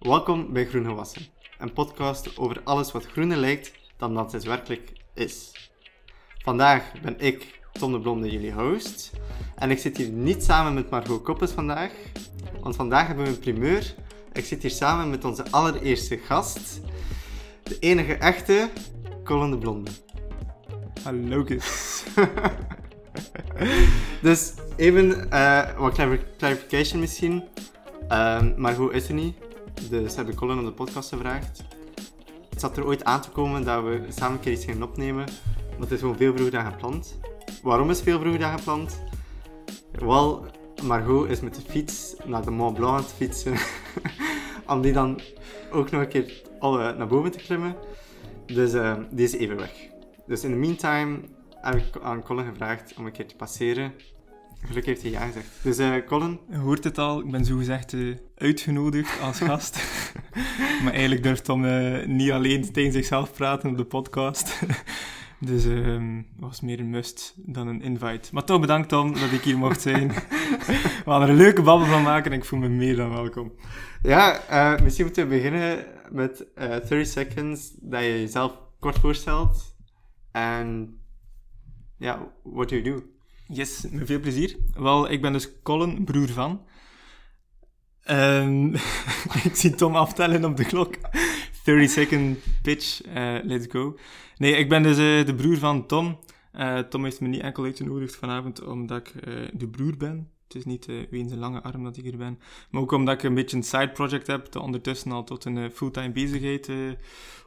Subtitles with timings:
[0.00, 1.22] Welkom bij Groen Gewassen,
[1.58, 5.52] een podcast over alles wat groener lijkt dan dat het werkelijk is.
[6.38, 9.10] Vandaag ben ik, Tom de Blonde, jullie host.
[9.54, 11.92] En ik zit hier niet samen met Margot Koppes vandaag,
[12.60, 13.94] want vandaag hebben we een primeur.
[14.32, 16.80] Ik zit hier samen met onze allereerste gast,
[17.62, 18.70] de enige echte
[19.24, 19.90] Colin de Blonde.
[21.02, 21.44] Hallo
[24.22, 25.94] dus even uh, wat
[26.38, 27.44] clarification misschien.
[28.08, 29.36] Uh, Margot is er niet,
[29.90, 31.62] dus hebben Colin op de podcast gevraagd.
[32.50, 35.24] Het zat er ooit aan te komen dat we samen een keer iets gingen opnemen,
[35.70, 37.18] maar het is gewoon veel vroeger dan gepland.
[37.62, 39.02] Waarom is veel vroeger dan gepland?
[39.92, 40.46] Wel,
[40.82, 43.54] Margot is met de fiets naar de Mont Blanc aan het fietsen.
[44.66, 45.20] om die dan
[45.70, 47.76] ook nog een keer alle naar boven te klimmen.
[48.46, 49.88] Dus uh, die is even weg.
[50.26, 51.18] Dus in de meantime
[51.50, 53.92] heb ik aan Colin gevraagd om een keer te passeren.
[54.66, 55.46] Gelukkig heeft hij ja gezegd.
[55.62, 56.38] Dus uh, Colin?
[56.52, 59.82] Hoort het al, ik ben zogezegd uh, uitgenodigd als gast.
[60.82, 64.60] maar eigenlijk durft Tom uh, niet alleen tegen zichzelf praten op de podcast.
[65.38, 68.28] dus het um, was meer een must dan een invite.
[68.32, 70.08] Maar toch bedankt Tom dat ik hier mocht zijn.
[71.04, 73.52] we gaan er een leuke babbel van maken en ik voel me meer dan welkom.
[74.02, 74.40] Ja,
[74.82, 79.76] misschien moeten we beginnen met 30 seconds dat je jezelf kort voorstelt.
[80.32, 80.98] En
[81.96, 83.09] ja, what do you do?
[83.52, 84.56] Yes, met veel plezier.
[84.74, 86.60] Wel, ik ben dus Colin, broer van.
[88.10, 88.74] Um,
[89.48, 90.94] ik zie Tom aftellen op de klok.
[91.64, 93.98] 30 second pitch, uh, let's go.
[94.36, 96.18] Nee, ik ben dus uh, de broer van Tom.
[96.54, 99.12] Uh, Tom heeft me niet enkel uitgenodigd vanavond omdat ik
[99.58, 100.30] de broer ben.
[100.42, 102.38] Het is niet weens een lange arm dat ik hier ben.
[102.70, 105.70] Maar ook omdat ik een beetje een side project heb, dat ondertussen al tot een
[105.70, 106.70] fulltime bezigheid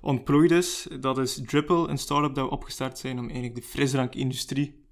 [0.02, 0.88] ontplooid is.
[1.00, 4.83] Dat is Dripple, een start-up dat we opgestart zijn om eigenlijk de frisdrankindustrie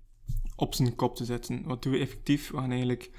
[0.61, 1.63] op zijn kop te zetten.
[1.63, 2.51] Wat doen we effectief?
[2.51, 3.11] We gaan eigenlijk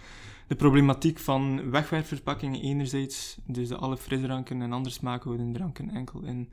[0.46, 6.52] de problematiek van wegwerpverpakkingen enerzijds, dus de alle frisdranken en andere smaakhoudende dranken enkel in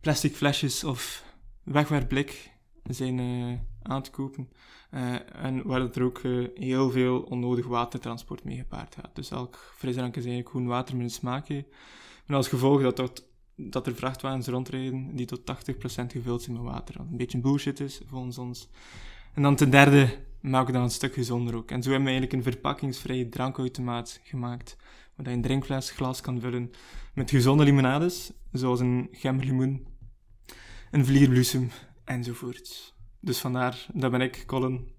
[0.00, 1.24] plastic flesjes of
[1.62, 2.50] wegwerpblik
[2.82, 4.48] zijn uh, aan te kopen.
[4.90, 9.14] Uh, en waar er ook uh, heel veel onnodig watertransport mee gepaard gaat.
[9.14, 11.66] Dus elk frisdrank is eigenlijk groen water met een smaakje.
[12.26, 15.44] Maar als gevolg dat, dat, dat er vrachtwagens rondrijden die tot 80%
[16.06, 16.94] gevuld zijn met water.
[16.98, 18.68] Wat een beetje bullshit is volgens ons.
[19.34, 20.08] En dan ten derde
[20.40, 21.70] maken we dat een stuk gezonder ook.
[21.70, 24.76] En zo hebben we eigenlijk een verpakkingsvrije drankautomaat gemaakt.
[25.16, 26.70] Waar je een drinkfles glas kan vullen
[27.14, 29.86] met gezonde limonades, zoals een gemberlimoen,
[30.90, 31.70] een vlierbloesem
[32.04, 32.94] enzovoort.
[33.20, 34.90] Dus vandaar, dat ben ik, Colin.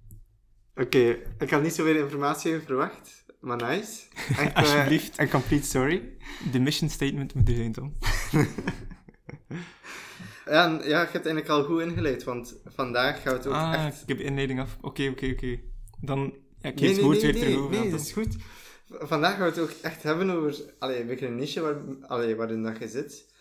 [0.76, 4.02] Oké, ik had niet zoveel informatie verwacht, maar nice.
[4.38, 5.20] Echt, Alsjeblieft.
[5.20, 6.18] Een complete story.
[6.52, 7.94] De mission statement moet er zijn, Tom.
[10.46, 13.86] Ja, ja, je hebt eigenlijk al goed ingeleid, want vandaag gaan we het ook ah,
[13.86, 14.02] echt...
[14.02, 14.78] ik heb de inleiding af.
[14.82, 15.60] Oké, oké, oké.
[16.02, 16.20] Dan,
[16.58, 18.36] ja, ik nee, het nee, woord nee, weer nee, terug nee, dat is goed.
[18.88, 21.76] Vandaag gaan we het ook echt hebben over allee, een beetje een niche waar,
[22.08, 23.32] allee, waarin dat je zit.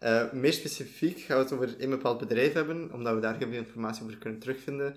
[0.00, 3.48] Uh, meer specifiek gaan we het over een bepaald bedrijf hebben, omdat we daar heel
[3.48, 4.96] veel informatie over kunnen terugvinden.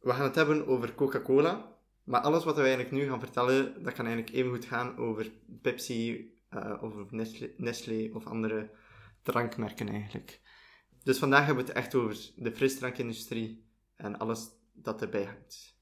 [0.00, 3.92] We gaan het hebben over Coca-Cola, maar alles wat we eigenlijk nu gaan vertellen, dat
[3.92, 5.30] kan eigenlijk even goed gaan over
[5.62, 8.70] Pepsi, uh, of Nestlé, Nestlé of andere
[9.22, 10.40] drankmerken eigenlijk.
[11.04, 15.76] Dus vandaag hebben we het echt over de frisdrankindustrie en alles dat erbij hangt.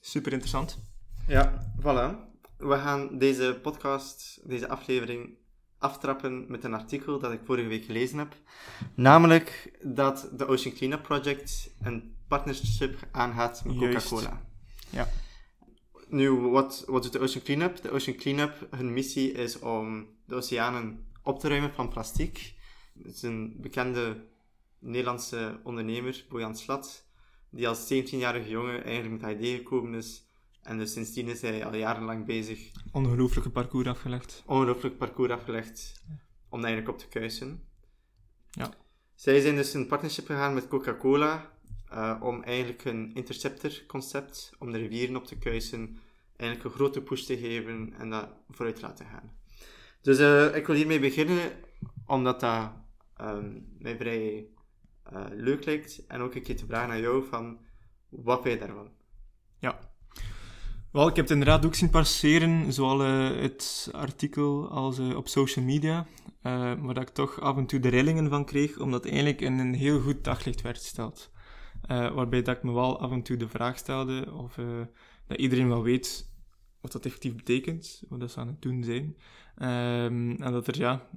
[0.00, 0.78] Super interessant.
[1.26, 2.28] Ja, voilà.
[2.56, 5.38] We gaan deze podcast, deze aflevering
[5.78, 8.36] aftrappen met een artikel dat ik vorige week gelezen heb.
[8.94, 14.42] Namelijk dat de Ocean Cleanup Project een partnership aangaat met Coca-Cola.
[14.90, 15.08] Ja.
[16.08, 17.82] Nu, wat, wat doet de Ocean Cleanup?
[17.82, 22.54] De Ocean Cleanup, hun missie is om de oceanen op te ruimen van plastic.
[23.02, 24.26] Het is een bekende
[24.78, 27.06] Nederlandse ondernemer, Bojan Slat,
[27.50, 30.28] die als 17-jarige jongen eigenlijk met dat idee gekomen is.
[30.62, 32.70] En dus sindsdien is hij al jarenlang bezig.
[32.92, 34.42] Ongelooflijke parcours afgelegd.
[34.46, 36.02] Ongelooflijk parcours afgelegd
[36.48, 37.64] om eigenlijk op te kuisen.
[38.50, 38.70] Ja.
[39.14, 41.50] Zij zijn dus in partnership gegaan met Coca-Cola
[41.92, 45.98] uh, om eigenlijk een interceptor-concept, om de rivieren op te kuisen,
[46.36, 49.32] eigenlijk een grote push te geven en dat vooruit te laten gaan.
[50.02, 51.52] Dus uh, ik wil hiermee beginnen,
[52.06, 52.70] omdat dat
[53.22, 54.46] um, mij vrij
[55.12, 56.06] uh, leuk lijkt.
[56.06, 57.58] En ook een keer te vragen aan jou van,
[58.08, 58.90] wat vind je daarvan?
[59.58, 59.78] Ja.
[60.92, 65.28] Wel, ik heb het inderdaad ook zien passeren, zowel uh, het artikel als uh, op
[65.28, 66.06] social media,
[66.42, 69.74] uh, waar ik toch af en toe de rillingen van kreeg, omdat eigenlijk in een
[69.74, 71.30] heel goed daglicht werd gesteld.
[71.88, 74.58] waarbij dat ik me wel af en toe de vraag stelde of
[75.26, 76.30] dat iedereen wel weet
[76.80, 79.16] wat dat effectief betekent, wat dat ze aan het doen zijn.
[79.58, 81.08] Um, en dat er ja,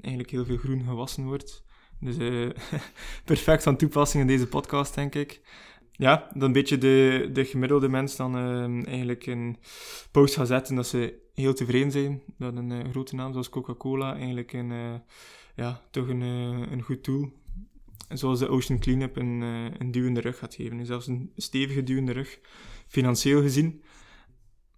[0.00, 1.64] eigenlijk heel veel groen gewassen wordt.
[2.00, 2.50] Dus uh,
[3.24, 5.40] perfect van toepassing in deze podcast, denk ik.
[5.92, 9.56] Ja, dan een beetje de, de gemiddelde mens dan uh, eigenlijk een
[10.10, 14.14] post gaat zetten dat ze heel tevreden zijn dat een eh, grote naam zoals Coca-Cola
[14.16, 14.94] eigenlijk een, eh,
[15.56, 17.32] ja, toch een, eh, een goed doel,
[18.08, 20.86] zoals de Ocean Cleanup, een, eh, een duw in de rug gaat geven.
[20.86, 22.38] Zelfs een stevige duw in de rug,
[22.88, 23.82] financieel gezien.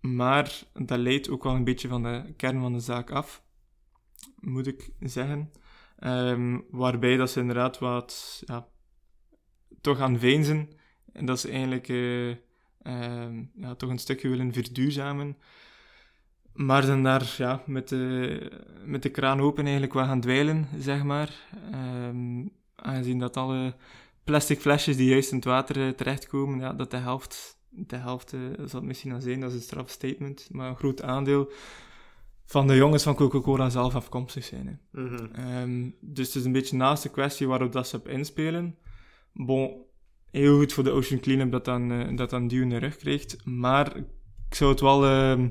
[0.01, 3.43] Maar dat leidt ook wel een beetje van de kern van de zaak af,
[4.37, 5.51] moet ik zeggen.
[5.99, 8.69] Ehm, waarbij dat ze inderdaad wat ja,
[9.81, 10.69] toch aan veinzen.
[11.13, 12.31] En dat ze eigenlijk eh,
[12.83, 15.37] ehm, ja, toch een stukje willen verduurzamen.
[16.53, 18.51] Maar zijn daar ja, met, de,
[18.85, 21.49] met de kraan open eigenlijk wel gaan dweilen, zeg maar.
[21.73, 23.75] Ehm, aangezien dat alle
[24.25, 28.33] plastic flesjes die juist in het water eh, terechtkomen, ja, dat de helft, de helft
[28.33, 31.53] eh, zal misschien al zijn, dat is een strafstatement, maar een groot aandeel
[32.49, 34.67] van de jongens van Coca-Cola zelf afkomstig zijn.
[34.67, 35.03] Hè.
[35.03, 35.27] Mhm.
[35.35, 38.77] Ehm, dus het is een beetje naast de kwestie waarop dat ze op inspelen.
[39.33, 39.83] Bon,
[40.31, 42.97] heel goed voor de Ocean Cleanup dat dan, eh, dat dan duw in de rug
[42.97, 43.45] krijgt.
[43.45, 45.49] Maar ik zou het wel ehm,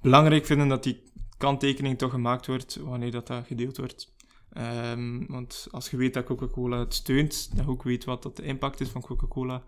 [0.00, 1.02] belangrijk vinden dat die
[1.36, 4.14] kanttekening toch gemaakt wordt wanneer dat, dat gedeeld wordt.
[4.52, 8.42] Ehm, want als je weet dat Coca-Cola het steunt, dan ook weet wat dat de
[8.42, 9.62] impact is van Coca-Cola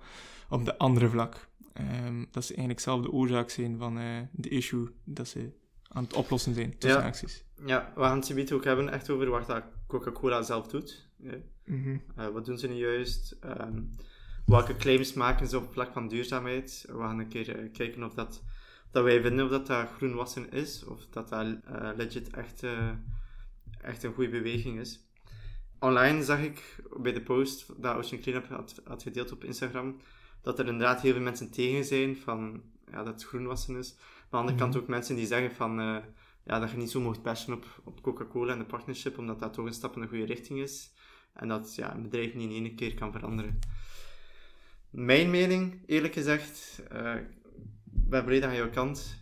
[0.48, 1.48] op de andere vlak.
[2.30, 5.50] Dat ze eigenlijk zelf de oorzaak zijn van eh, de issue dat ze
[5.94, 7.06] aan het oplossen zijn tussen Ja.
[7.06, 7.44] acties.
[7.66, 11.08] Ja, we gaan het ook hebben echt over wat dat Coca-Cola zelf doet.
[11.18, 11.32] Ja.
[12.16, 13.36] Eh, wat doen ze nu juist?
[13.40, 13.82] Ehm,
[14.46, 16.84] welke claims maken ze op vlak van duurzaamheid?
[16.88, 18.42] We gaan een keer eh, kijken of dat,
[18.90, 22.62] dat wij vinden of dat, dat groen wassen is, of dat dat eh, legit echt,
[23.80, 25.08] echt een goede beweging is.
[25.78, 30.00] Online zag ik bij de post dat Ocean Cleanup had, had gedeeld op Instagram,
[30.42, 33.96] dat er inderdaad heel veel mensen tegen zijn van ja, dat het groen wassen is.
[34.34, 35.96] Aan de andere kant ook mensen die zeggen van eh,
[36.44, 39.52] ja, dat je niet zo mocht bashen op, op Coca-Cola en de partnership, omdat dat
[39.52, 40.92] toch een stap in de goede richting is.
[41.32, 43.58] En dat ja, een bedrijf niet in één keer kan veranderen.
[44.90, 49.20] Mijn mening, eerlijk gezegd, ik ben volledig aan jouw kant.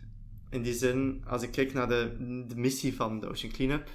[0.49, 2.15] In die zin, als ik kijk naar de,
[2.47, 3.89] de missie van de Ocean Cleanup,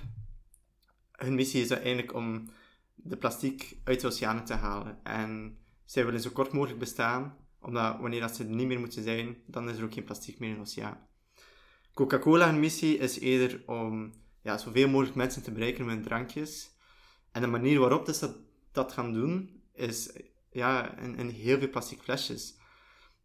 [1.12, 2.50] hun missie is uiteindelijk om
[2.94, 5.04] de plastic uit de oceanen te halen.
[5.04, 9.02] En zij willen zo kort mogelijk bestaan, omdat wanneer dat ze er niet meer moeten
[9.02, 11.07] zijn, dan is er ook geen plastic meer in de oceaan.
[11.98, 14.12] Coca-Cola hun missie is eerder om
[14.42, 16.70] ja, zoveel mogelijk mensen te bereiken met drankjes.
[17.32, 18.36] En de manier waarop dat ze dat,
[18.72, 20.12] dat gaan doen, is
[20.50, 22.56] ja, in, in heel veel plastic flesjes.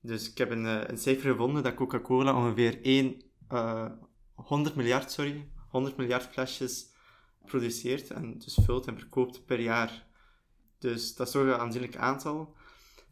[0.01, 3.91] Dus ik heb een, eh, een cijfer gevonden dat Coca-Cola ongeveer 1, eh,
[4.33, 6.93] 100 miljard, sorry, 100 miljard flesjes
[7.45, 10.07] produceert en dus vult en verkoopt per jaar.
[10.79, 12.55] Dus dat is toch een aanzienlijk aantal.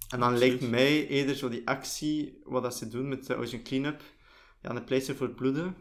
[0.09, 0.59] En dan Absoluut.
[0.59, 4.01] lijkt mij eerder zo die actie, wat dat ze doen met de Ocean Cleanup,
[4.61, 5.75] ja, een pleister voor het bloeden.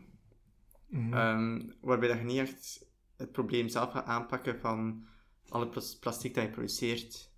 [0.87, 1.15] Mhm.
[1.15, 2.87] Ehm, waarbij dat je niet echt
[3.17, 5.07] het probleem zelf gaat aanpakken van
[5.49, 7.31] alle plas- plastic dat je produceert.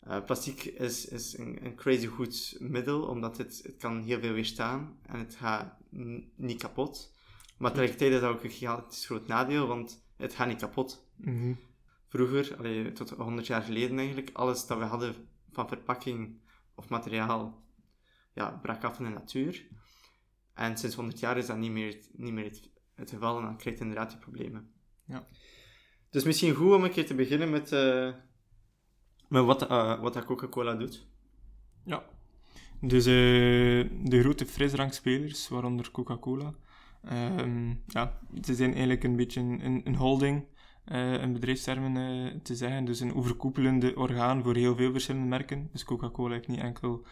[0.00, 4.32] Eh, plastic is, is een, een crazy goed middel, omdat het, het kan heel veel
[4.32, 5.76] weerstaan en het gaat
[6.36, 7.16] niet kapot.
[7.58, 11.10] Maar tegelijkertijd is dat ook een gigantisch groot nadeel, want het gaat niet kapot.
[11.16, 11.54] Mhm.
[12.08, 15.14] Vroeger, allee, tot 100 jaar geleden eigenlijk, alles dat we hadden
[15.52, 16.40] van verpakking
[16.74, 17.62] of materiaal,
[18.32, 19.66] ja, brak af in de natuur.
[20.58, 23.56] En sinds 100 jaar is dat niet meer, niet meer het, het geval en dan
[23.56, 24.70] krijg je inderdaad die problemen.
[25.04, 25.26] Ja.
[26.10, 28.12] Dus misschien goed om een keer te beginnen met, eh,
[29.28, 31.06] met wat, eh, wat Coca-Cola doet.
[31.84, 32.04] Ja.
[32.80, 33.12] Dus eh,
[34.04, 36.54] de grote frisdrankspelers, waaronder Coca-Cola,
[37.04, 40.56] ehm, ja, ze zijn eigenlijk een beetje een, een, een holding,
[41.20, 42.84] in bedrijfstermen te zeggen.
[42.84, 45.68] Dus een overkoepelende orgaan voor heel veel verschillende merken.
[45.72, 47.06] Dus Coca-Cola heeft niet enkel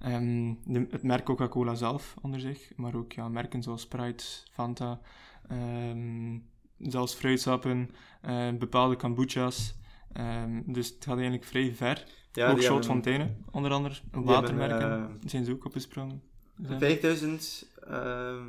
[0.00, 5.00] ehm, de- het merk Coca-Cola zelf onder zich, maar ook ja, merken zoals Sprite, Fanta,
[5.48, 6.38] ehm,
[6.78, 7.90] zelfs fruitsappen,
[8.22, 9.74] eh, bepaalde kombucha's.
[10.12, 12.04] Ehm, dus het gaat eigenlijk vrij ver.
[12.32, 13.94] Ja, ook hebben- Fontaine, onder andere.
[14.02, 16.22] hebben, Watermerken eh, zijn ze ook opgesprongen.
[16.62, 16.78] Zijn.
[16.78, 18.44] 5000 ehm,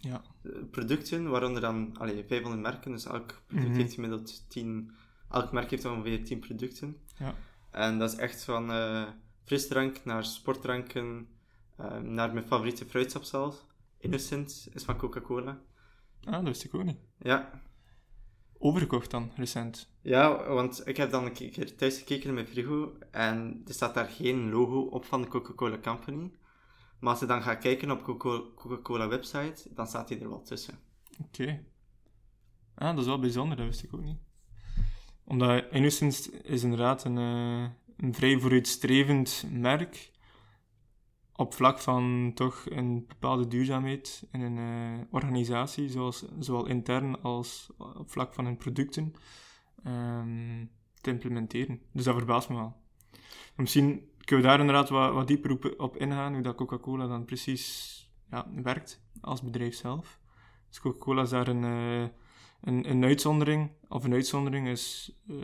[0.00, 0.22] Ja.
[0.70, 2.90] producten, waaronder dan allee, 500 merken.
[2.92, 3.78] Dus elk product Mhm.
[3.78, 4.90] heeft gemiddeld 10...
[5.30, 6.96] Elk merk heeft ongeveer 10 producten.
[7.18, 7.34] Ja.
[7.70, 9.02] En dat is echt van eh,
[9.44, 11.28] frisdrank naar sportdranken,
[11.76, 13.66] eh, naar mijn favoriete fruitsap zelf.
[13.98, 15.60] Innocent is van Coca-Cola.
[16.24, 16.98] Ah, dat wist ik ook niet.
[17.18, 17.62] Ja.
[18.58, 19.90] Overgekocht dan, recent.
[20.02, 23.94] ja, want ik heb dan een keer thuis gekeken in mijn frigo en er staat
[23.94, 26.32] daar geen logo op van de Coca-Cola Company.
[27.00, 30.42] Maar als je dan gaat kijken op Coca- Coca-Cola website, dan staat hij er wel
[30.42, 30.78] tussen.
[31.24, 31.64] Oké.
[32.74, 34.18] Ah, dat is wel bijzonder, dat wist ik ook niet.
[35.24, 37.68] Omdat Innocence is inderdaad een, eh,
[38.02, 40.10] een vrij vooruitstrevend merk.
[41.36, 47.70] Op vlak van toch een bepaalde duurzaamheid in een eh, organisatie, zoals, zowel intern als
[47.78, 49.12] op vlak van hun producten,
[49.84, 50.64] ehm,
[51.00, 51.80] te implementeren.
[51.92, 52.76] Dus dat verbaast me wel.
[53.56, 57.24] Misschien kunnen we daar inderdaad wat, wat dieper op, op ingaan, hoe dat Coca-Cola dan
[57.24, 57.96] precies
[58.30, 60.20] ja, werkt als bedrijf zelf.
[60.68, 62.08] Dus Coca-Cola is daar een, eh,
[62.62, 63.70] een, een uitzondering.
[63.88, 65.36] Of een uitzondering is eh,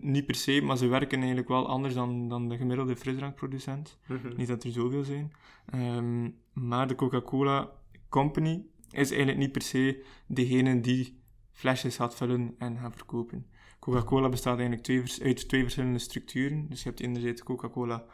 [0.00, 3.98] niet per se, maar ze werken eigenlijk wel anders dan, dan de gemiddelde frisdrankproducent.
[4.06, 4.36] Mhm.
[4.36, 5.32] Niet dat er zoveel zijn.
[5.66, 7.70] Ehm, maar de Coca-Cola
[8.08, 11.20] Company is eigenlijk niet per se degene die
[11.52, 13.46] flesjes gaat vullen en gaat verkopen.
[13.78, 16.66] Coca-Cola bestaat eigenlijk twee, uit twee verschillende structuren.
[16.68, 18.04] Dus je hebt enerzijds de Coca-Cola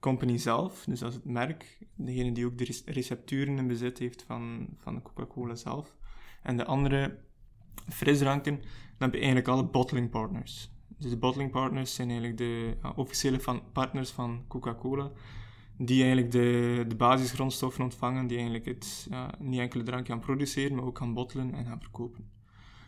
[0.00, 3.98] Company zelf, dus dat is het merk, degene die ook de rec- recepturen in bezit
[3.98, 5.96] heeft van, van de Coca-Cola zelf.
[6.42, 7.18] En de andere
[7.88, 10.70] frisdranken, dan heb je eigenlijk alle bottling partners.
[10.98, 15.10] Dus de bottling partners zijn eigenlijk de ja, officiële van, partners van Coca-Cola,
[15.76, 20.76] die eigenlijk de, de basisgrondstoffen ontvangen, die eigenlijk het ja, niet enkele drank gaan produceren,
[20.76, 22.30] maar ook gaan bottelen en gaan verkopen.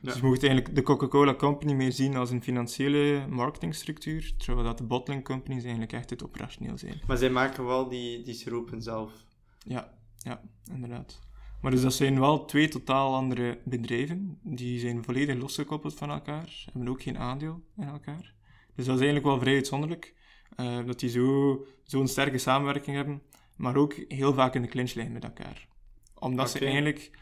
[0.05, 0.11] Ja.
[0.11, 4.79] Dus je moet eigenlijk de Coca-Cola Company meer zien als een financiële marketingstructuur, terwijl dat
[4.79, 7.01] de bottling companies eigenlijk echt het operationeel zijn.
[7.07, 9.13] Maar zij maken wel die, die siropen zelf.
[9.59, 10.41] Ja, ja,
[10.73, 11.21] inderdaad.
[11.65, 14.39] Maar dus dat zijn wel twee totaal andere bedrijven.
[14.43, 16.65] Die zijn volledig losgekoppeld van elkaar.
[16.73, 18.35] Hebben ook geen aandeel in elkaar.
[18.75, 20.15] Dus dat is eigenlijk wel vrij uitzonderlijk.
[20.57, 23.23] eh, dat die zo, zo'n sterke samenwerking hebben.
[23.57, 25.69] Maar ook heel vaak in de clinch liggen met elkaar.
[26.15, 27.19] Omdat ze eigenlijk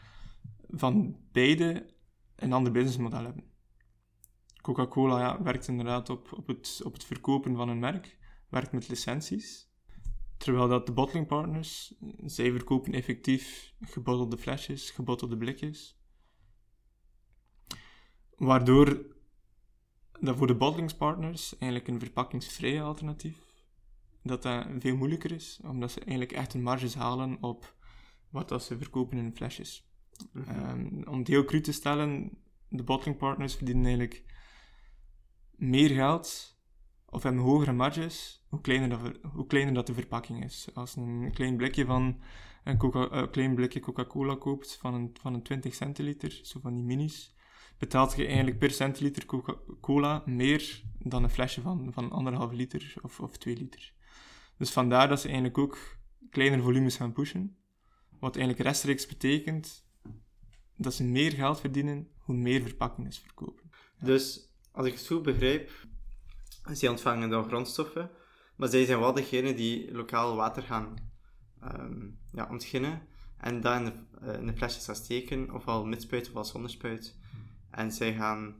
[0.69, 1.85] van beide
[2.35, 3.43] een ander businessmodel hebben.
[4.61, 8.17] Coca-Cola ja, werkt inderdaad op, op, het, op het verkopen van een merk.
[8.49, 9.72] Werkt met licenties.
[10.43, 11.93] Terwijl dat de bottling partners,
[12.25, 15.97] zij verkopen effectief gebottelde flesjes, gebottelde blikjes.
[18.35, 19.05] Waardoor
[20.19, 23.37] dat voor de bottlingspartners eigenlijk een verpakkingsvrije alternatief,
[24.23, 27.75] dat dat veel moeilijker is, omdat ze eigenlijk echt een marges halen op
[28.29, 29.89] wat dat ze verkopen in flesjes.
[30.31, 30.49] Mhm.
[30.49, 34.23] Ehm, om het heel cru te stellen, de bottling partners verdienen eigenlijk
[35.51, 36.57] meer geld
[37.05, 38.99] of hebben hogere marges hoe kleiner, dat,
[39.33, 40.67] hoe kleiner dat de verpakking is.
[40.73, 42.19] Als een klein blikje van
[42.63, 46.73] een Coca, eh, klein blikje Coca-Cola koopt van een, van een 20 centiliter, zo van
[46.73, 47.35] die minis,
[47.77, 53.19] betaalt je eigenlijk per centiliter Coca-Cola meer dan een flesje van, van anderhalf liter of,
[53.19, 53.93] of 2 liter.
[54.57, 55.77] Dus vandaar dat ze eigenlijk ook
[56.29, 57.57] kleinere volumes gaan pushen.
[58.19, 59.85] Wat eigenlijk rechtstreeks betekent
[60.75, 63.71] dat ze meer geld verdienen hoe meer verpakkingen ze verkopen.
[63.99, 65.71] Dus, als ik het goed begrijp,
[66.71, 68.11] zij ontvangen dan grondstoffen,
[68.55, 70.95] maar zij zijn wel degene die lokaal water gaan
[71.61, 73.01] ehm, ja, ontginnen
[73.37, 76.71] en dat in de, eh, in de flesjes gaan steken, ofwel met spuit ofwel zonder
[76.71, 77.17] spuit.
[77.69, 78.55] En zij gaan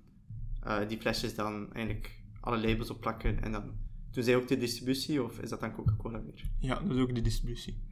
[0.62, 3.78] eh, die flesjes dan eigenlijk alle labels opplakken en dan
[4.12, 6.52] doen zij ook de distributie, of is dat dan Coca-Cola weer?
[6.60, 7.84] Ja, dat is ook de distributie.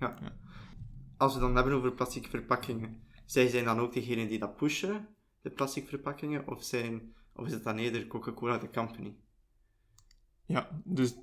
[1.18, 5.08] Als we dan hebben over plastic verpakkingen, zij zijn dan ook degene die dat pushen,
[5.42, 9.16] de plastic verpakkingen, of, zijn, of is het dan eerder Coca-Cola, de company?
[10.46, 11.16] Ja, dus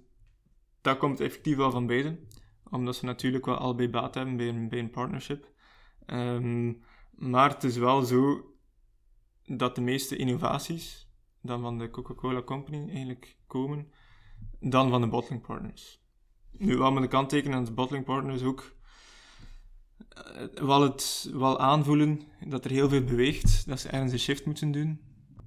[0.88, 2.28] dat komt effectief wel van beiden.
[2.70, 5.52] Omdat ze natuurlijk wel allebei baat hebben bij een, bij een partnership.
[6.06, 6.72] Ehm,
[7.10, 8.52] maar het is wel zo
[9.44, 11.08] dat de meeste innovaties
[11.42, 13.92] dan van de Coca-Cola Company eigenlijk komen
[14.60, 16.00] dan van de bottling partners.
[16.50, 18.76] Nu wel met de kanttekening dat de bottling partners ook
[20.08, 24.46] eh, wel, het, wel aanvoelen dat er heel veel beweegt, dat ze ergens een shift
[24.46, 25.00] moeten doen.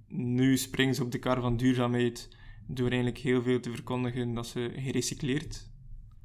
[0.07, 2.29] Nu springen ze op de kar van duurzaamheid
[2.67, 5.69] door eigenlijk heel veel te verkondigen dat ze gerecycleerd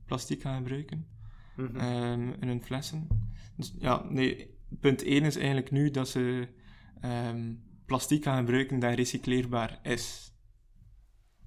[0.05, 1.07] plastic gaan gebruiken
[1.57, 1.77] Mhm.
[1.77, 3.09] ehm, in hun flessen.
[3.57, 6.49] Dus ja, nee, punt 1 is eigenlijk nu dat ze
[7.01, 7.55] ehm,
[7.87, 10.35] plastic gaan gebruiken dat recycleerbaar is.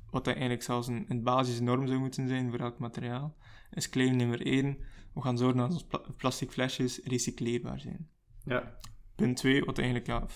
[0.10, 3.38] Wat dat eigenlijk zelfs een, een basisnorm zou moeten zijn voor elk materiaal.
[3.72, 4.78] Is claim nummer 1.
[5.14, 8.10] We gaan zorgen dat onze pla- plastic flesjes recycleerbaar zijn.
[8.46, 8.78] Ja.
[9.16, 10.28] Punt 2, wat eigenlijk, ja,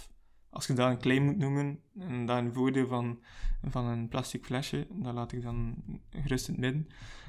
[0.53, 3.19] als je dat een claim moet noemen, en dat een voordeel van,
[3.63, 5.75] van een plastic flesje, dat laat ik dan
[6.09, 6.87] gerust in het midden.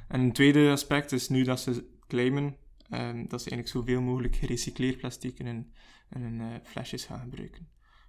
[0.08, 2.56] En een tweede aspect is nu dat ze claimen
[2.90, 5.72] ehm, dat ze eigenlijk zoveel mogelijk gerecycleerd plastic in hun,
[6.10, 7.68] in eh, flesjes gaan gebruiken.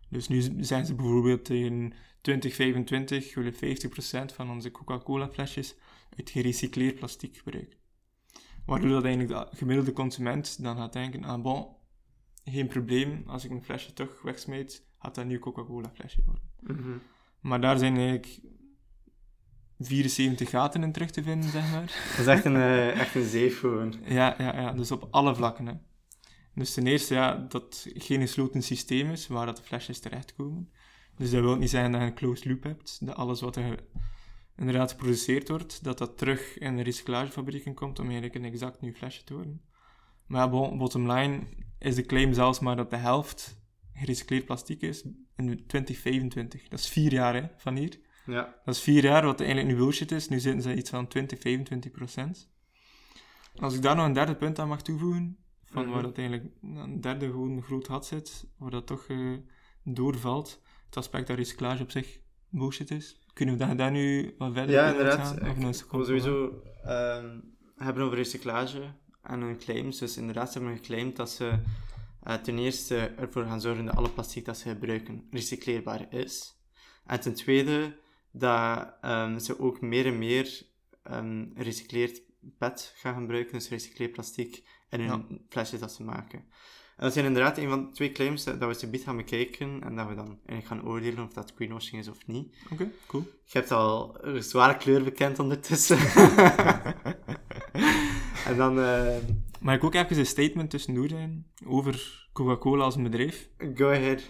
[0.10, 5.76] Dus nu z- zeggen ze bijvoorbeeld in 2025 willen 50% van onze Coca-Cola flesjes
[6.18, 7.78] uit gerecycleerd plastic gebruiken.
[8.66, 11.68] Waardoor dat eigenlijk de gemiddelde consument dan gaat denken, ah bon,
[12.44, 16.44] geen probleem, als ik een flesje toch wegsmijt, gaat dat nu Coca-Cola flesje worden.
[16.60, 16.98] Mhm.
[17.40, 18.40] Maar daar zijn eigenlijk
[19.80, 21.86] 74 gaten in terug te vinden, zeg maar.
[22.18, 23.96] Dat is echt een, eh, echt een zeef gewoon.
[24.04, 25.66] Ja, ja, ja, dus op alle vlakken.
[25.68, 25.74] Hè.
[26.54, 30.70] Dus ten eerste, ja, dat het geen gesloten systeem is waar dat de flesjes terechtkomen.
[31.18, 33.84] Dus dat wil niet zeggen dat je een closed loop hebt, dat alles wat er
[34.58, 38.94] inderdaad geproduceerd wordt, dat dat terug in de recyclagefabrieken komt om eigenlijk een exact nieuw
[38.94, 39.62] flesje te worden.
[40.26, 41.40] Maar ja, bottom line
[41.80, 43.65] is de claim zelfs maar dat de helft
[43.96, 45.04] gerecycleerd plastic is
[45.36, 46.68] in 2025.
[46.68, 48.00] Dat is vier jaar hè, van hier.
[48.26, 48.56] Ja.
[48.66, 50.30] Dat is vier jaar, wat eigenlijk nu bullshit is.
[50.30, 52.50] Nu zitten ze iets van 20, 25 procent.
[53.56, 55.94] Als ik daar nog een derde punt aan mag toevoegen, van Mhm.
[55.94, 59.34] waar dat eigenlijk een derde gewoon groot gat zit, waar dat toch eh,
[59.84, 60.62] doorvalt.
[60.86, 63.20] Het aspect dat recyclage op zich bullshit is.
[63.34, 65.42] Kunnen we daar, nu wat verder Ja, in inderdaad.
[65.42, 67.40] Of Ik wil sowieso ehm,
[67.78, 69.98] hebben over recyclage en hun claims.
[69.98, 71.60] Dus inderdaad, ze hebben geclaimd dat ze
[72.34, 76.56] ten eerste ervoor gaan zorgen dat alle plastic dat ze gebruiken recycleerbaar is.
[77.06, 78.00] En ten tweede
[78.32, 80.62] dat ehm, ze ook meer en meer
[81.04, 82.22] ehm recycleerd
[82.58, 86.40] PET gaan gebruiken, dus recycleerplastic, in hun flesjes dat ze maken.
[86.98, 89.96] En dat zijn inderdaad een van de twee claims dat we ze gaan bekijken en
[89.96, 92.56] dat we dan eigenlijk gaan oordelen of dat greenwashing is of niet.
[92.72, 93.24] Oké, cool.
[93.44, 95.98] Je hebt al een zware kleur bekend ondertussen.
[98.50, 99.18] en dan, eh,
[99.66, 103.50] Mag ik ook even een statement tussendoor zijn over Coca-Cola als een bedrijf?
[103.76, 104.22] go ahead.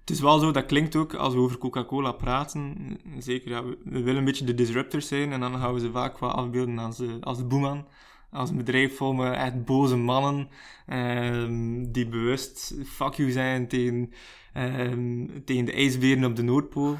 [0.00, 2.76] Het is wel zo, dat klinkt ook als we over Coca-Cola praten.
[3.18, 5.90] Zeker, ja, we, we willen een beetje de disruptors zijn en dan gaan we ze
[5.90, 7.86] vaak wel afbeelden als de, als de boeman.
[8.30, 10.48] Als een bedrijf vol met echt boze mannen
[10.86, 14.12] ehm, die bewust fuck you zijn tegen,
[14.52, 16.96] ehm, tegen de ijsberen op de Noordpool.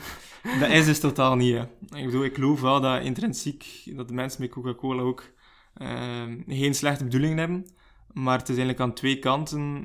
[0.60, 1.54] dat is dus totaal niet.
[1.54, 1.62] Hè.
[1.98, 5.34] Ik bedoel, ik geloof wel dat intrinsiek dat de mensen met Coca-Cola ook
[6.46, 7.66] geen slechte bedoelingen hebben.
[8.12, 9.84] Maar het is eigenlijk aan twee kanten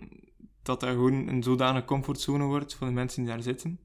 [0.64, 3.80] dat dat gewoon een zodanige comfortzone wordt voor de mensen die daar zitten.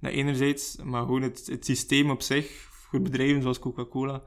[0.00, 4.22] Dat enerzijds, maar gewoon het, het systeem op zich, voor bedrijven zoals Coca-Cola,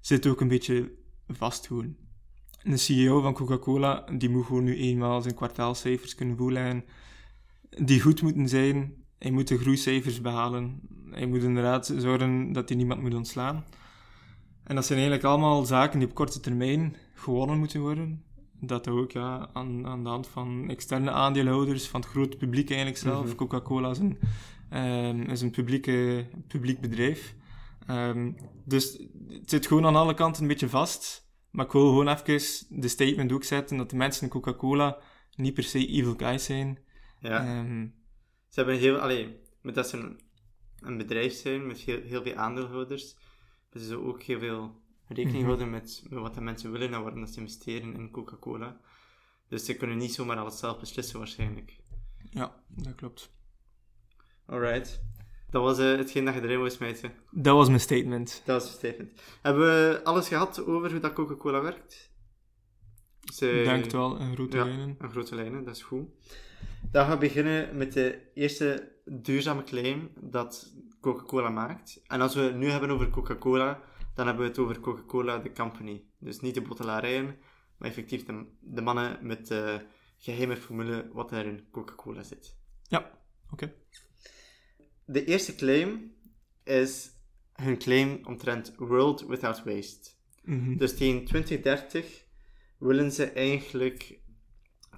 [0.00, 0.92] zit ook een beetje
[1.28, 1.68] vast.
[2.62, 6.84] De CEO van Coca-Cola, die moet gewoon nu eenmaal zijn kwartaalcijfers kunnen voorleggen,
[7.68, 8.94] die goed moeten zijn.
[9.18, 10.80] Hij moet de groeicijfers behalen.
[11.10, 13.64] Hij moet inderdaad zorgen dat hij niemand moet ontslaan.
[14.70, 18.24] En dat zijn eigenlijk allemaal zaken die op korte termijn gewonnen moeten worden
[18.60, 22.98] dat ook ja, aan, aan de hand van externe aandeelhouders, van het grote publiek eigenlijk
[23.00, 23.26] zelf.
[23.26, 23.34] Mhm.
[23.34, 24.18] Coca-Cola is een,
[24.70, 27.34] ehm, is een publieke, publiek bedrijf.
[27.86, 28.32] Ehm,
[28.64, 31.28] dus het zit gewoon aan alle kanten een beetje vast.
[31.50, 34.98] Maar ik wil gewoon even de statement ook zetten dat de mensen in Coca-Cola
[35.36, 36.78] niet per se evil guys zijn.
[37.20, 37.44] Ja.
[37.44, 37.86] Ehm,
[38.48, 40.20] Ze hebben heel, allee, met dat ze een,
[40.80, 43.16] een bedrijf zijn met heel, heel veel aandeelhouders,
[43.70, 47.20] hebben ze ook heel veel rekening houden met, met wat de mensen willen en waarom
[47.20, 48.80] dat ze investeren in Coca-Cola.
[49.48, 51.76] Dus ze kunnen niet zomaar alles zelf beslissen waarschijnlijk.
[52.30, 53.32] ja, dat klopt.
[54.46, 55.00] Alright.
[55.50, 57.12] Dat was eh, hetgeen dat je erin wou smijten.
[57.30, 58.42] Dat was mijn statement.
[58.44, 59.20] Dat was het statement.
[59.42, 62.10] Hebben we alles gehad over hoe dat Coca-Cola werkt?
[63.32, 64.64] Ze, Ik denk het wel, een grote ja.
[64.64, 64.94] lijnen.
[64.98, 66.08] Een grote lijnen, dat is goed.
[66.90, 72.00] Dan gaan we beginnen met de eerste duurzame claim dat Coca-Cola maakt.
[72.06, 73.80] En als we het nu hebben over Coca-Cola,
[74.14, 76.04] dan hebben we het over Coca-Cola, de company.
[76.18, 77.38] Dus niet de bottelarijen,
[77.76, 79.86] maar effectief de, de mannen met de
[80.18, 82.56] geheime formule wat er in Coca-Cola zit.
[82.82, 83.10] Ja,
[83.50, 83.74] oké.
[85.04, 86.14] De eerste claim
[86.64, 87.10] is
[87.52, 90.10] hun claim omtrent World Without Waste.
[90.42, 90.76] Mhm.
[90.76, 92.24] Dus tegen 2030
[92.78, 94.18] willen ze eigenlijk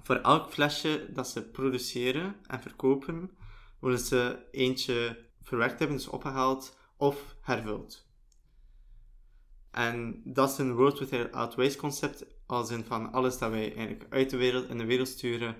[0.03, 3.31] voor elk flesje dat ze produceren en verkopen,
[3.79, 8.07] willen ze eentje verwerkt hebben, dus opgehaald of hervuld.
[9.71, 14.05] En dat is een World Without Waste concept, als in van alles dat wij eigenlijk
[14.09, 15.55] uit de wereld in de wereld sturen,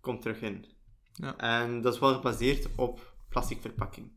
[0.00, 0.66] komt terug in.
[1.12, 1.36] Ja.
[1.36, 4.12] En dat is wel gebaseerd op plastic verpakking.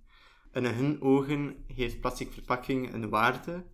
[0.51, 3.65] En in hun ogen heeft plastic verpakking een waarde,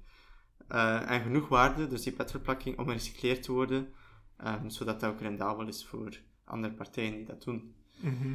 [0.67, 3.93] eh, en genoeg waarde, dus die petverpakking, om gerecycleerd te worden,
[4.38, 7.75] ehm, zodat dat ook rendabel is voor andere partijen die dat doen.
[7.99, 8.34] Mhm.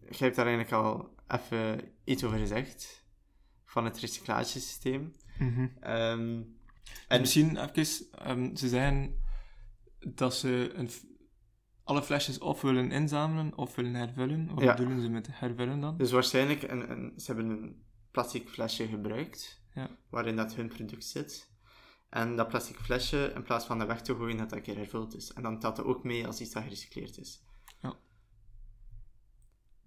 [0.00, 3.04] Jij hebt daar eigenlijk al even iets over gezegd,
[3.64, 5.12] van het recyclagesysteem.
[5.38, 5.66] Mhm.
[5.80, 6.42] Ehm,
[7.08, 9.22] En misschien even, ehm, ze zeggen
[9.98, 11.04] dat ze een, f-
[11.84, 14.54] alle flesjes of willen inzamelen of willen hervullen.
[14.54, 14.74] Wat Ja.
[14.74, 15.96] bedoelen ze met hervullen dan?
[15.96, 19.90] Dus waarschijnlijk, een, een, ze hebben een plastic flesje gebruikt, Ja.
[20.08, 21.48] waarin dat hun product zit.
[22.08, 24.76] En dat plastic flesje, in plaats van dat weg te gooien, dat dat een keer
[24.76, 25.32] hervuld is.
[25.32, 27.42] En dan telt dat ook mee als iets dat gerecycleerd is.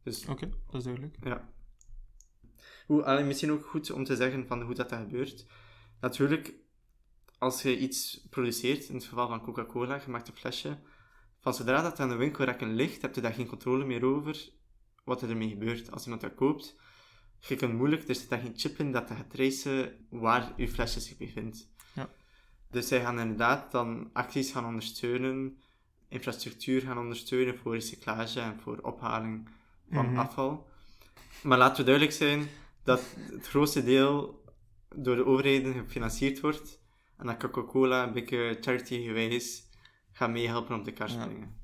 [0.04, 1.18] Dus Oké, dat is duidelijk.
[1.24, 1.50] Ja.
[2.88, 5.46] Hoe, misschien ook goed om te zeggen van hoe dat, dat gebeurt.
[6.00, 6.54] Natuurlijk,
[7.38, 10.78] als je iets produceert, in het geval van Coca-Cola, je maakt een flesje,
[11.40, 14.50] van zodra dat aan de winkelrekken ligt, heb je daar geen controle meer over
[15.04, 15.92] wat er ermee gebeurt.
[15.92, 16.76] Als iemand dat koopt,
[17.40, 20.68] je kunt moeilijk, er zit daar geen chip in dat je gaat tracen waar je
[20.68, 21.70] flesje zich bevindt.
[21.94, 22.10] Ja.
[22.70, 25.58] Dus zij gaan inderdaad dan acties gaan ondersteunen,
[26.08, 29.50] infrastructuur gaan ondersteunen voor recyclage en voor ophaling
[29.94, 30.18] van Mhm.
[30.20, 30.68] afval.
[31.44, 32.48] Maar laten we duidelijk zijn
[32.84, 33.02] dat
[33.32, 34.44] het grootste deel
[34.96, 36.80] door de overheden gefinancierd wordt
[37.18, 39.64] en dat Coca-Cola een beetje charity-gewijs
[40.12, 41.22] gaat meehelpen op de kar Ja.
[41.22, 41.62] springen.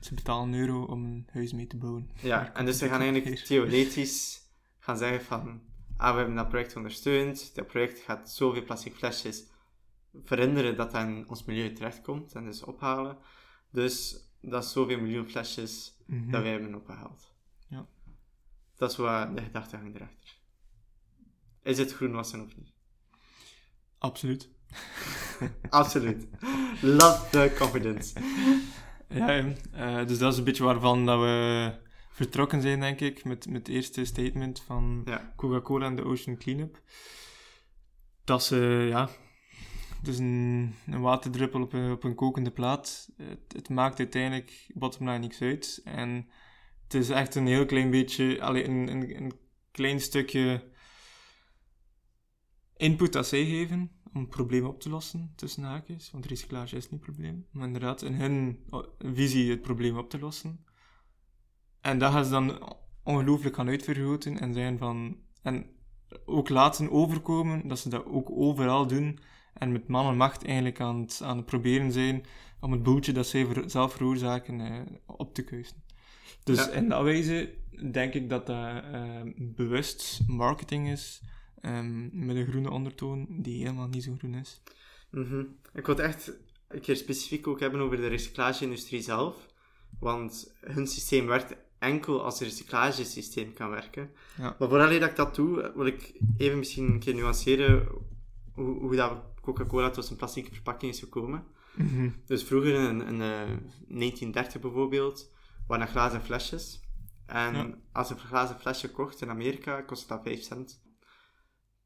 [0.00, 2.10] Ze betalen een euro om een huis mee te bouwen.
[2.22, 4.40] Ja, en dus we gaan eigenlijk theoretisch
[4.78, 5.60] gaan zeggen van
[5.96, 9.44] ah, we hebben dat project ondersteund, dat project gaat zoveel plastic flesjes
[10.24, 13.16] verhinderen dat dat in ons milieu terechtkomt en dus ophalen.
[13.70, 16.30] Dus dat is zoveel miljoen flesjes Mhm.
[16.30, 17.34] dat wij hebben opgehaald.
[17.68, 17.86] Ja.
[18.76, 20.38] Dat is wat de gedachtegang erachter.
[21.62, 22.72] Is het groenwassen of niet?
[23.98, 24.48] Absoluut.
[25.70, 26.26] Absoluut.
[26.80, 28.20] Love the confidence.
[29.08, 31.72] Ja, eh, dus dat is een beetje waarvan dat we
[32.10, 35.32] vertrokken zijn, denk ik, met, met het eerste statement van Ja.
[35.36, 36.80] Coca-Cola en de Ocean Cleanup.
[38.24, 39.08] Dat ze, ja,
[40.08, 43.10] is een, een waterdruppel op een, op een kokende plaat.
[43.16, 45.80] Het, het maakt uiteindelijk bottom line niks uit.
[45.84, 46.28] En
[46.82, 49.32] het is echt een heel klein beetje, allee, een, een, een
[49.70, 50.68] klein stukje
[52.76, 56.10] input dat zij geven om het probleem op te lossen, tussen haakjes.
[56.10, 57.46] Want recyclage is niet het probleem.
[57.50, 58.64] Maar inderdaad, in hun
[58.98, 60.64] visie het probleem op te lossen.
[61.80, 65.18] En dat gaan ze dan ongelooflijk gaan uitvergroten en zijn van...
[65.42, 65.66] En
[66.24, 69.18] ook laten overkomen dat ze dat ook overal doen.
[69.52, 72.24] En met man en macht eigenlijk aan het, aan het proberen zijn
[72.60, 75.76] om het boeltje dat zij ver- zelf veroorzaken eh, op te kuisen.
[76.44, 76.70] Dus Ja.
[76.70, 77.54] in dat wijze
[77.92, 81.20] denk ik dat dat eh, bewust marketing is
[81.60, 84.62] ehm, met een groene ondertoon die helemaal niet zo groen is.
[85.10, 85.40] Mhm.
[85.74, 86.32] Ik wil het echt
[86.68, 89.46] een keer specifiek ook hebben over de recyclageindustrie zelf.
[90.00, 94.10] Want hun systeem werkt enkel als het recyclagesysteem kan werken.
[94.36, 94.56] Ja.
[94.58, 97.88] Maar vooral dat ik dat doe, wil ik even misschien een keer nuanceren
[98.52, 101.44] hoe, hoe dat Coca-Cola tot zijn plastieke verpakking is gekomen.
[101.76, 102.10] Mhm.
[102.26, 103.40] Dus vroeger, in, in eh,
[103.88, 105.32] 1930 bijvoorbeeld,
[105.66, 106.80] waren dat glazen flesjes.
[107.26, 107.74] En Ja.
[107.92, 110.82] als je een glazen flesje kocht in Amerika, kostte dat 5 cent.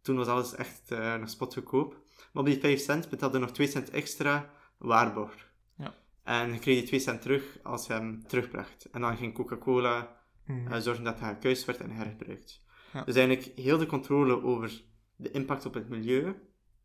[0.03, 1.93] Toen was alles echt eh, nog spotgoedkoop.
[2.33, 5.53] Maar op die 5 cent betaalde nog 2 cent extra waarborg.
[5.77, 5.95] Ja.
[6.23, 8.85] En je kreeg die 2 cent terug als je hem terugbracht.
[8.91, 10.73] En dan ging Coca-Cola Mhm.
[10.73, 12.65] eh, zorgen dat hij gekuist werd en hergebruikt.
[12.93, 13.05] Ja.
[13.05, 14.83] Dus eigenlijk heel de controle over
[15.17, 16.35] de impact op het milieu,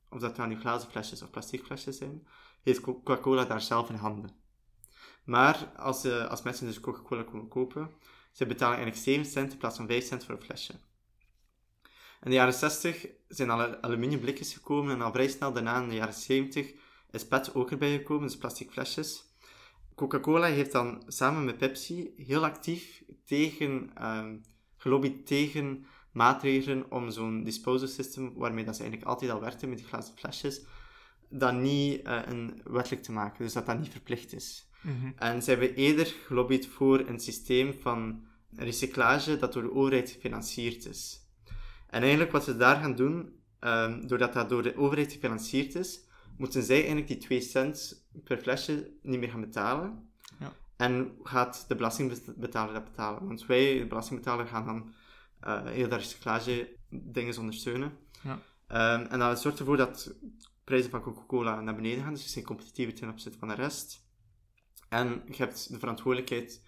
[0.09, 2.27] of dat nou nu glazen flesjes of plastic flesjes zijn,
[2.63, 4.31] heeft Coca-Cola daar zelf in handen.
[5.23, 7.91] Maar als, eh, als mensen dus Coca-Cola komen kopen,
[8.31, 10.73] ze betalen eigenlijk 7 cent in plaats van 5 cent voor een flesje.
[12.21, 15.89] In de jaren 60 zijn alle aluminium blikjes gekomen en al vrij snel daarna in
[15.89, 16.73] de jaren 70
[17.11, 19.23] is PET ook erbij gekomen, dus plastic flesjes.
[19.95, 24.37] Coca-Cola heeft dan samen met Pepsi heel actief tegen, ehm,
[24.77, 25.85] gelobbyd tegen
[26.19, 30.17] maatregelen om zo'n disposal system, waarmee dat ze eigenlijk altijd al werkten met die glazen
[30.17, 30.61] flesjes,
[31.29, 34.69] dat niet eh, een wettelijk te maken, dus dat dat niet verplicht is.
[34.81, 35.11] Mhm.
[35.15, 38.23] En ze hebben eerder gelobbyd voor een systeem van
[38.55, 41.27] recyclage dat door de overheid gefinancierd is.
[41.89, 45.99] En eigenlijk wat ze daar gaan doen, ehm, doordat dat door de overheid gefinancierd is,
[46.37, 50.09] moeten zij eigenlijk die 2 cent per flesje niet meer gaan betalen.
[50.39, 50.51] Ja.
[50.77, 53.27] En gaat de belastingbetaler dat betalen.
[53.27, 54.93] Want wij, de belastingbetaler, gaan dan
[55.39, 57.97] eh, heel dat recyclage dingen ondersteunen.
[58.23, 58.41] Ja.
[58.67, 60.31] Ehm, en dat zorgt ervoor dat de
[60.63, 64.07] prijzen van Coca-Cola naar beneden gaan, dus ze zijn competitiever ten opzichte van de rest.
[64.89, 66.61] En je hebt de verantwoordelijkheid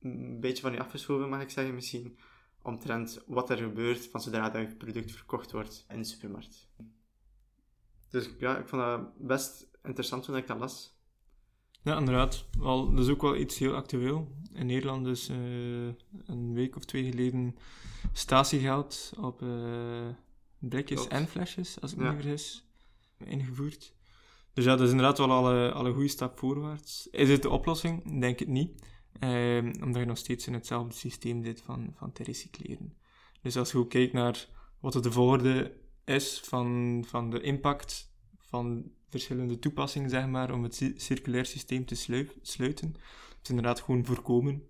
[0.00, 2.18] een beetje van je afgeschoven, mag ik zeggen, misschien,
[2.62, 6.68] omtrent wat er gebeurt van zodra dat je product verkocht wordt in de supermarkt.
[8.08, 10.99] Dus ja, ik vond dat best interessant toen ik dat las.
[11.82, 12.44] Ja, inderdaad.
[12.58, 14.32] Wel, dat is ook wel iets heel actueel.
[14.52, 15.36] In Nederland is eh,
[16.26, 17.56] een week of twee geleden
[18.12, 20.08] statiegeld op eh
[20.58, 22.10] blikjes en flesjes, als ik me Ja.
[22.12, 22.66] niet vergis,
[23.18, 23.94] ingevoerd.
[24.52, 27.08] Dus ja, dat is inderdaad wel al een, al een goede stap voorwaarts.
[27.10, 28.20] Is het de oplossing?
[28.20, 28.82] Denk het niet.
[29.18, 32.96] Ehm, omdat je nog steeds in hetzelfde systeem zit van, van te recycleren.
[33.42, 34.48] Dus als je ook kijkt naar
[34.80, 40.74] wat de volgorde is van, van de impact van verschillende toepassingen, zeg maar, om het
[40.74, 41.94] ci- circulair systeem te
[42.42, 42.92] sluiten.
[42.92, 44.62] Het is inderdaad gewoon voorkomen,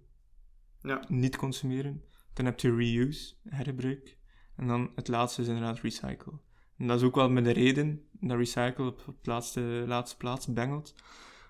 [0.82, 2.04] Ja, niet consumeren.
[2.32, 4.18] Dan heb je reuse, hergebruik.
[4.56, 6.40] En dan het laatste is inderdaad recycle.
[6.76, 10.46] En dat is ook wel met de reden dat recycle op de laatste, laatste plaats
[10.46, 10.94] bengelt.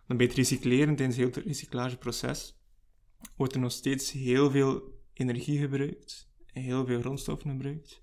[0.07, 2.59] Dan bij het recycleren, tijdens heel het recyclageproces,
[3.37, 8.03] wordt er nog steeds heel veel energie gebruikt, heel veel grondstoffen gebruikt,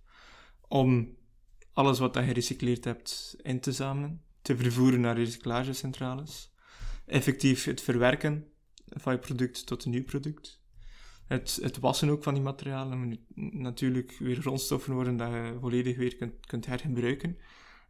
[0.68, 1.18] om
[1.74, 6.54] alles wat je gerecycleerd hebt in te zamelen, te vervoeren naar recyclagecentrales,
[7.06, 8.46] effectief het verwerken
[8.86, 10.62] van je product tot een nieuw product.
[11.26, 16.16] Het, het wassen ook van die materialen natuurlijk weer grondstoffen worden dat je volledig weer
[16.16, 17.38] kunt, kunt hergebruiken.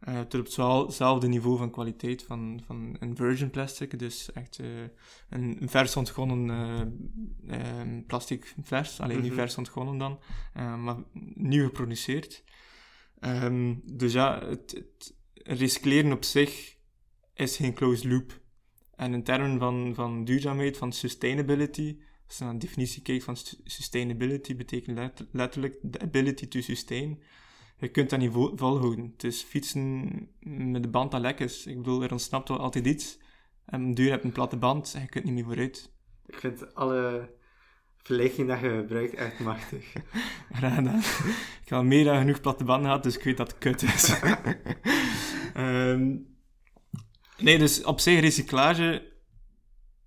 [0.00, 4.66] Eh, tot op hetzelfde niveau van kwaliteit van, van een virgin plastic, dus echt eh,
[5.28, 6.50] een vers ontgonnen
[7.46, 9.40] eh, eh, plastic fles, alleen niet Mhm.
[9.40, 10.18] vers ontgonnen dan,
[10.54, 10.96] maar
[11.34, 12.44] nieuw geproduceerd.
[13.20, 16.76] Ehm, dus ja, het, het recycleren op zich
[17.34, 18.40] is geen closed loop.
[18.94, 23.36] En in termen van, van duurzaamheid, van sustainability, als je naar de definitie kijkt van
[23.64, 27.22] sustainability, betekent let- letterlijk the ability to sustain.
[27.78, 29.10] Je kunt dat niet vo- volhouden.
[29.12, 31.66] Het is fietsen met de band dat lek is.
[31.66, 33.18] Ik bedoel, er ontsnapt wel altijd iets.
[33.64, 35.92] En duur heb een platte band en je kunt niet meer vooruit.
[36.26, 37.30] Ik vind alle
[38.08, 39.92] verlichting dat je gebruikt echt machtig.
[41.62, 43.82] Ik heb al meer dan genoeg platte banden gehad, dus ik weet dat het kut
[43.82, 44.12] is.
[45.54, 46.16] Ehm,
[47.38, 49.12] nee, dus op zich, recyclage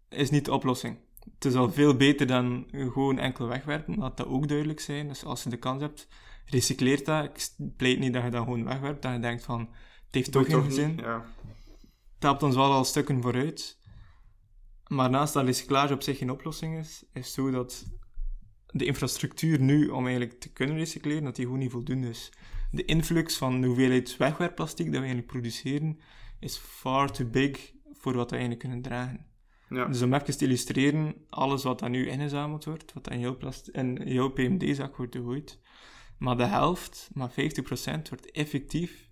[0.10, 0.98] is niet de oplossing.
[1.34, 5.08] Het is al veel beter dan gewoon enkel wegwerpen, laat dat ook duidelijk zijn.
[5.08, 6.08] Dus als je de kans hebt,
[6.46, 7.24] recycleer dat.
[7.24, 9.60] Ik pleit niet dat je dat gewoon wegwerpt, dat je denkt van,
[10.06, 10.98] het heeft toch geen zin.
[10.98, 11.26] Ja.
[12.14, 13.80] Het helpt ons wel al stukken vooruit.
[14.91, 17.86] Maar naast dat recyclage op zich geen oplossing is, is het zo dat
[18.67, 22.32] de infrastructuur nu om eigenlijk te kunnen recycleren, dat die gewoon niet voldoende is.
[22.71, 25.99] De influx van de hoeveelheid wegwerpplastic dat we eigenlijk produceren,
[26.39, 29.25] is far too big voor wat we eigenlijk kunnen dragen.
[29.69, 29.86] Ja.
[29.86, 33.67] Dus om even te illustreren, alles wat dan nu ingezameld wordt, wat in jouw, plast-
[33.67, 35.60] in jouw PMD-zak wordt gegooid,
[36.17, 39.10] maar de helft, maar 50% wordt effectief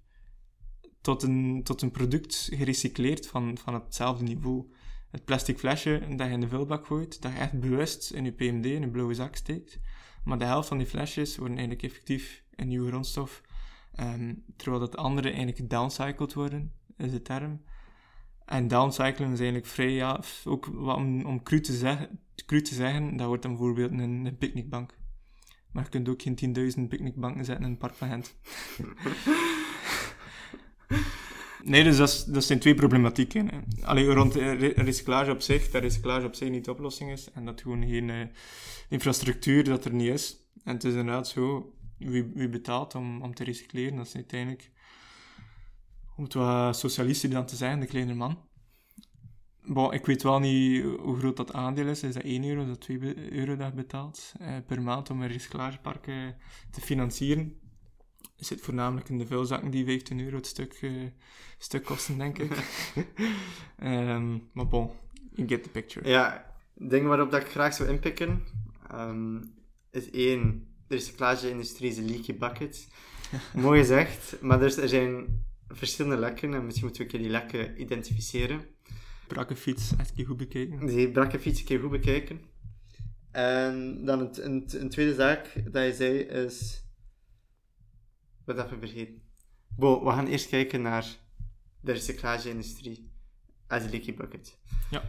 [1.01, 4.65] tot een, tot een product gerecycleerd van, van hetzelfde niveau.
[5.09, 8.31] Het plastic flesje dat je in de vulbak gooit, dat je echt bewust in je
[8.31, 9.79] PMD, in je blauwe zak steekt,
[10.23, 13.41] maar de helft van die flesjes worden eigenlijk effectief een nieuwe grondstof,
[13.95, 17.61] ehm, terwijl dat andere eigenlijk gedowncycled worden, is de term.
[18.45, 23.17] En downcyclen is eigenlijk vrij, ja, ook om, om cru, te zeggen, cru te zeggen,
[23.17, 24.97] dat wordt dan bijvoorbeeld een, een picknickbank.
[25.71, 28.35] Maar je kunt ook geen 10.000 picknickbanken zetten in het park van Gent.
[31.63, 33.49] nee, dus dat, dat zijn twee problematieken.
[33.81, 37.31] Alleen rond re- recyclage op zich, dat recyclage op zich niet de oplossing is.
[37.31, 38.17] En dat gewoon geen eh,
[38.89, 40.37] infrastructuur dat er niet is.
[40.63, 44.71] En het is inderdaad zo, wie, wie betaalt om, om te recycleren, dat is uiteindelijk
[46.15, 48.47] om het wat socialistisch dan te zeggen, de kleine man.
[49.91, 52.03] Ik weet wel niet hoe groot dat aandeel is.
[52.03, 55.09] Is dat 1 euro, is dat 2 be- euro dat je betaalt eh, per maand
[55.09, 56.03] om een recyclagepark
[56.71, 57.59] te financieren?
[58.39, 60.91] Het zit voornamelijk in de vuilzakken die 15 euro het stuk, eh,
[61.57, 62.51] stuk kosten, denk ik.
[63.77, 64.91] Ehm, maar bon,
[65.31, 66.09] you get the picture.
[66.09, 68.43] Ja, dingen waarop dat ik graag zou inpikken,
[68.89, 69.37] ehm,
[69.91, 72.87] is één, de recyclage-industrie is een leaky bucket.
[73.53, 77.37] Mooi gezegd, maar er, er zijn verschillende lekken en misschien moeten we een keer die
[77.37, 78.61] lekken identificeren.
[79.27, 80.85] Brakke fiets, echt een keer goed bekeken.
[80.85, 82.41] Die brakke fiets een keer goed bekijken.
[83.31, 86.87] En dan het, een, een tweede zaak dat je zei is...
[88.55, 89.21] Wat even vergeten.
[89.75, 91.17] Bo, we gaan eerst kijken naar
[91.81, 93.11] de recyclage-industrie
[93.67, 94.59] als leaky bucket.
[94.91, 95.03] Ja.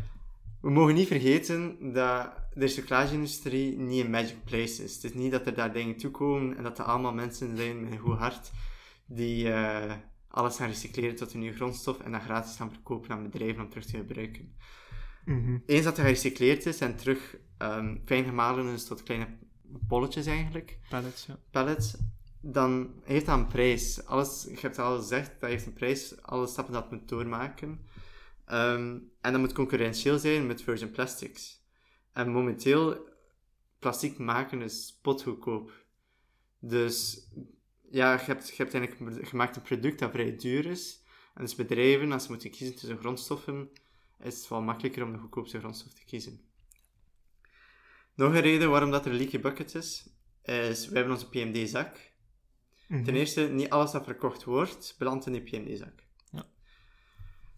[0.61, 4.94] We mogen niet vergeten dat de recyclage-industrie niet een magic place is.
[4.94, 7.92] Het is niet dat er daar dingen toekomen en dat er allemaal mensen zijn met
[7.92, 8.50] een goed hart
[9.07, 9.94] die eh,
[10.29, 13.68] alles gaan recycleren tot een nieuwe grondstof en dat gratis gaan verkopen aan bedrijven om
[13.68, 14.55] terug te gebruiken.
[15.24, 15.59] Mhm.
[15.66, 19.26] Eens dat het gerecycleerd is en terug ehm, fijn gemalen is tot kleine
[19.62, 21.38] bolletjes eigenlijk, Pallets, ja.
[21.50, 21.96] pellets,
[22.40, 24.05] dan heeft dat een prijs.
[24.05, 27.87] Alles, je hebt al gezegd, dat heeft een prijs, alle stappen dat het moet doormaken.
[28.44, 31.61] Ehm, en dat moet concurrentieel zijn met virgin plastics.
[32.12, 33.09] En momenteel,
[33.79, 35.72] plastic maken is spotgoedkoop.
[36.59, 37.29] Dus
[37.90, 41.03] ja, je hebt, je eigenlijk gemaakt een product dat vrij duur is.
[41.35, 43.70] En dus bedrijven, als ze moeten kiezen tussen grondstoffen,
[44.20, 46.40] is het wel makkelijker om de goedkoopste grondstof te kiezen.
[48.14, 50.09] Nog een reden waarom dat er leaky bucket is,
[50.42, 52.10] is we hebben onze PMD-zak.
[52.90, 53.05] Mhm.
[53.05, 56.05] Ten eerste, niet alles dat verkocht wordt, belandt in die PMD-zak.
[56.31, 56.46] Ja.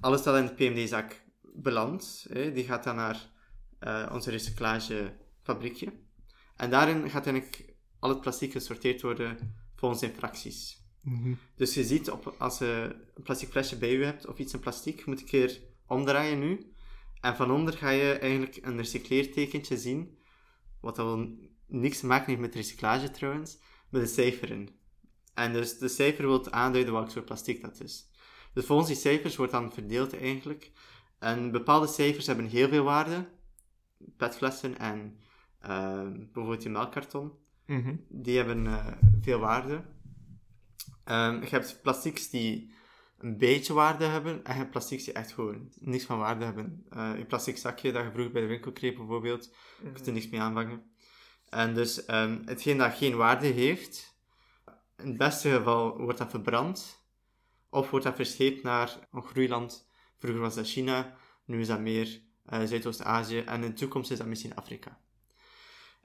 [0.00, 3.30] Alles dat in de PMD-zak belandt, hè, die gaat dan naar
[3.78, 5.92] eh, onze recyclagefabriekje.
[6.56, 10.80] En daarin gaat eigenlijk al het plastic gesorteerd worden volgens zijn fracties.
[11.00, 11.34] Mhm.
[11.56, 14.60] Dus je ziet, op, als je een plastic flesje bij je hebt, of iets in
[14.60, 16.72] plastic, je moet een keer omdraaien nu.
[17.20, 20.18] En van onder ga je eigenlijk een recycleertekentje zien,
[20.80, 24.80] wat dat wel niks te maken heeft met recyclage trouwens, met een cijfer in.
[25.34, 28.10] En dus de cijfer wil aanduiden welk soort plastic dat is.
[28.54, 30.70] Dus volgens die cijfers wordt dan verdeeld eigenlijk.
[31.18, 33.28] En bepaalde cijfers hebben heel veel waarde.
[34.16, 35.18] Petflessen en
[35.58, 37.32] eh, bijvoorbeeld die melkkarton
[37.66, 37.96] Mhm.
[38.08, 38.86] die hebben eh,
[39.20, 39.84] veel waarde.
[41.04, 42.74] Ehm, je hebt plastics die
[43.18, 46.86] een beetje waarde hebben, en je hebt plastics die echt gewoon niks van waarde hebben.
[46.90, 50.12] Eh een plastic zakje dat je vroeger bij de winkel kreeg bijvoorbeeld, je kunt er
[50.12, 50.82] niks mee aanvangen.
[51.48, 54.11] En dus ehm, hetgeen dat geen waarde heeft,
[55.02, 57.04] in het beste geval wordt dat verbrand,
[57.70, 59.88] of wordt dat verscheept naar een groeiland.
[60.18, 64.18] Vroeger was dat China, nu is dat meer eh, Zuidoost-Azië, en in de toekomst is
[64.18, 65.00] dat misschien Afrika.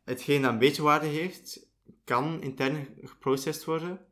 [0.03, 1.67] Hetgeen dat een beetje waarde heeft,
[2.03, 4.05] kan intern geprocessed worden.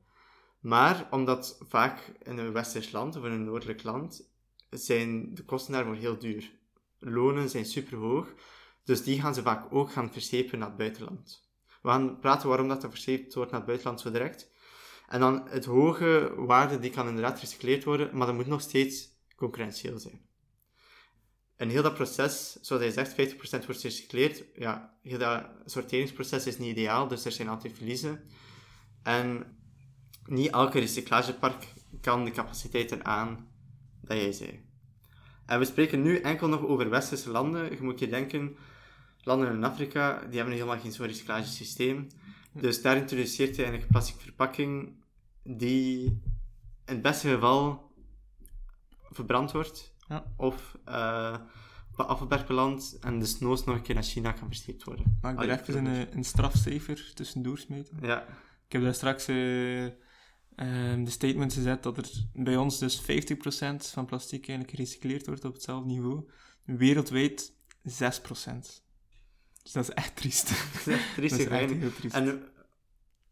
[0.60, 4.30] Maar omdat vaak in een westers land of in een noordelijk land
[4.70, 6.52] zijn de kosten daarvoor heel duur.
[7.00, 8.34] Lonen zijn super hoog,
[8.84, 11.50] dus die gaan ze vaak ook gaan verschepen naar het buitenland.
[11.82, 14.52] We gaan praten waarom dat verscheept wordt naar het buitenland zo direct.
[15.08, 19.08] En dan het hoge waarde, die kan inderdaad gerecycleerd worden, maar dat moet nog steeds
[19.36, 20.22] concurrentieel zijn.
[21.56, 24.44] En heel dat proces, zoals hij zegt, 50% wordt gerecycleerd.
[24.56, 28.24] Ja, heel dat sorteringsproces is niet ideaal, dus er zijn altijd verliezen.
[29.04, 29.58] En
[30.26, 33.48] niet elke recyclagepark kan de capaciteiten aan
[34.02, 34.66] dat jij zei.
[35.46, 37.72] En we spreken nu enkel nog over westerse landen.
[37.72, 38.58] Je moet je denken,
[39.24, 42.08] landen in Afrika, die hebben helemaal geen zo'n recyclagesysteem.
[42.62, 45.04] Dus daar introduceert je eigenlijk een plastic verpakking
[45.44, 46.06] die
[46.86, 47.92] in het beste geval
[49.10, 49.94] verbrand wordt.
[50.08, 50.34] Ja.
[50.38, 51.38] Of uh,
[51.92, 55.18] op een afvalberg belandt en dus noods nog een keer naar China kan verscheept worden.
[55.22, 57.98] Mag ik er even een, een strafcijfer tussendoor smeten?
[58.02, 58.22] Ja,
[58.66, 63.06] Ik heb daar straks eh, ehm, de statement gezet dat er bij ons dus 50%
[63.78, 66.30] van plastic eigenlijk gerecycleerd wordt op hetzelfde niveau.
[66.64, 68.85] Wereldwijd 6%.
[69.66, 70.50] Dus dat is echt triest.
[70.50, 72.16] dat is echt dat triestig is echt heel triest.
[72.16, 72.44] En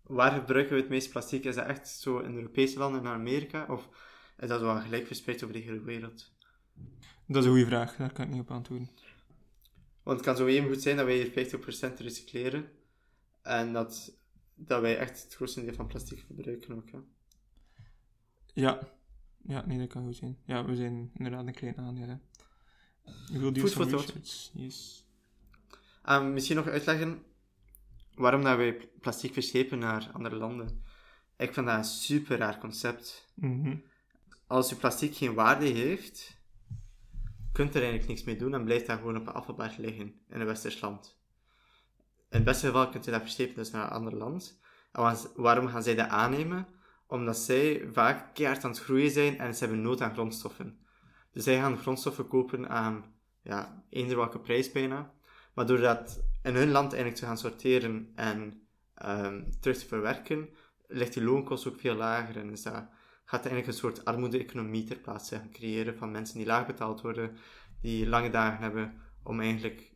[0.01, 1.43] waar gebruiken we het meest plastic?
[1.43, 3.65] Is dat echt zo in Europese landen naar Amerika?
[3.69, 3.89] Of
[4.37, 6.31] is dat wel gelijk verspreid over de hele wereld?
[7.27, 8.89] Dat is een goede vraag, daar kan ik niet op antwoorden.
[10.03, 11.53] Want het kan zo even goed zijn dat wij hier
[11.93, 12.71] 50% recycleren.
[13.41, 14.17] En dat,
[14.55, 16.91] dat wij echt het grootste deel van plastic gebruiken ook.
[16.91, 16.97] Hè.
[18.53, 18.79] Ja.
[19.45, 20.37] Ja, nee, dat kan goed zijn.
[20.45, 22.07] Ja, we zijn inderdaad een klein aandeel.
[22.07, 22.15] Hè.
[23.33, 24.13] Ik wil die Food for thought.
[24.13, 24.49] research.
[24.53, 25.02] Yes.
[26.09, 27.23] Um, misschien nog uitleggen
[28.15, 30.83] waarom dat wij plastic verschepen naar andere landen.
[31.37, 33.31] Ik vind dat een super raar concept.
[33.33, 33.75] Mhm.
[34.47, 36.41] Als je plastic geen waarde heeft,
[37.51, 40.39] kunt er eigenlijk niks mee doen en blijft dat gewoon op een afvalberg liggen in
[40.39, 41.21] een westers land.
[42.29, 44.59] In het beste geval kunt je dat verschepen dus naar een ander land.
[44.91, 46.67] En waarom gaan zij dat aannemen?
[47.07, 50.79] Omdat zij vaak keihard aan het groeien zijn en ze hebben nood aan grondstoffen.
[51.31, 53.05] Dus zij gaan grondstoffen kopen aan
[53.41, 55.13] ja, eender welke prijs bijna.
[55.53, 60.49] Maar door dat in hun land eigenlijk te gaan sorteren en ehm, terug te verwerken,
[60.87, 62.37] ligt die loonkost ook veel lager.
[62.37, 62.85] En is dat,
[63.25, 67.37] gaat eigenlijk een soort armoede-economie ter plaatse creëren van mensen die laag betaald worden,
[67.81, 69.91] die lange dagen hebben om eigenlijk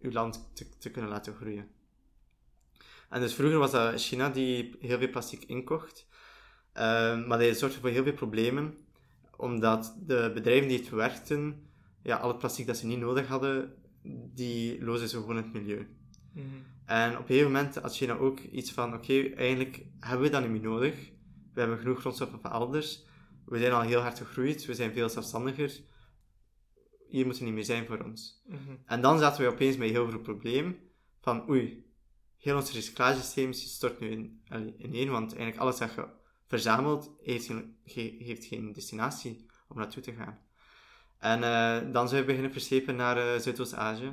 [0.00, 1.68] uw land te, te kunnen laten groeien.
[3.08, 6.08] En dus vroeger was dat China die heel veel plastic inkocht,
[6.72, 8.78] Ehm, maar dat zorgde voor heel veel problemen,
[9.36, 11.70] omdat de bedrijven die het verwerkten,
[12.02, 13.74] ja, al het plastic dat ze niet nodig hadden,
[14.34, 15.86] die lozen ze gewoon in het milieu.
[16.34, 16.46] Mhm.
[16.84, 20.42] En op een gegeven moment had China ook iets van, oké, eigenlijk hebben we dat
[20.42, 21.10] niet meer nodig.
[21.52, 23.04] We hebben genoeg grondstoffen van elders.
[23.44, 25.80] We zijn al heel hard gegroeid, we zijn veel zelfstandiger.
[27.08, 28.42] Hier moet er niet meer zijn voor ons.
[28.46, 28.76] Mhm.
[28.84, 30.78] En dan zaten we opeens met een heel groot probleem
[31.20, 31.84] van, oei,
[32.36, 34.42] heel ons recyclagesysteem stort nu in,
[34.78, 36.06] ineen, want eigenlijk alles dat je
[36.46, 40.38] verzamelt, heeft geen, ge- heeft geen destinatie om naartoe te gaan.
[41.20, 44.12] En eh, dan zou je beginnen verschepen naar eh, Zuidoost-Azië.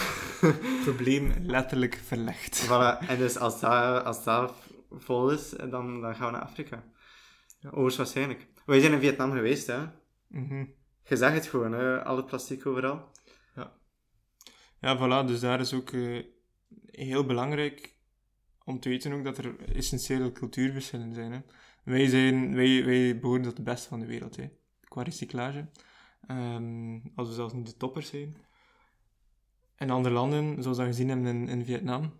[0.84, 2.66] Probleem letterlijk verlegd.
[2.66, 3.08] Voilà.
[3.08, 4.52] En dus als dat, als dat
[4.90, 6.84] vol is, dan, dan gaan we naar Afrika.
[7.60, 7.70] Ja.
[7.70, 8.46] Hoogstwaarschijnlijk.
[8.66, 9.78] Wij zijn in Vietnam geweest, hè.
[10.26, 10.64] Mhm.
[11.04, 12.04] Je zag het gewoon, hè.
[12.04, 13.10] Al het plastic overal.
[14.80, 16.24] Ja, voilà, dus daar is ook eh,
[16.86, 17.96] heel belangrijk
[18.64, 21.32] om te weten ook dat er essentiële cultuurverschillen zijn.
[21.32, 21.40] Hè.
[21.84, 24.48] Wij, zijn wij, wij behoren tot de beste van de wereld, hè,
[24.88, 25.68] qua recyclage.
[26.26, 28.36] Ehm, als we zelfs niet de toppers zijn.
[29.78, 32.12] In andere landen, zoals we gezien hebben in, in Vietnam,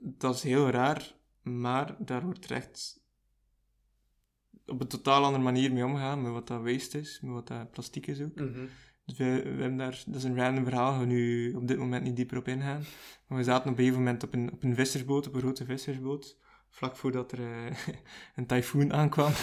[0.00, 3.00] dat is heel raar, maar daar wordt er echt
[4.66, 7.70] op een totaal andere manier mee omgegaan, met wat dat waste is, met wat dat
[7.70, 8.36] plastic is ook.
[9.04, 11.78] Dus we, we hebben daar, dat is een random verhaal, gaan we nu op dit
[11.78, 12.82] moment niet dieper op ingaan.
[13.26, 15.64] Maar we zaten op een gegeven moment op een, op een vissersboot, op een grote
[15.64, 16.38] vissersboot,
[16.70, 17.76] vlak voordat er eh,
[18.36, 19.32] een tyfoon aankwam.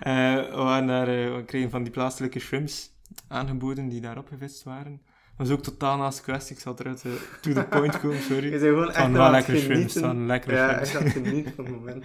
[0.00, 2.90] Eh, we, waren daar, eh, we kregen van die plaatselijke shrimps
[3.28, 5.00] aangeboden die daar opgevist waren.
[5.36, 8.16] Dat was ook totaal naast de kwestie, ik zal eruit eh, to the point komen,
[8.22, 8.50] Je sorry.
[8.50, 10.88] bent gewoon echt aan wel lekkere shrimps, van lekkere Ja, shrimps.
[10.88, 12.04] echt aan het genieten van het moment.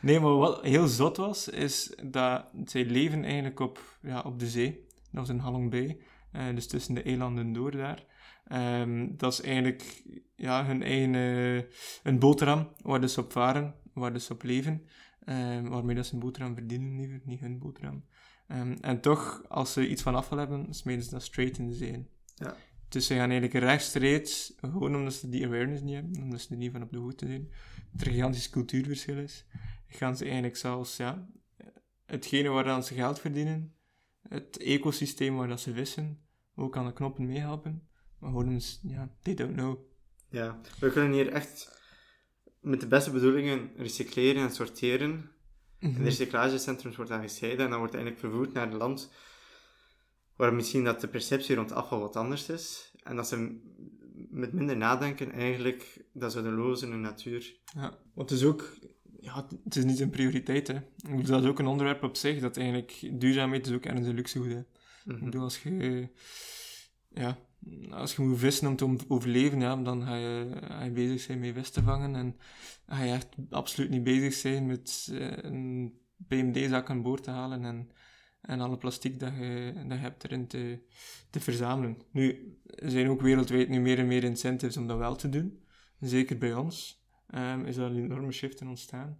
[0.00, 4.46] Nee, maar wat heel zot was, is dat zij leven eigenlijk op, ja, op de
[4.48, 4.84] zee.
[5.10, 5.98] Dat was in Halong Bay,
[6.32, 8.04] eh, dus tussen de eilanden door daar.
[8.48, 10.02] Ehm, dat is eigenlijk
[10.36, 11.70] ja, hun eigen eh,
[12.02, 14.86] een boterham waar dus op varen, waar dus op leven.
[15.24, 18.04] Ehm, waarmee dat ze een boterham verdienen, liever, niet hun boterham.
[18.46, 21.74] Ehm, en toch, als ze iets van afval hebben, smeten ze dat straight in de
[21.74, 22.06] zee.
[22.34, 22.56] Ja.
[22.88, 26.56] Dus ze gaan eigenlijk rechtstreeks, gewoon omdat ze die awareness niet hebben, omdat ze er
[26.56, 27.48] niet van op de hoogte zijn,
[27.92, 29.46] dat er een gigantisch cultuurverschil is,
[29.86, 31.28] gaan ze eigenlijk zelfs, ja,
[32.04, 33.74] hetgene waaraan ze geld verdienen,
[34.28, 36.20] het ecosysteem waar dat ze vissen,
[36.54, 37.88] ook aan de knoppen meehelpen.
[38.32, 39.78] Maar gewoon, ja, they don't know.
[40.30, 41.80] Ja, we kunnen hier echt
[42.60, 45.30] met de beste bedoelingen recycleren en sorteren.
[45.78, 49.12] In de recyclagecentrums wordt dat gescheiden en dan wordt het eigenlijk vervoerd naar een land
[50.36, 52.94] waar misschien dat de perceptie rond afval wat anders is.
[53.02, 53.60] En dat ze
[54.30, 57.60] met minder nadenken eigenlijk dat ze de lozen in de natuur.
[57.74, 58.76] Ja, want het is ook,
[59.20, 60.80] ja, het is niet een prioriteit, hè.
[61.22, 64.52] Dat is ook een onderwerp op zich, dat eigenlijk duurzaamheid is ook ergens een luxegoed,
[64.52, 64.60] hè.
[65.14, 66.08] Ik bedoel, als je,
[67.08, 67.38] ja,
[67.90, 71.70] als je moet vissen om te overleven, ja, dan ga je, bezig zijn met vis
[71.70, 72.14] te vangen.
[72.14, 72.36] En
[72.86, 75.98] ga je echt absoluut niet bezig zijn met eh, een
[76.28, 77.90] PMD-zak aan boord te halen en,
[78.40, 80.82] en alle plastic dat je, dat hebt erin te,
[81.30, 81.98] te verzamelen.
[82.10, 85.64] Nu, er zijn ook wereldwijd nu meer en meer incentives om dat wel te doen.
[86.00, 87.04] Zeker bij ons
[87.34, 89.18] um, is daar een enorme shift in ontstaan.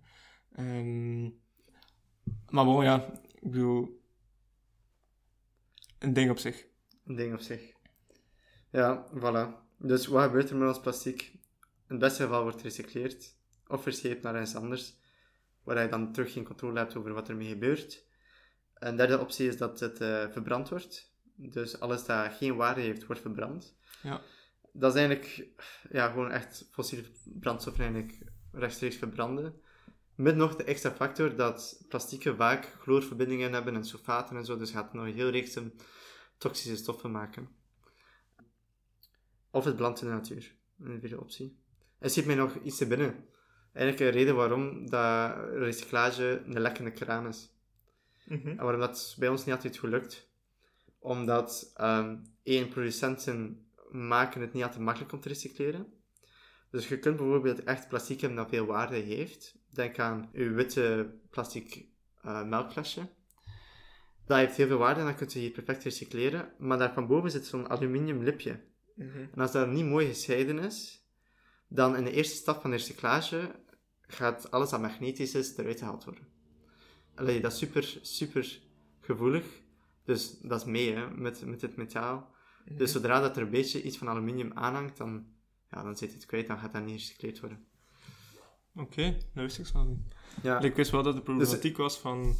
[0.58, 1.44] Um,
[2.48, 4.02] maar bon, ja, ik bedoel,
[5.98, 6.66] een ding op zich.
[7.04, 7.75] Een ding op zich.
[8.76, 9.48] Ja, voilà.
[9.76, 11.22] Dus wat gebeurt er met ons plastic?
[11.22, 11.40] In
[11.86, 13.34] het beste geval wordt recycleerd
[13.66, 14.96] of verscheept naar iets anders,
[15.62, 18.04] waar je dan terug geen controle hebt over wat ermee gebeurt.
[18.74, 21.12] Een derde optie is dat het uh, verbrand wordt.
[21.34, 23.76] Dus alles dat geen waarde heeft, wordt verbrand.
[24.02, 24.20] Ja.
[24.72, 25.48] Dat is eigenlijk
[25.90, 28.18] ja, gewoon echt fossiele brandstoffen eigenlijk
[28.52, 29.60] rechtstreeks verbranden.
[30.14, 34.70] Met nog de extra factor dat plastieken vaak chloorverbindingen hebben en sulfaten en zo, dus
[34.70, 35.58] gaat nog een heel reeks
[36.38, 37.64] toxische stoffen maken.
[39.56, 41.58] Of het brandt in de natuur, een vierde optie.
[41.98, 43.24] Er zit mij nog iets te binnen.
[43.72, 47.50] Eigenlijk een reden waarom dat recyclage een lekkende kraan is.
[48.26, 48.48] Mhm.
[48.48, 50.30] En waarom dat bij ons niet altijd goed lukt.
[50.98, 55.86] Omdat, um, één, producenten maken het niet altijd makkelijk om te recycleren.
[56.70, 59.58] Dus je kunt bijvoorbeeld echt plastic hebben dat veel waarde heeft.
[59.70, 61.86] Denk aan je witte plastic
[62.24, 63.08] uh, melkflesje.
[64.26, 66.52] Dat heeft heel veel waarde en dat kun je hier perfect recycleren.
[66.58, 68.74] Maar daar van boven zit zo'n aluminium lipje.
[68.96, 69.18] Mhm.
[69.18, 71.06] En als dat niet mooi gescheiden is,
[71.68, 73.54] dan in de eerste stap van de recyclage
[74.00, 76.26] gaat alles dat magnetisch is eruit gehaald worden.
[77.14, 78.60] Allee, dat is super, super
[79.00, 79.44] gevoelig.
[80.04, 82.34] Dus dat is mee hè, met, met het metaal.
[82.70, 85.26] Dus zodra dat er een beetje iets van aluminium aanhangt, dan,
[85.70, 87.64] ja, dan zit het kwijt, dan gaat dat niet gerecycleerd worden.
[88.74, 90.14] Oké, okay, dat wist ik zo niet.
[90.42, 90.60] Ja.
[90.60, 92.36] Ik wist wel dat de problematiek was van,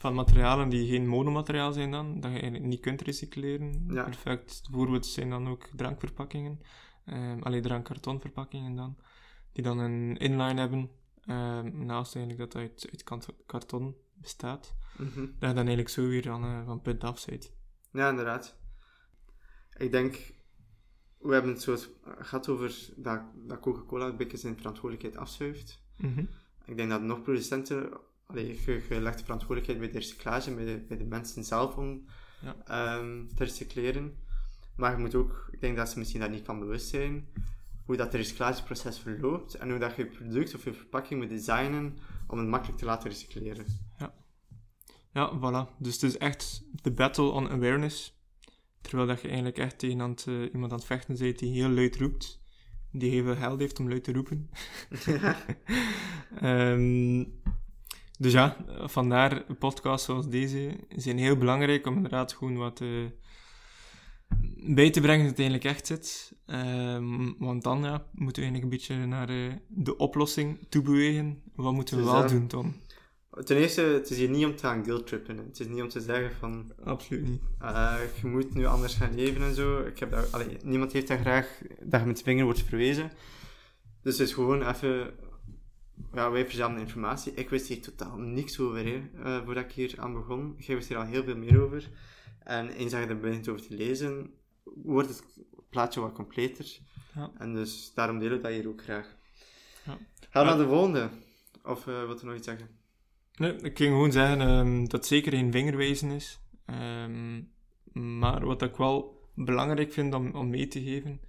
[0.00, 3.84] van materialen die geen monomateriaal zijn dan, dat je eigenlijk niet kunt recycleren.
[3.88, 4.02] Ja.
[4.02, 4.62] Perfect.
[4.70, 6.60] Bijvoorbeeld zijn dan ook drankverpakkingen,
[7.06, 8.96] um, alleen drankkartonverpakkingen dan,
[9.52, 10.90] die dan een inline hebben,
[11.26, 14.74] um, naast eigenlijk dat uit, uit karton bestaat.
[14.96, 15.20] Mhm.
[15.20, 17.52] Dat je dan eigenlijk zo weer van, uh, van punt af zit.
[17.92, 18.58] Ja, inderdaad.
[19.76, 20.32] Ik denk,
[21.18, 25.82] we hebben het zo gehad over dat, dat Coca-Cola een beetje zijn verantwoordelijkheid afschuift.
[25.96, 26.24] Mhm.
[26.64, 28.00] Ik denk dat nog producenten,
[28.30, 31.76] allee, je, je legt de verantwoordelijkheid bij de recyclage, bij de, bij de mensen zelf
[31.76, 32.04] om
[32.42, 32.56] Ja.
[32.66, 34.14] ehm, te recycleren.
[34.76, 37.28] Maar je moet ook, ik denk dat ze misschien daar niet van bewust zijn,
[37.84, 41.98] hoe dat het recyclageproces verloopt en hoe dat je product of je verpakking moet designen
[42.26, 43.64] om het makkelijk te laten recycleren.
[45.12, 45.78] Ja, voilà.
[45.78, 48.18] Dus het is echt de battle on awareness.
[48.80, 51.52] Terwijl dat je eigenlijk echt tegen aan het, eh, iemand aan het vechten bent die
[51.52, 52.40] heel luid roept.
[52.92, 54.50] Die heel veel geld heeft om luid te roepen.
[56.40, 57.24] Ehm,
[58.20, 62.88] dus ja, vandaar podcasts zoals deze zijn heel belangrijk om inderdaad gewoon wat eh,
[64.74, 66.32] bij te brengen dat het eigenlijk echt zit.
[66.46, 71.42] Ehm, want dan ja, moeten we eigenlijk een beetje naar eh, de oplossing toe bewegen.
[71.54, 72.74] Wat moeten we Dus wel doen, Tom?
[73.44, 75.36] Ten eerste, het is hier niet om te gaan guilt-trippen.
[75.36, 77.40] Het is niet om te zeggen van, Absoluut niet.
[77.60, 79.80] eh, je moet nu anders gaan leven en zo.
[79.80, 83.10] Ik heb allee, niemand heeft dat graag, dat je met de vinger wordt verwezen.
[84.02, 85.10] Dus het is gewoon even,
[86.14, 87.34] ja, wij verzamelen informatie.
[87.34, 90.54] Ik wist hier totaal niks over, hè, eh, voordat ik hier aan begon.
[90.58, 91.90] Jij wist hier al heel veel meer over.
[92.38, 94.30] En eens dat je er begint over te lezen,
[94.64, 95.24] wordt het
[95.70, 96.78] plaatje wat completer.
[97.14, 97.30] Ja.
[97.38, 99.16] En dus daarom delen we dat hier ook graag.
[99.84, 99.98] Ja.
[100.30, 101.08] Gaan we naar de volgende?
[101.64, 102.68] Of uh, wat er nog iets zeggen?
[103.36, 106.40] Nee, ik ging gewoon zeggen ehm, dat het zeker geen vingerwijzen is.
[106.66, 107.42] Ehm,
[107.92, 111.20] maar wat ik wel belangrijk vind om, om mee te geven,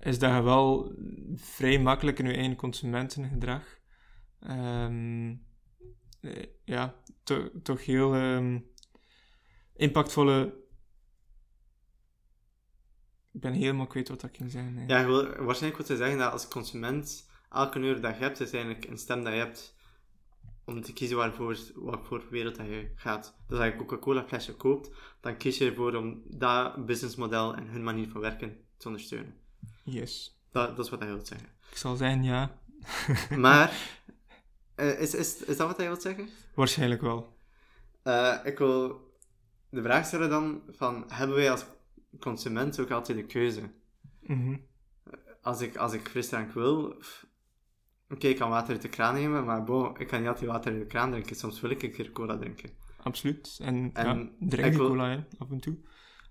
[0.00, 0.94] is dat je wel
[1.34, 3.82] vrij makkelijk in je eigen consumentengedrag
[4.44, 5.34] ehm,
[6.20, 8.58] eh, ja, to- toch heel ehm,
[9.76, 10.62] impactvolle...
[13.32, 14.84] Ik ben helemaal kwijt wat ik ging zeggen.
[14.86, 18.40] Ja, ik wil waarschijnlijk wat te zeggen dat als consument elke euro dat je hebt,
[18.40, 19.74] is eigenlijk een stem dat je hebt
[20.64, 23.36] om te kiezen waarvoor, wat voor wereld dat je gaat.
[23.48, 24.90] Dus als je een Coca-Cola flesje koopt,
[25.20, 29.34] dan kies je ervoor om dat businessmodel en hun manier van werken te ondersteunen.
[29.82, 30.38] Yes.
[30.52, 31.48] Dat, dat is wat hij wil zeggen.
[31.70, 32.58] Ik zal zeggen ja.
[33.36, 33.72] Maar,
[34.74, 36.28] eh, is, is, is dat wat hij wil zeggen?
[36.54, 37.36] Waarschijnlijk wel.
[38.02, 39.12] Eh, ik wil
[39.70, 41.64] de vraag stellen dan van, hebben wij als
[42.20, 43.70] consument ook altijd de keuze?
[44.20, 44.56] Mhm.
[45.42, 47.02] als ik, als ik frisdrank wil,
[48.08, 50.72] oké, ik kan water uit de kraan nemen, maar bon, ik kan niet altijd water
[50.72, 51.36] uit de kraan drinken.
[51.36, 52.70] Soms wil ik een keer cola drinken.
[53.02, 53.58] Absoluut.
[53.62, 55.78] En, En ja, drink die wil- cola hè, af en toe.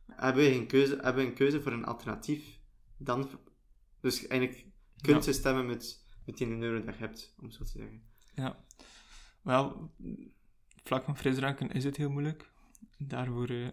[0.07, 2.59] Hebben we geen keuze, hebben we een keuze voor een alternatief?
[2.97, 3.29] Dan,
[4.01, 4.65] dus eigenlijk
[5.01, 8.03] kun je stemmen met, met die euro dat je hebt, om zo te zeggen.
[8.33, 8.57] Ja.
[9.41, 9.91] Wel,
[10.83, 12.51] vlak van frisdranken is het heel moeilijk.
[12.97, 13.67] daarvoor uh,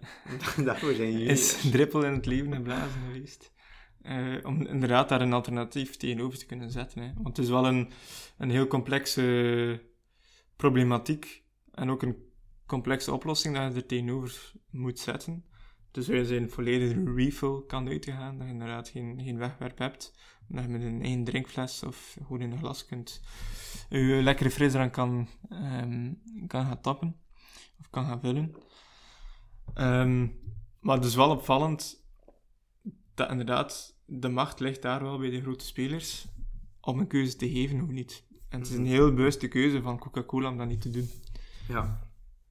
[0.67, 1.27] daarvoor zijn jullie.
[1.27, 3.53] is drippel in het leven geblazen geweest.
[4.03, 7.03] Uh, om inderdaad daar een alternatief tegenover te kunnen zetten.
[7.03, 7.13] Hè.
[7.15, 7.91] Want het is wel een,
[8.39, 9.83] een heel complexe
[10.57, 12.17] problematiek en ook een
[12.67, 15.45] complexe oplossing dat je er tegenover moet zetten.
[15.91, 20.13] Dus als je een volledige refill kan uitgaan, dat je inderdaad geen, geen wegwerp hebt,
[20.51, 23.21] dat je met een één drinkfles of gewoon in een glas kunt
[23.89, 27.17] je lekkere frisdrank kan, um, kan gaan tappen
[27.79, 28.55] of kan gaan vullen.
[29.75, 30.39] Um,
[30.81, 32.05] maar het is wel opvallend
[33.15, 36.27] dat inderdaad de macht ligt daar wel bij de grote spelers
[36.81, 38.27] om een keuze te geven of niet.
[38.49, 41.11] En het is een heel bewuste keuze van Coca-Cola om dat niet te doen.
[41.69, 42.09] Ja.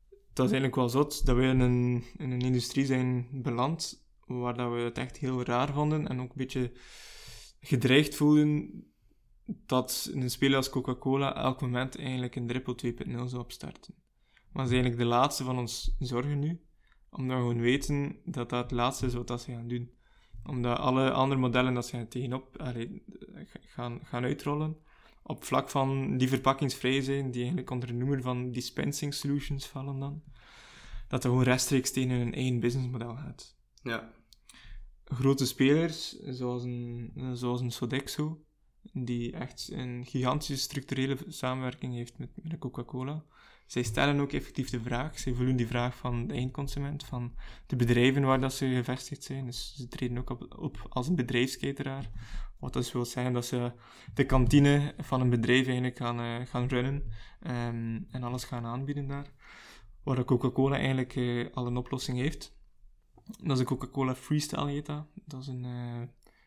[0.10, 4.58] Dat is eigenlijk wel zot dat we in een, in een industrie zijn beland waar
[4.58, 6.72] dat we het echt heel raar vonden en ook een beetje
[7.62, 8.84] gedreigd voelden
[9.46, 12.94] dat een speler als Coca-Cola elk moment eigenlijk een Drippel 2.0
[13.26, 13.94] zou opstarten.
[14.34, 16.62] Maar dat is eigenlijk de laatste van ons zorgen nu,
[17.10, 19.92] omdat we gewoon weten dat dat het laatste is wat ze gaan doen.
[20.44, 22.74] Omdat alle andere modellen dat ze tegenop
[23.66, 24.78] gaan, gaan uitrollen,
[25.24, 30.00] op vlak van die verpakkingsvrij zijn, die eigenlijk onder de noemer van dispensing solutions vallen
[30.00, 30.24] dan,
[31.08, 33.58] dat er gewoon rechtstreeks tegen een één businessmodel gaat.
[33.84, 34.12] Ja.
[35.10, 38.44] Grote spelers, zoals een, zoals een Sodexo,
[38.94, 43.24] die echt een gigantische structurele samenwerking heeft met, met Coca-Cola.
[43.66, 47.34] Zij stellen ook effectief de vraag, zij voelen die vraag van de eindconsument, van
[47.66, 49.46] de bedrijven waar dat ze gevestigd zijn.
[49.46, 52.10] Dus ze treden ook op, als een bedrijfskateraar.
[52.60, 53.72] Wat dus wil zeggen dat ze
[54.14, 57.04] de kantine van een bedrijf eigenlijk gaan, uh, gaan runnen
[57.48, 59.32] um, en alles gaan aanbieden daar.
[60.04, 62.58] Waar Coca-Cola eigenlijk uh, al een oplossing heeft.
[63.38, 65.06] Dat is de Coca-Cola Freestyle heet dat.
[65.26, 66.02] Dat is een, uh,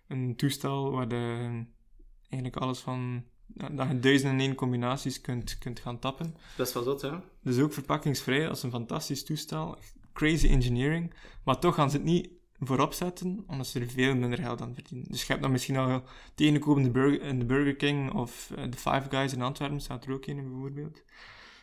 [0.06, 1.64] een toestel waar de
[2.28, 6.36] eigenlijk alles van dat je duizenden en één combinaties kunt, kunt gaan tappen.
[6.56, 7.10] Best wel zot, hè?
[7.42, 9.78] Dus ook verpakkingsvrij, dat is een fantastisch toestel.
[10.12, 11.14] Crazy engineering.
[11.44, 12.28] Maar toch gaan ze het niet
[12.58, 15.10] voorop zetten, omdat ze er veel minder geld aan verdienen.
[15.10, 16.02] Dus je hebt dan misschien al
[16.34, 19.80] tegenkomen in de Burger, in de Burger King of eh, de Five Guys in Antwerpen,
[19.80, 21.02] staat er ook in bijvoorbeeld.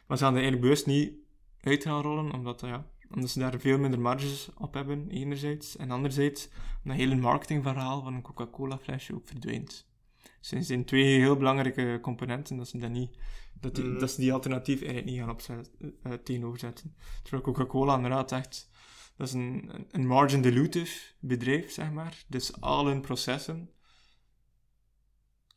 [0.08, 1.14] Maar ze gaan er eigenlijk bewust niet
[1.62, 5.78] uit gaan rollen, omdat, ja, omdat ze daar veel minder marges op hebben, enerzijds.
[5.78, 6.50] En anderzijds,
[6.84, 9.88] omdat hele marketingverhaal van een Coca-Cola flesje ook verdwijnt.
[10.40, 13.18] Dus er zijn twee heel belangrijke componenten dat ze, dat niet,
[13.60, 14.00] dat die, mm.
[14.00, 16.96] dat ze die alternatief eigenlijk niet gaan opzetten, uh, tegenoverzetten.
[17.22, 18.70] Terwijl Coca-Cola inderdaad echt,
[19.16, 22.24] dat is een, een margin dilutive bedrijf, zeg maar.
[22.28, 23.70] Dus al hun processen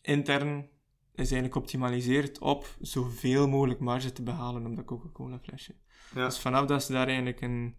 [0.02, 0.68] intern
[1.14, 5.74] is eigenlijk optimaliseerd op zoveel mogelijk marge te behalen op dat Coca-Cola flesje.
[6.14, 6.24] Ja.
[6.26, 7.76] Dus vanaf dat ze daar eigenlijk een,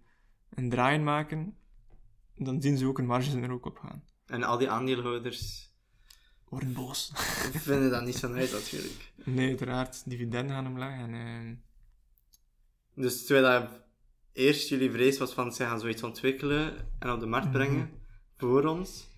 [0.49, 1.57] een draai in maken,
[2.35, 4.03] dan zien ze ook een marge er ook op gaan.
[4.25, 5.71] En al die aandeelhouders
[6.49, 7.11] worden boos.
[7.53, 9.13] Ik vind dat niet zo uit, natuurlijk.
[9.23, 10.09] Nee, uiteraard.
[10.09, 10.99] Dividenden gaan omlaag.
[10.99, 11.55] En, uh...
[12.95, 13.69] Dus terwijl dat
[14.33, 17.55] eerst jullie vrees was van ze gaan zoiets ontwikkelen en op de markt mhm.
[17.55, 17.89] brengen
[18.37, 19.11] voor ons.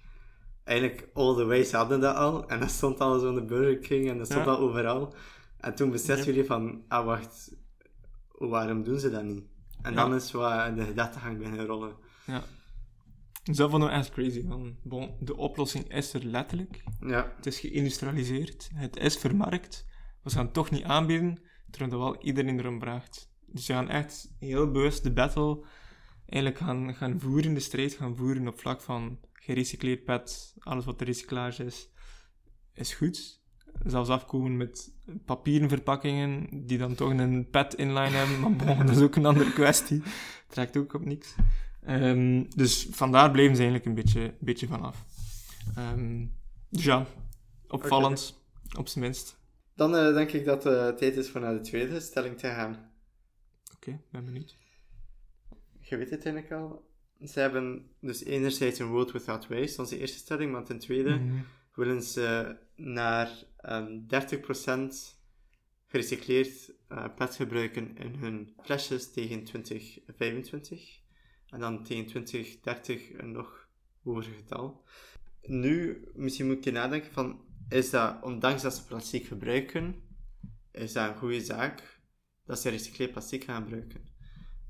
[0.64, 2.48] Eigenlijk, all the ways hadden dat al.
[2.48, 5.14] En dat stond al zo in de Burger King en dat stond al overal.
[5.60, 7.56] En toen beseffen jullie van, ah wacht,
[8.38, 9.44] waarom doen ze dat niet?
[9.82, 11.96] En dan is wat de gedachtegang beginnen rollen.
[12.26, 12.44] Ja.
[13.44, 14.46] Dat vond ik echt crazy.
[14.84, 16.84] Bon, de oplossing is er letterlijk.
[17.00, 17.34] Ja.
[17.36, 18.70] Het is geïndustrialiseerd.
[18.74, 19.86] Het is vermarkt.
[20.24, 23.32] We gaan het toch niet aanbieden, terwijl dat wel iedereen erom vraagt.
[23.46, 25.66] Dus we gaan echt heel bewust de battle
[26.26, 31.00] eigenlijk gaan, gaan voeren, de strijd gaan voeren op vlak van gerecycleerd pet, alles wat
[31.00, 31.90] de recyclage is,
[32.74, 33.44] is goed.
[33.86, 34.92] Zelfs afkomen met
[35.26, 39.26] papieren verpakkingen, die dan toch een pet inline hebben, maar bon, dat is ook een
[39.26, 40.04] andere kwestie.
[40.48, 41.36] Trekt ook op niks.
[41.88, 45.06] Um, dus vandaar bleven ze eigenlijk een beetje, beetje vanaf.
[45.78, 46.34] Um,
[46.70, 47.06] dus ja,
[47.68, 48.42] opvallend,
[48.78, 49.40] op zijn minst.
[49.76, 52.48] Dan uh, denk ik dat het uh, tijd is voor naar de tweede stelling te
[52.48, 52.72] gaan.
[52.72, 54.56] Oké, okay, ben benieuwd.
[55.80, 56.86] Je weet het eigenlijk al.
[57.28, 61.30] Ze hebben dus enerzijds een World Without Waste, onze eerste stelling, maar ten tweede mm
[61.30, 61.46] -hmm.
[61.74, 63.30] willen ze naar
[63.70, 64.26] um, ehm,
[64.90, 65.20] 30%
[65.88, 71.00] gerecycleerd uh, pet gebruiken in hun flesjes tegen 2025.
[71.50, 73.68] En dan tegen 2030 een nog
[74.04, 74.84] hoger getal.
[75.42, 80.04] Nu, misschien moet je nadenken van, is dat, ondanks dat ze plastic gebruiken,
[80.72, 82.02] is dat een goede zaak
[82.46, 84.14] dat ze recycleerd plastic gaan gebruiken?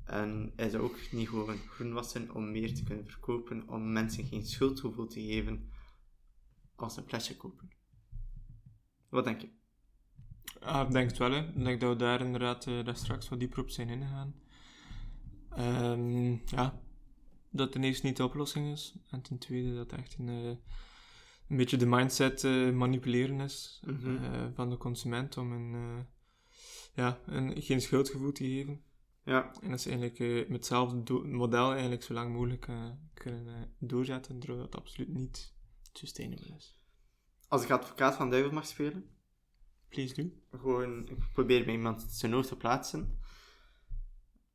[0.05, 4.45] En is dat ook niet gewoon groenwassen om meer te kunnen verkopen, om mensen geen
[4.45, 5.71] schuldgevoel te geven
[6.75, 7.74] als ze een flesje kopen?
[9.10, 9.49] Wat denk je?
[10.60, 11.39] Ah, ik denk het wel, hè.
[11.39, 14.36] Ik denk dat we daar inderdaad uh, daar straks wat dieper op zijn ingegaan.
[15.60, 16.82] Um, ja,
[17.49, 18.95] dat ten eerste niet de oplossing is.
[19.10, 20.56] En ten tweede dat echt een, uh,
[21.47, 24.24] een beetje de mindset uh, manipuleren is mm -hmm.
[24.24, 26.06] uh, van de consument om een,
[26.93, 28.84] ja, een, geen schuldgevoel te geven.
[29.26, 33.47] Ja, En dat is eigenlijk eh, met hetzelfde model eigenlijk zo lang mogelijk eh, kunnen
[33.47, 35.53] eh, doorzetten, terwijl dat absoluut niet
[35.93, 36.80] sustainable is.
[37.47, 39.09] Als ik advocaat van duivel mag spelen,
[39.89, 40.57] Please do.
[40.57, 43.19] gewoon, ik probeer bij iemand zijn oog te plaatsen.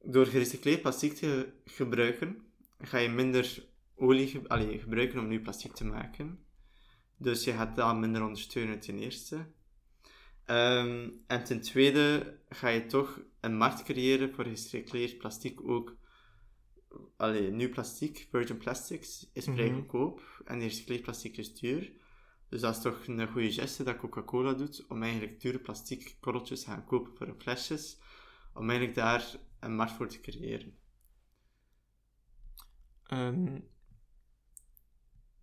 [0.02, 2.42] Door gerecycleerd plastic te gebruiken,
[2.78, 6.44] ga je minder olie ge- allee, gebruiken om nieuw plastic te maken.
[7.16, 9.46] Dus je gaat dat minder ondersteunen, ten eerste.
[10.44, 15.96] Ehm, en ten tweede ga je toch een markt creëren voor gerecycleerd plastic ook.
[17.16, 19.74] Allee, nieuw plastic, virgin plastics, is vrij Mhm.
[19.74, 21.92] goedkoop en gerecycleerd plastic is duur.
[22.50, 26.60] Dus dat is toch een goede geste dat Coca-Cola doet om eigenlijk dure plastic korreltjes
[26.60, 27.98] te gaan kopen voor hun flesjes,
[28.54, 30.78] om eigenlijk daar een markt voor te creëren.
[33.02, 33.60] Ehm,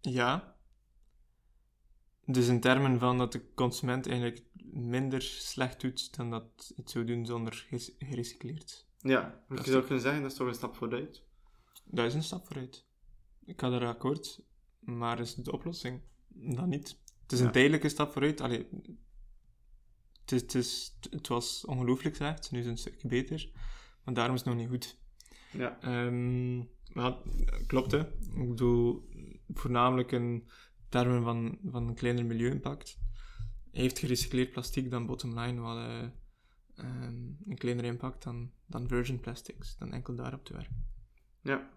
[0.02, 0.56] ja.
[2.26, 7.06] Dus in termen van dat de consument eigenlijk minder slecht doet dan dat het zou
[7.06, 7.68] doen zonder
[8.00, 8.88] gerecycleerd.
[9.00, 9.72] Ja, je Plastic.
[9.72, 11.24] zou kunnen zeggen, dat is toch een stap vooruit.
[11.84, 12.86] Dat is een stap vooruit.
[13.46, 14.42] Ik ga daar akkoord,
[14.80, 16.02] maar is de oplossing
[16.40, 16.98] dan niet?
[17.22, 17.46] Het is Ja.
[17.46, 18.42] een tijdelijke stap vooruit.
[18.42, 18.68] Allee,
[20.22, 23.50] het, is, het, is, het was ongelooflijk slecht, nu is het een stukje beter,
[24.04, 24.98] maar daarom is het nog niet goed.
[25.52, 26.58] Ja, Ehm
[26.94, 27.22] ja,
[27.68, 28.00] klopt hè.
[28.36, 29.10] Ik bedoel,
[29.54, 30.48] voornamelijk in
[30.90, 33.00] termen van, van een kleiner milieu-impact.
[33.72, 36.04] Heeft gerecycleerd plastic dan bottom line wel eh,
[36.76, 37.16] ehm,
[37.48, 40.86] een kleiner impact dan, dan virgin plastics, dan enkel daarop te werken.
[41.42, 41.70] ja.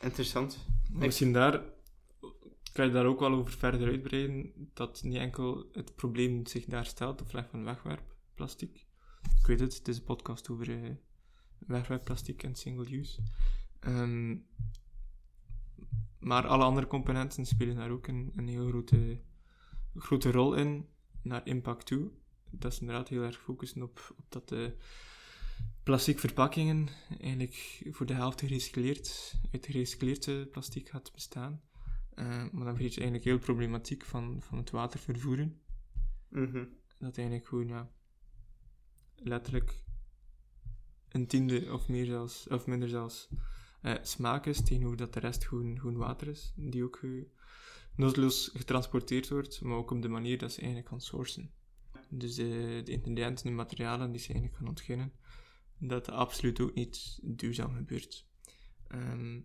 [0.00, 0.66] Interessant.
[0.92, 1.62] Maar Misschien daar
[2.72, 6.86] kan je daar ook wel over verder uitbreiden, dat niet enkel het probleem zich daar
[6.86, 8.86] stelt, of leg van wegwerpplastic.
[9.40, 10.90] Ik weet het, het is een podcast over eh,
[11.58, 13.22] wegwerpplastic en single use.
[13.80, 14.36] Ehm,
[16.18, 19.20] maar alle andere componenten spelen daar ook een, een heel grote,
[19.96, 20.88] grote rol in,
[21.22, 22.10] naar impact toe.
[22.50, 24.76] Dat is inderdaad heel erg focussen op, op dat de
[25.82, 26.88] plastic verpakkingen
[27.20, 31.60] eigenlijk voor de helft gerecycleerd, uit gerecycleerde plastic gaat bestaan.
[32.20, 35.60] Eh, maar dan vergeet je eigenlijk heel de problematiek van, van het water vervoeren.
[36.28, 36.64] Mhm.
[36.98, 37.90] Dat eigenlijk gewoon, ja,
[39.16, 39.84] letterlijk
[41.08, 43.28] een tiende of meer zelfs, of minder zelfs,
[43.80, 47.24] eh, smaak is, tegenover dat de rest gewoon, gewoon water is, die ook eh,
[47.96, 51.50] noodloos getransporteerd wordt, maar ook op de manier dat ze eigenlijk gaan sourcen.
[52.08, 55.12] Dus de, de ingrediënten en materialen die ze eigenlijk gaan ontginnen,
[55.78, 58.26] dat absoluut ook niet duurzaam gebeurt.
[58.88, 59.40] Ehm,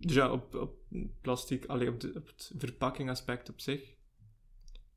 [0.00, 0.78] dus ja, op, op
[1.20, 3.94] plastic, allee, op, de, op het verpakkingaspect op zich,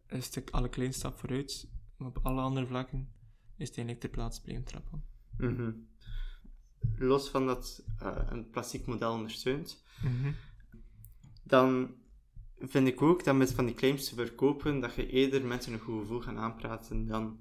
[0.07, 3.09] is het alle klein stap vooruit, maar op alle andere vlakken
[3.57, 5.03] is het eigenlijk ter plaatse blijven trappen.
[5.37, 5.71] Mhm.
[6.97, 9.83] Los van dat eh, een plastic model ondersteunt,
[11.43, 11.95] dan
[12.57, 15.79] vind ik ook dat met van die claims te verkopen, dat je eerder mensen een
[15.79, 17.39] goed gevoel gaan aanpraten dan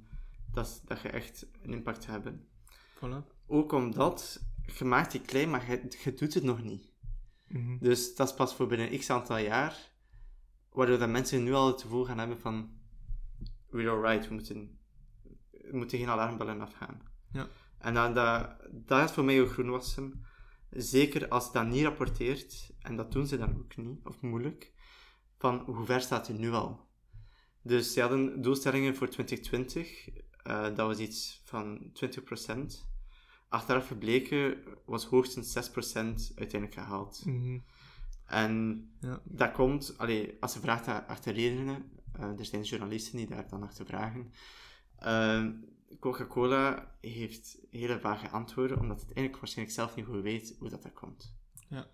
[0.53, 2.47] dat, dat je echt een impact hebben.
[2.97, 3.47] Voilà.
[3.47, 4.43] Ook omdat
[4.79, 6.92] je maakt die claim, maar je, je doet het nog niet.
[7.53, 7.79] Mhm.
[7.79, 9.77] Dus dat is pas voor binnen x aantal jaar,
[10.71, 12.71] waardoor dat mensen nu al het gevoel gaan hebben van
[13.71, 14.79] we're alright, we moeten,
[15.51, 17.03] we moeten geen alarmbellen afgaan.
[17.33, 17.49] Ja.
[17.79, 20.25] En dan, dat, dat is voor mij ook groenwassen.
[20.71, 24.73] Zeker als je dat niet rapporteert, en dat doen ze dan ook niet, of moeilijk,
[25.39, 26.89] van hoe ver staat u nu al?
[27.63, 30.09] Dus ze hadden doelstellingen voor 2020,
[30.43, 32.92] eh, dat was iets van 20%.
[33.53, 37.23] Achteraf gebleken was hoogstens 6% uiteindelijk gehaald.
[37.25, 37.59] Mhm.
[38.27, 39.21] En Ja.
[39.25, 43.63] dat komt, allee, als je vraagt achter redenen, eh, er zijn journalisten die daar dan
[43.63, 44.33] achter vragen.
[44.97, 45.47] Eh,
[46.01, 50.83] Coca-Cola heeft hele vage antwoorden, omdat het eigenlijk waarschijnlijk zelf niet goed weet hoe dat,
[50.83, 51.35] dat komt.
[51.69, 51.87] Ja.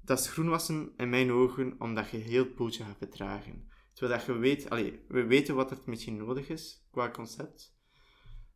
[0.00, 3.68] Dat is groenwassen in mijn ogen, omdat je heel boeltje gaat vertragen.
[3.92, 7.71] Terwijl dat je weet, allee, we weten wat er misschien nodig is qua concept.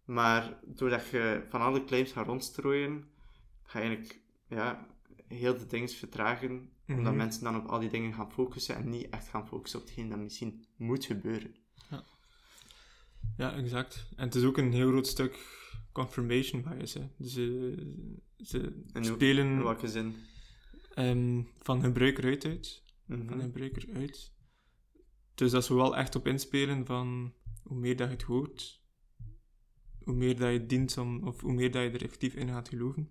[0.07, 3.05] Maar doordat je van alle claims gaat rondstrooien,
[3.63, 4.87] ga je eigenlijk ja,
[5.29, 6.71] heel de dingen vertragen.
[6.89, 7.17] Omdat Mhm.
[7.17, 10.09] mensen dan op al die dingen gaan focussen en niet echt gaan focussen op hetgeen
[10.09, 11.55] dat misschien moet gebeuren.
[13.37, 14.07] Ja, exact.
[14.17, 15.39] En het is ook een heel groot stuk
[15.93, 16.95] confirmation bias.
[16.95, 17.09] Hè.
[17.17, 17.75] Dus ze,
[18.45, 20.15] ze hoe- spelen In welke zin?
[20.95, 22.83] ehm, van gebruiker uit uit.
[23.05, 23.27] Mhm.
[23.29, 24.33] Van gebruiker uit.
[25.35, 27.33] Dus dat ze wel echt op inspelen van
[27.63, 28.83] hoe meer dat je het hoort,
[30.07, 32.69] hoe meer dat je dient om, of hoe meer dat je er effectief in gaat
[32.69, 33.09] geloven.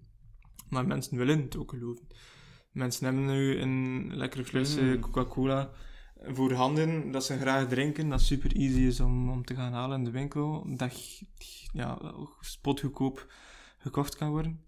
[0.69, 2.07] Maar mensen willen het ook geloven.
[2.71, 4.99] Mensen hebben nu een lekkere fles Mm.
[4.99, 5.71] Coca-Cola
[6.21, 9.97] voor handen, dat ze graag drinken, dat super easy is om, om te gaan halen
[9.97, 11.21] in de winkel, dat
[11.73, 13.33] ja, spotgoedkoop
[13.77, 14.65] gekocht kan worden.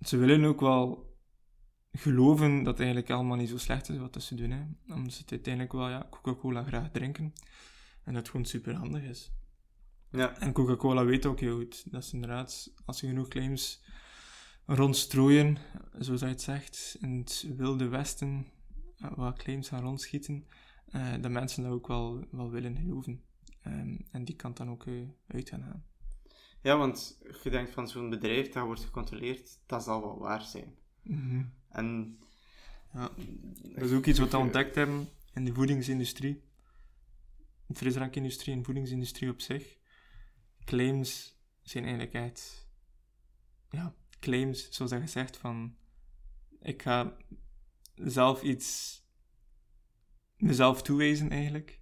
[0.00, 1.10] Ze willen ook wel
[1.92, 4.50] geloven dat het eigenlijk allemaal niet zo slecht is wat ze doen.
[4.50, 4.62] Hè.
[4.94, 7.32] Omdat ze het uiteindelijk wel ja, Coca-Cola graag drinken.
[8.04, 9.30] En dat het gewoon super handig is.
[10.12, 10.38] Ja.
[10.38, 11.92] En Coca-Cola weet ook heel goed.
[11.92, 13.82] Dat is inderdaad, als je genoeg claims
[14.66, 15.58] rondstrooien,
[15.98, 18.46] zoals hij het zegt, in het wilde westen,
[19.02, 20.46] uh, wat claims gaan rondschieten,
[20.94, 23.22] uh, dat mensen dat ook wel, wel willen geloven.
[23.66, 25.84] Um, en die kan dan ook uh, uit gaan gaan.
[26.62, 30.74] Ja, want je denkt van zo'n bedrijf dat wordt gecontroleerd, dat zal wel waar zijn.
[31.02, 31.52] Mm -hmm.
[31.68, 32.18] En
[32.92, 33.10] ja,
[33.74, 36.42] dat is ook iets wat we ontdekt hebben in de voedingsindustrie,
[37.66, 39.80] de frisdrankindustrie en voedingsindustrie op zich.
[40.64, 42.68] Claims zijn eigenlijk echt,
[43.70, 45.76] ja, claims, zoals dat gezegd, van
[46.60, 47.16] ik ga
[47.94, 49.00] zelf iets
[50.36, 51.80] mezelf toewijzen eigenlijk.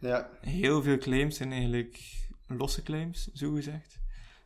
[0.00, 0.30] Ja.
[0.40, 4.00] Heel veel claims zijn eigenlijk losse claims, zo gezegd.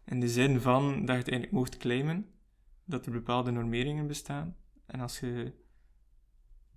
[0.05, 2.30] In de zin van dat je het eigenlijk mocht claimen,
[2.84, 4.57] dat er bepaalde normeringen bestaan.
[4.87, 5.53] En als je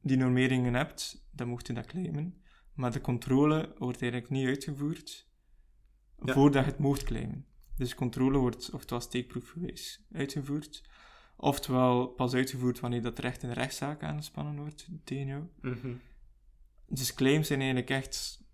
[0.01, 2.41] die normeringen hebt, dan mocht je dat claimen.
[2.73, 5.28] Maar de controle wordt eigenlijk niet uitgevoerd
[6.25, 6.33] Ja.
[6.33, 7.45] voordat je het mocht claimen.
[7.77, 10.83] Dus controle wordt oftewel steekproefgewijs uitgevoerd,
[11.35, 15.43] oftewel pas uitgevoerd wanneer dat recht in rechtszaak aangespannen wordt tegen jou.
[15.61, 15.93] Mhm.
[16.87, 18.47] Dus claims zijn eigenlijk echt...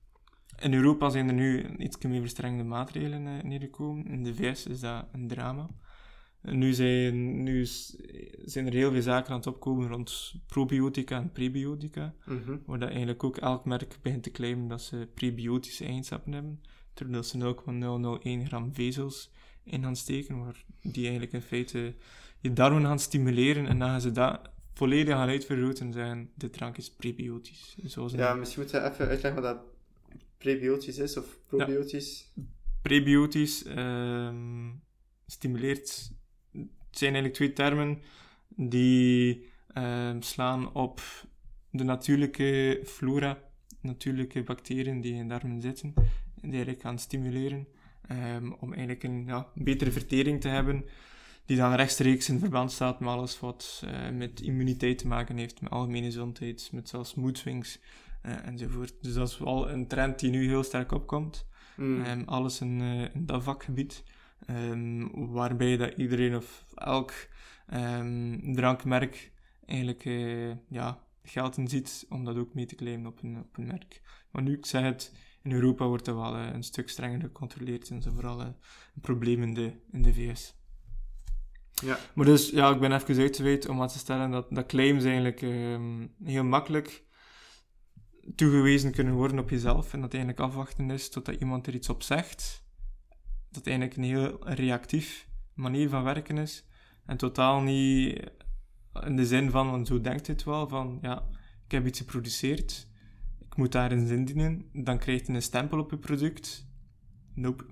[0.59, 4.05] In Europa zijn er nu iets meer verstrengde maatregelen eh, neergekomen.
[4.05, 5.69] In de VS is dat een drama.
[6.41, 7.65] Nu zijn, nu
[8.45, 12.13] zijn er heel veel zaken aan het opkomen rond probiotica en prebiotica.
[12.25, 12.57] Mhm.
[12.65, 16.61] Waar dat eigenlijk ook elk merk begint te claimen dat ze prebiotische eigenschappen hebben.
[16.95, 19.31] Terwijl ze 0,001 gram vezels
[19.63, 21.93] in gaan steken, waar die eigenlijk in feite
[22.39, 23.67] je darmen gaan stimuleren.
[23.67, 27.75] En dan gaan ze dat volledig gaan uitvergroten en zeggen, dit drank is prebiotisch.
[27.83, 29.63] Zoals een Ja, misschien moeten we even uitleggen wat dat
[30.37, 32.31] prebiotisch is of probiotisch.
[32.81, 34.71] prebiotisch ehm,
[35.27, 36.11] stimuleert.
[36.51, 38.01] Het zijn eigenlijk twee termen
[38.55, 41.01] die ehm, slaan op
[41.69, 43.37] de natuurlijke flora,
[43.81, 45.93] natuurlijke bacteriën die in darmen zitten,
[46.45, 47.67] die eigenlijk gaan stimuleren
[48.07, 50.85] ehm, om eigenlijk een ja, betere vertering te hebben,
[51.45, 55.61] die dan rechtstreeks in verband staat met alles wat eh, met immuniteit te maken heeft,
[55.61, 57.79] met algemene gezondheid, met zelfs moedswings
[58.21, 58.93] eh, enzovoort.
[59.01, 61.47] Dus dat is wel een trend die nu heel sterk opkomt.
[61.75, 62.03] Mm.
[62.03, 64.03] Ehm, alles in, eh, in dat vakgebied.
[64.45, 67.13] Ehm, waarbij dat iedereen of elk
[68.41, 69.31] drankmerk
[69.65, 73.57] eigenlijk eh, ja, geld in ziet om dat ook mee te claimen op een, op
[73.57, 74.01] een merk.
[74.31, 75.13] Maar nu, ik zeg het,
[75.45, 78.47] in Europa wordt dat wel eh, een stuk strenger gecontroleerd en zo vooral eh,
[78.95, 80.55] een probleem in de, in de VS.
[81.71, 81.97] Ja.
[82.13, 85.41] Maar dus, ja, ik ben even uitgeweid om aan te stellen dat, dat claims eigenlijk
[85.41, 87.03] ehm, heel makkelijk
[88.35, 92.03] toegewezen kunnen worden op jezelf en dat eigenlijk afwachten is totdat iemand er iets op
[92.03, 92.63] zegt.
[93.51, 96.65] Dat eigenlijk een heel reactief manier van werken is
[97.05, 98.31] en totaal niet
[99.03, 101.27] in de zin van, want zo denkt het wel, van ja,
[101.65, 102.87] ik heb iets geproduceerd,
[103.55, 106.67] moet daar een zin dienen, dan krijg je een stempel op je product.
[107.33, 107.65] Nope,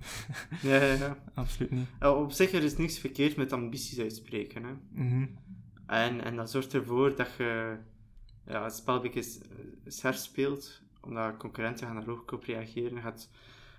[0.62, 1.18] Ja, ja, ja.
[1.34, 1.86] absoluut niet.
[2.00, 4.64] Op zich er is niks verkeerd met ambities uitspreken.
[4.64, 4.72] Hè.
[4.90, 5.26] Mhm.
[5.86, 7.76] En, en dat zorgt ervoor dat je
[8.46, 9.40] ja, het spel een beetje
[9.86, 13.02] s- herspeelt, omdat concurrenten gaan daar ook op reageren.
[13.02, 13.30] Gaat,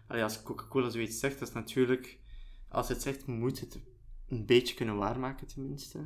[0.07, 2.19] allee, als Coca-Cola zoiets zegt, dat is natuurlijk,
[2.67, 3.79] als het zegt, moet het
[4.29, 5.99] een beetje kunnen waarmaken tenminste.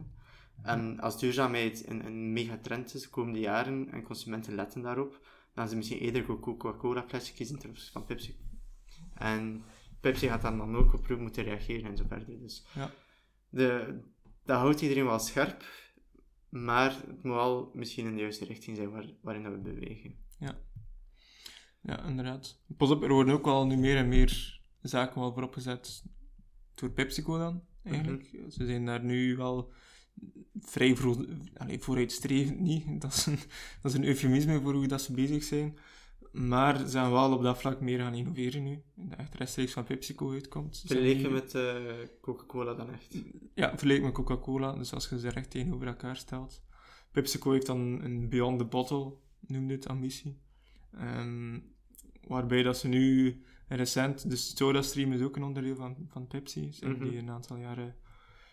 [0.62, 5.70] En als duurzaamheid een, een megatrend is de komende jaren en consumenten letten daarop, dan
[5.70, 8.38] ze misschien eerder Coca-Cola flesje kiezen ten opzichte van Pepsi.
[9.14, 9.64] En
[10.00, 12.40] Pepsi gaat dan, dan ook op moeten reageren en zo verder.
[12.40, 12.92] Dus Ja.
[13.50, 14.00] de,
[14.44, 15.66] dat houdt iedereen wel scherp,
[16.50, 20.16] maar het moet wel misschien in de juiste richting zijn waar, waarin dat we bewegen.
[21.82, 22.62] Ja, inderdaad.
[22.78, 26.04] Pas op, er worden ook wel nu meer en meer zaken wel voorop gezet
[26.74, 28.24] door PepsiCo dan, eigenlijk.
[28.50, 29.72] Ze zijn daar nu wel
[30.62, 31.26] vrij voor,
[31.80, 32.86] vooruitstrevend niet.
[33.02, 33.40] Dat is, een,
[33.82, 35.78] dat is een eufemisme voor hoe dat ze bezig zijn.
[36.32, 38.82] Maar ze zijn wel op dat vlak meer gaan innoveren nu.
[38.96, 40.84] Dat echt rechtstreeks van PepsiCo uitkomt.
[40.86, 41.76] Vergeleken nu- met eh,
[42.22, 43.16] Coca-Cola dan echt.
[43.54, 44.74] ja, vergeleken met Coca-Cola.
[44.74, 46.62] Dus als je ze recht tegenover elkaar stelt.
[47.12, 49.14] PepsiCo heeft dan een Beyond the Bottle,
[49.48, 50.38] noemde het, ambitie.
[50.92, 51.60] Ehm,
[52.28, 54.30] waarbij dat ze nu recent...
[54.30, 56.72] Dus SodaStream is ook een onderdeel van, van Pepsi.
[56.74, 57.10] Ze hebben Mhm.
[57.10, 57.96] die een aantal jaren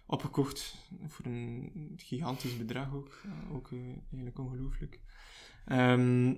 [0.07, 0.89] opgekocht.
[1.07, 3.21] Voor een gigantisch bedrag ook.
[3.53, 3.79] Ook eh,
[4.11, 5.01] eigenlijk ongelooflijk.
[5.65, 6.35] Ehm,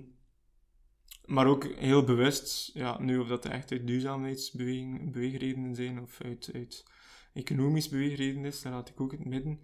[1.25, 6.85] maar ook heel bewust, ja, nu of dat echt uit duurzaamheidsbeweegredenen zijn of uit, uit
[7.33, 9.59] economisch beweegredenen is, dat laat ik ook in het midden.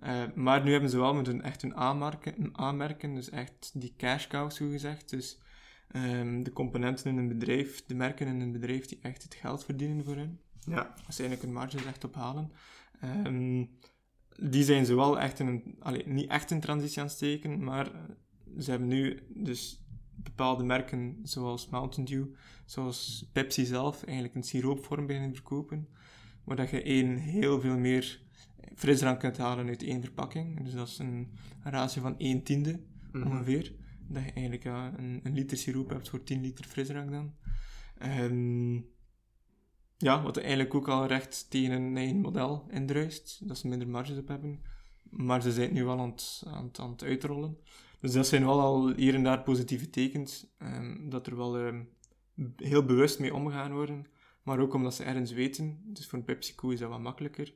[0.00, 3.94] Eh, maar nu hebben ze wel moeten echt hun aanmerken, een aanmerken, dus echt die
[3.96, 5.10] cash cow, zo gezegd.
[5.10, 5.38] Dus
[5.88, 9.64] ehm, de componenten in een bedrijf, de merken in een bedrijf die echt het geld
[9.64, 10.40] verdienen voor hen.
[10.60, 10.94] Ja.
[11.06, 12.52] Als ze eigenlijk hun marges echt ophalen.
[13.00, 13.64] Ehm,
[14.50, 17.64] die zijn ze wel echt in een, allee, niet echt in transitie aan het steken,
[17.64, 18.00] maar eh,
[18.58, 19.84] ze hebben nu dus
[20.14, 22.26] bepaalde merken, zoals Mountain Dew,
[22.64, 25.88] zoals Pepsi zelf, eigenlijk een siroopvorm beginnen verkopen,
[26.44, 28.20] waar dat je één heel veel meer
[28.74, 30.64] frisdrank kunt halen uit één verpakking.
[30.64, 31.28] Dus dat is een
[31.62, 32.80] ratio van 1 tiende,
[33.12, 33.26] Mhm.
[33.26, 33.72] ongeveer.
[34.08, 37.34] Dat je eigenlijk ja, een, een liter siroop hebt voor 10 liter frisdrank dan.
[37.98, 38.80] Ehm,
[40.00, 44.18] ja, wat eigenlijk ook al recht tegen een eigen model indruist, dat ze minder marges
[44.18, 44.62] op hebben.
[45.10, 47.58] Maar ze zijn het nu wel aan het, aan het, aan het uitrollen.
[48.00, 51.82] Dus dat zijn wel al hier en daar positieve tekens, ehm, dat er wel ehm,
[52.56, 54.06] heel bewust mee omgaan worden.
[54.42, 57.54] Maar ook omdat ze ergens weten, dus voor een PepsiCo is dat wat makkelijker,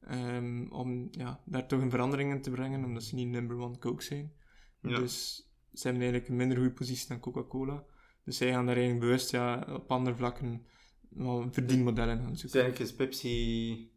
[0.00, 3.78] ehm, om ja, daar toch een verandering in te brengen, omdat ze niet number one
[3.78, 4.32] Coke zijn.
[4.80, 4.98] Ja.
[4.98, 5.36] Dus
[5.72, 7.84] ze hebben eigenlijk een minder goede positie dan Coca-Cola.
[8.24, 10.66] Dus zij gaan daar eigenlijk bewust ja, op andere vlakken
[11.14, 12.60] wel verdienmodellen gaan Dus zoeken.
[12.60, 13.92] eigenlijk is Pepsi...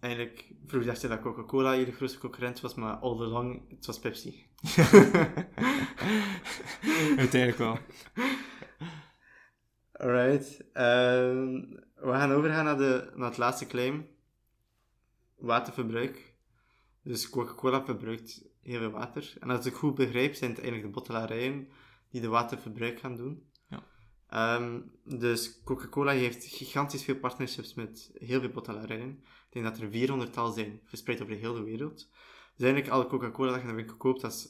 [0.00, 3.86] Eigenlijk, vroeger dacht je dat Coca-Cola hier de grootste concurrent was, maar all along, het
[3.86, 4.46] was Pepsi.
[7.16, 7.78] Uiteindelijk wel.
[9.92, 10.70] Alright.
[10.72, 11.60] ehm,
[11.94, 14.06] we gaan overgaan naar, de, naar het laatste claim.
[15.36, 16.34] Waterverbruik.
[17.02, 19.34] Dus Coca-Cola verbruikt heel veel water.
[19.40, 21.68] En als ik goed begrijp, zijn het eigenlijk de bottelarijen
[22.10, 23.50] die de waterverbruik gaan doen.
[24.36, 29.10] Ehm, dus Coca-Cola heeft gigantisch veel partnerships met heel veel bottelarijen.
[29.10, 31.96] Ik denk dat er 400 al zijn, verspreid over de hele wereld.
[32.56, 34.48] Dus eigenlijk alle Coca-Cola dat je in de winkel koopt, dat is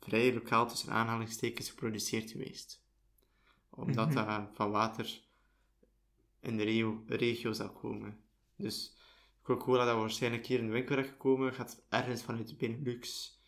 [0.00, 2.80] vrij lokaal tussen aanhalingstekens geproduceerd geweest
[3.70, 4.14] omdat Mhm.
[4.14, 5.20] dat van water
[6.40, 8.18] in de regio, regio zal komen.
[8.56, 8.96] Dus
[9.42, 13.38] Coca-Cola dat waarschijnlijk hier in de winkel is gekomen, gaat ergens vanuit Benelux,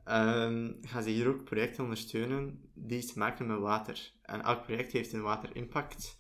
[0.05, 4.13] ehm, gaan ze hier ook projecten ondersteunen die iets te maken met water.
[4.23, 6.19] En elk project heeft een waterimpact.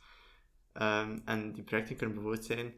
[0.72, 2.74] Ehm, en die projecten kunnen bijvoorbeeld zijn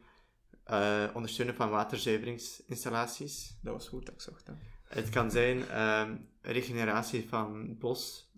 [0.65, 3.59] eh, ondersteunen van waterzuiveringsinstallaties.
[3.63, 4.53] Dat was woord dat ik zocht, hè.
[4.89, 8.31] Het kan zijn ehm, regeneratie van bos.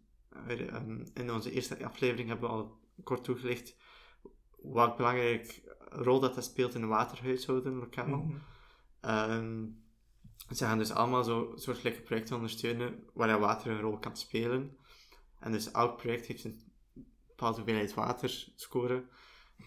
[1.14, 3.76] In onze eerste aflevering hebben we al kort toegelicht
[4.60, 8.26] wat belangrijk rol dat dat speelt in de waterhuishouden lokaal.
[9.00, 9.64] Ehm,
[10.56, 14.76] ze gaan dus allemaal zo soortgelijke projecten ondersteunen waar dat water een rol kan spelen.
[15.40, 16.60] En dus elk project heeft een
[17.26, 19.08] bepaalde hoeveelheid water scoren.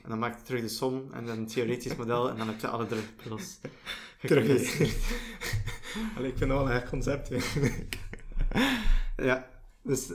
[0.03, 2.59] En dan maak je terug de som en dan een theoretisch model en dan heb
[2.59, 3.59] je alle druppels
[4.21, 4.47] Terug.
[6.15, 7.29] Allee, ik vind dat wel een echt concept.
[9.17, 9.49] Ja,
[9.81, 10.11] dus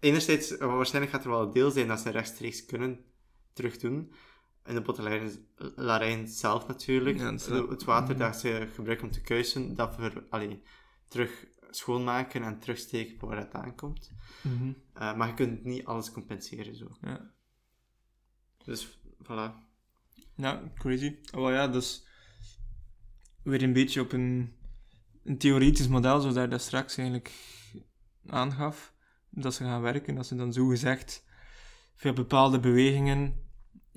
[0.00, 3.04] enerzijds, waarschijnlijk gaat er wel een deel zijn dat ze rechtstreeks kunnen
[3.52, 4.12] terugdoen.
[4.64, 7.18] In de bottelarijn zelf natuurlijk.
[7.18, 8.24] Ja, het, water Mhm.
[8.24, 10.62] dat ze gebruiken om te kuisen, dat we allee,
[11.08, 14.12] terug schoonmaken en terugsteken waar het aankomt.
[14.92, 16.96] Eh, maar je kunt niet alles compenseren zo.
[17.00, 17.30] Ja.
[18.64, 19.52] Dus voilà.
[20.34, 21.16] Ja, crazy.
[21.34, 22.06] Oh ja, dus
[23.42, 24.54] weer een beetje op een,
[25.24, 27.32] een theoretisch model, zoals hij dat straks eigenlijk
[28.26, 28.94] aangaf,
[29.30, 31.24] dat ze gaan werken, dat ze dan zo gezegd
[31.94, 33.48] via bepaalde bewegingen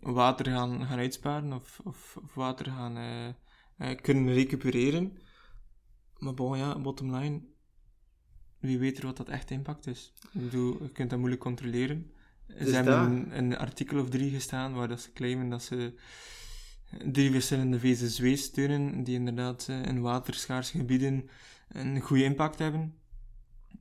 [0.04, 3.28] water gaan, gaan uitsparen of, of, of water gaan eh,
[3.78, 5.18] eh, kunnen recupereren.
[6.18, 7.42] Maar bon, ja, bottom line,
[8.60, 10.14] wie weet er wat dat echt impact is.
[10.34, 12.12] Ik bedoel, je kunt dat moeilijk controleren.
[12.48, 15.94] Dus Ze hebben een, een artikel of drie gestaan waar dat ze claimen dat ze
[17.12, 21.30] drie verschillende VZW steunen, die inderdaad eh, in waterschaarse gebieden
[21.68, 22.96] een goede impact hebben.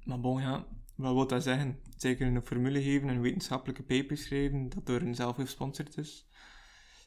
[0.04, 0.66] Maar bon, ja,
[1.02, 1.78] wat wil dat zeggen?
[1.96, 6.26] Zeker een formule geven en wetenschappelijke paper schrijven dat door een zelf gesponsord is.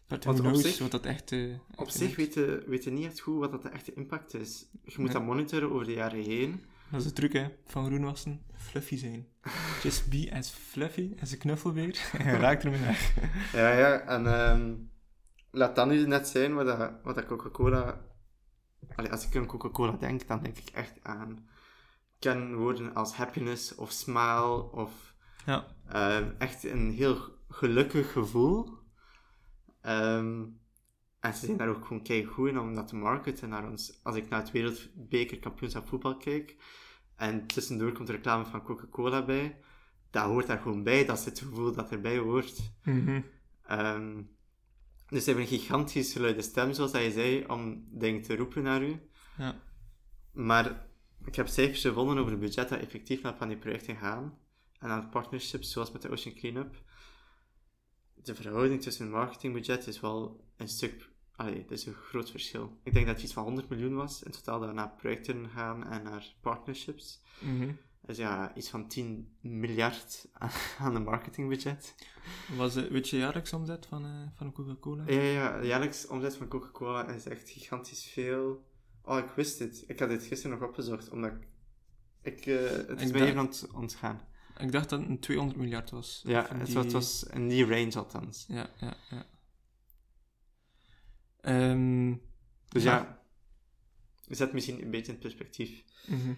[0.07, 1.31] But who Want op knows zich- wat dat echt...
[1.31, 2.15] eh, Op zich is.
[2.15, 4.65] weten weet je niet echt goed wat dat de echte impact is.
[4.83, 6.63] Je moet dat monitoren over de jaren heen.
[6.91, 8.41] Dat is de truc, hè, van groenwassen.
[8.53, 9.27] Fluffy zijn.
[9.83, 12.09] Just be as fluffy as een knuffelbeer.
[12.17, 13.13] en raakt ermee weg.
[13.53, 14.73] Ja, ja, en ehm,
[15.51, 18.01] laat dat nu net zijn wat, dat, wat dat Coca-Cola...
[19.09, 21.47] Als ik aan Coca-Cola denk, dan denk ik echt aan
[22.19, 25.13] kenwoorden als happiness of smile of
[25.45, 25.67] Ja.
[25.87, 27.17] ehm, echt een heel
[27.49, 28.69] gelukkig gevoel.
[29.81, 30.43] Ehm,
[31.19, 33.99] en ze zijn daar ook gewoon kei goed in om dat te marketen naar ons.
[34.03, 36.55] Als ik naar het wereldbekerkampioenschap voetbal kijk
[37.15, 39.59] en tussendoor komt er reclame van Coca-Cola bij,
[40.09, 41.05] dat hoort daar gewoon bij.
[41.05, 42.71] Dat is het gevoel dat erbij hoort.
[42.83, 43.21] Mhm.
[43.67, 44.21] Ehm,
[45.07, 48.63] dus ze hebben een gigantisch luide stem, zoals dat je zei, om dingen te roepen
[48.63, 48.99] naar u.
[49.37, 49.55] Ja.
[50.31, 50.84] Maar
[51.25, 54.37] ik heb cijfers gevonden over het budget dat effectief naar van die projecten gaan.
[54.79, 56.83] En aan partnerships, zoals met de Ocean Cleanup.
[58.13, 61.13] De verhouding tussen marketingbudget is wel een stuk...
[61.35, 62.79] Allee, het is een groot verschil.
[62.83, 65.49] Ik denk dat het iets van 100 miljoen was, in totaal dat we naar projecten
[65.49, 67.21] gaan en naar partnerships.
[67.39, 67.71] Mhm.
[68.01, 70.27] Dus ja, iets van 10 miljard
[70.79, 71.95] aan een marketingbudget.
[72.57, 75.03] Was de, weet je jaarlijks omzet van, eh, van Coca-Cola?
[75.07, 75.59] Ja, ja, ja.
[75.59, 78.65] De jaarlijks omzet van Coca-Cola is echt gigantisch veel.
[79.05, 79.83] Oh, ik wist het.
[79.87, 81.47] Ik had dit gisteren nog opgezocht, omdat ik...
[82.21, 84.21] ik eh, het is Ik mij dacht- even aan het ontgaan.
[84.59, 86.21] Ik dacht dat het een 200 miljard was.
[86.25, 88.45] Ja, het, die- was, het was in die range althans.
[88.47, 89.25] Ja, ja, ja.
[91.41, 92.15] Ehm,
[92.69, 92.97] Dus Ja.
[92.97, 95.83] ja, zet misschien een beetje in perspectief.
[96.07, 96.33] mhm.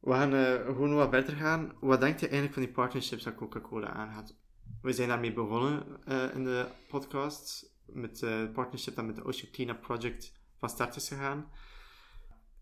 [0.00, 1.72] We gaan eh, gewoon wat verder gaan.
[1.80, 4.34] Wat denkt je eigenlijk van die partnerships dat Coca-Cola aangaat?
[4.82, 7.68] We zijn daarmee begonnen eh, in de podcast.
[7.86, 11.50] Met het partnership dat met de Ocean Cleanup Project van start is gegaan.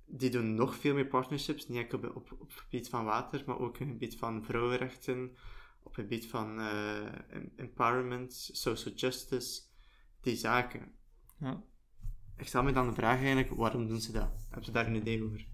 [0.07, 1.69] Die doen nog veel meer partnerships.
[1.69, 4.45] Niet enkel op, op, op het gebied van water, maar ook op het gebied van
[4.45, 5.37] vrouwenrechten.
[5.83, 9.63] Op het gebied van eh, em- empowerment, social justice.
[10.21, 10.93] Die zaken.
[11.39, 11.63] Ja.
[12.37, 14.31] Ik stel me dan de vraag eigenlijk, waarom doen ze dat?
[14.51, 15.47] Heb je daar een idee over?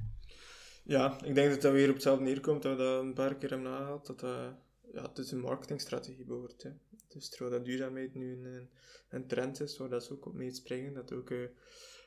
[0.84, 3.50] ja, ik denk dat dat weer op hetzelfde neerkomt dat we dat een paar keer
[3.50, 4.06] hebben aangehaald.
[4.06, 4.54] Dat dat,
[4.92, 6.62] ja, het is een marketingstrategie behoort.
[6.62, 6.70] Hè.
[7.08, 8.68] Dus terwijl dat duurzaamheid nu een, een,
[9.08, 11.38] een trend is, waar dat ze ook op mee springen, dat ook eh,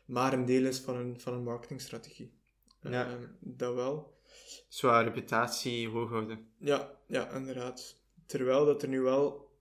[0.08, 2.32] maar een deel is van een, van een marketingstrategie.
[2.82, 3.06] Ja.
[3.06, 4.16] Ehm, dat wel.
[4.68, 6.48] Zwaar reputatie hoog houden.
[6.58, 8.00] Ja, ja, inderdaad.
[8.26, 9.52] Terwijl dat er nu wel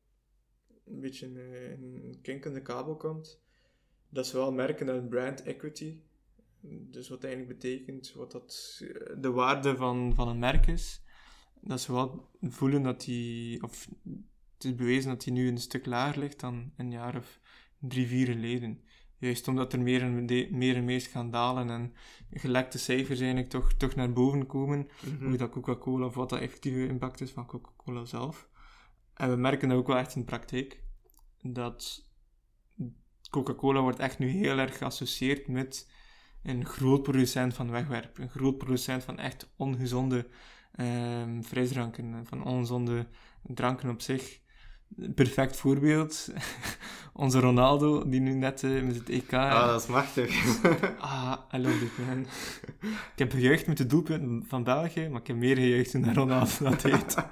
[0.85, 1.37] een beetje een,
[1.73, 3.41] een kink in de kabel komt,
[4.09, 6.01] dat ze wel merken dat brand equity,
[6.69, 11.03] dus wat eigenlijk betekent, wat dat eh, de waarde van, van een merk is,
[11.61, 13.89] dat ze wel voelen dat die, of
[14.55, 17.41] het is bewezen dat die nu een stuk lager ligt dan een jaar of
[17.79, 18.81] drie, vier geleden.
[19.19, 21.95] Juist omdat er meer en, de- meer, en meer schandalen en
[22.31, 24.89] gelekte cijfers eigenlijk toch, toch naar boven komen,
[25.21, 28.49] hoe dat Coca-Cola of wat de effectieve impact is van Coca-Cola zelf.
[29.15, 30.83] En we merken dat ook wel echt in de praktijk,
[31.43, 32.11] dat
[33.31, 35.91] Coca-Cola wordt echt nu heel erg geassocieerd met
[36.43, 40.29] een groot producent van wegwerp, een groot producent van echt ongezonde
[40.73, 43.07] ehm, frisdranken, van ongezonde
[43.43, 44.41] dranken op zich.
[45.15, 46.29] Perfect voorbeeld,
[47.13, 49.33] onze Ronaldo, die nu net eh, met het EK...
[49.33, 50.61] Ah, dat is machtig.
[50.99, 52.27] Ah, I love it, man.
[52.83, 56.51] ik heb gejuicht met de doelpunten van België, maar ik heb meer gejuicht toen Ronaldo
[56.61, 57.17] dat deed.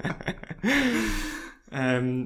[1.69, 2.25] Ehm,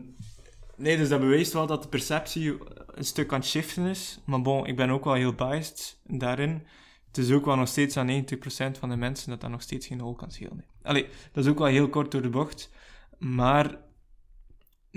[0.77, 2.57] nee, dus dat bewijst wel dat de perceptie
[2.95, 4.21] een stuk aan het shiften is.
[4.25, 6.63] Maar bon, ik ben ook wel heel biased daarin.
[7.07, 9.87] Het is ook wel nog steeds aan 90% van de mensen dat dat nog steeds
[9.87, 10.65] geen hol kan schelen.
[10.83, 12.71] Allee, dat is ook wel heel kort door de bocht.
[13.19, 13.79] Maar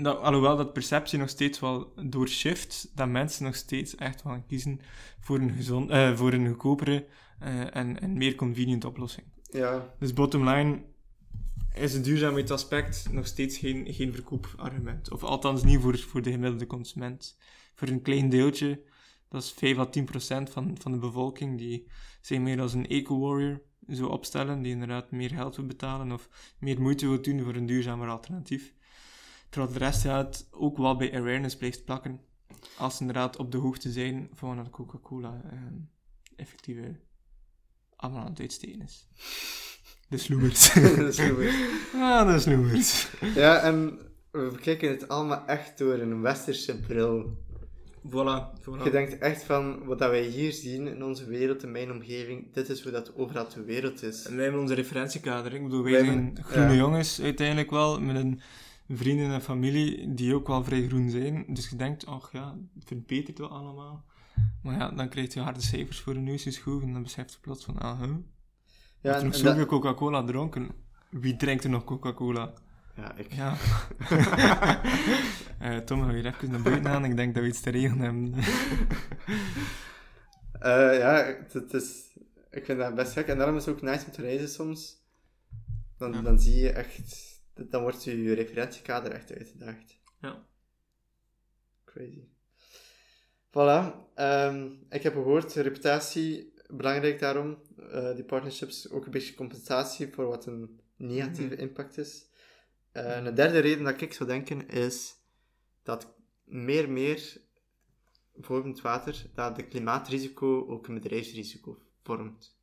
[0.02, 4.80] dat, alhoewel dat perceptie nog steeds wel doorshift, dat mensen nog steeds echt wel kiezen
[5.20, 7.06] voor een, gezond, eh, voor een goedkopere
[7.38, 9.26] eh, en, en meer convenient oplossing.
[9.50, 10.82] ja, Dus bottom line
[11.74, 15.10] is het duurzaamheidsaspect nog steeds geen, geen verkoopargument.
[15.10, 17.38] Of althans niet voor, voor de gemiddelde consument.
[17.74, 18.80] Voor een klein deeltje,
[19.28, 21.86] dat is 5 à 10 procent van, van de bevolking, die
[22.20, 26.28] zich meer als een eco-warrior zo opstellen, die inderdaad meer geld wil betalen of
[26.58, 28.72] meer moeite wil doen voor een duurzamer alternatief.
[29.52, 32.20] Terwijl de rest gaat ook wel bij awareness blijft plakken.
[32.76, 35.58] Als ze inderdaad op de hoogte zijn van wat Coca-Cola eh,
[36.36, 36.96] effectieve
[37.96, 39.08] allemaal aan het uitsteken is.
[40.08, 40.72] De sloemers.
[40.96, 41.46] dat is goed.
[41.94, 43.08] ah, de sloemers.
[43.34, 43.98] Ja, en
[44.30, 47.36] we bekijken het allemaal echt door een westerse bril.
[48.08, 48.84] Voilà, voilà.
[48.84, 52.52] Je denkt echt van, wat dat wij hier zien in onze wereld, in mijn omgeving,
[52.52, 54.26] dit is hoe dat overal ter wereld is.
[54.26, 55.54] En wij hebben onze referentiekader.
[55.54, 56.78] Ik bedoel, wij Wij zijn groene ja.
[56.78, 58.40] jongens uiteindelijk wel, met een
[58.88, 61.44] vrienden en familie die ook wel vrij groen zijn.
[61.48, 64.04] Dus je denkt, ach ja, het verbetert wel allemaal.
[64.62, 67.38] Maar ja, dan krijg je harde cijfers voor de neus geschoven en dan beseft je
[67.40, 68.10] plots van, ah, huh?
[69.00, 70.70] Ja, er nog en zoveel dat- Coca-Cola dronken.
[71.10, 72.52] Wie drinkt er nog Coca-Cola?
[72.96, 73.32] ja, ik.
[73.32, 73.56] Ja.
[75.58, 77.04] Eh, Tom, ga je even naar buiten gaan?
[77.04, 78.34] Ik denk dat we iets te regelen hebben.
[80.52, 82.16] Eh, ja, het, het is,
[82.50, 83.26] ik vind dat best gek.
[83.26, 84.96] En daarom is het ook nice om te reizen soms.
[85.98, 86.20] Dan, Ja.
[86.22, 87.31] dan zie je echt...
[87.54, 89.98] Dan wordt je referentiekader echt uitgedaagd.
[90.20, 90.46] Ja.
[91.84, 92.24] Crazy.
[93.50, 93.94] Voilà.
[94.14, 97.58] Ehm, ik heb gehoord, reputatie, belangrijk daarom.
[97.90, 102.26] eh, die partnerships, ook een beetje compensatie voor wat een negatieve impact is.
[102.92, 105.14] Eh, en de derde reden dat ik zou denken is
[105.82, 107.40] dat meer en meer,
[108.32, 112.56] bijvoorbeeld water, dat de klimaatrisico ook een bedrijfsrisico vormt.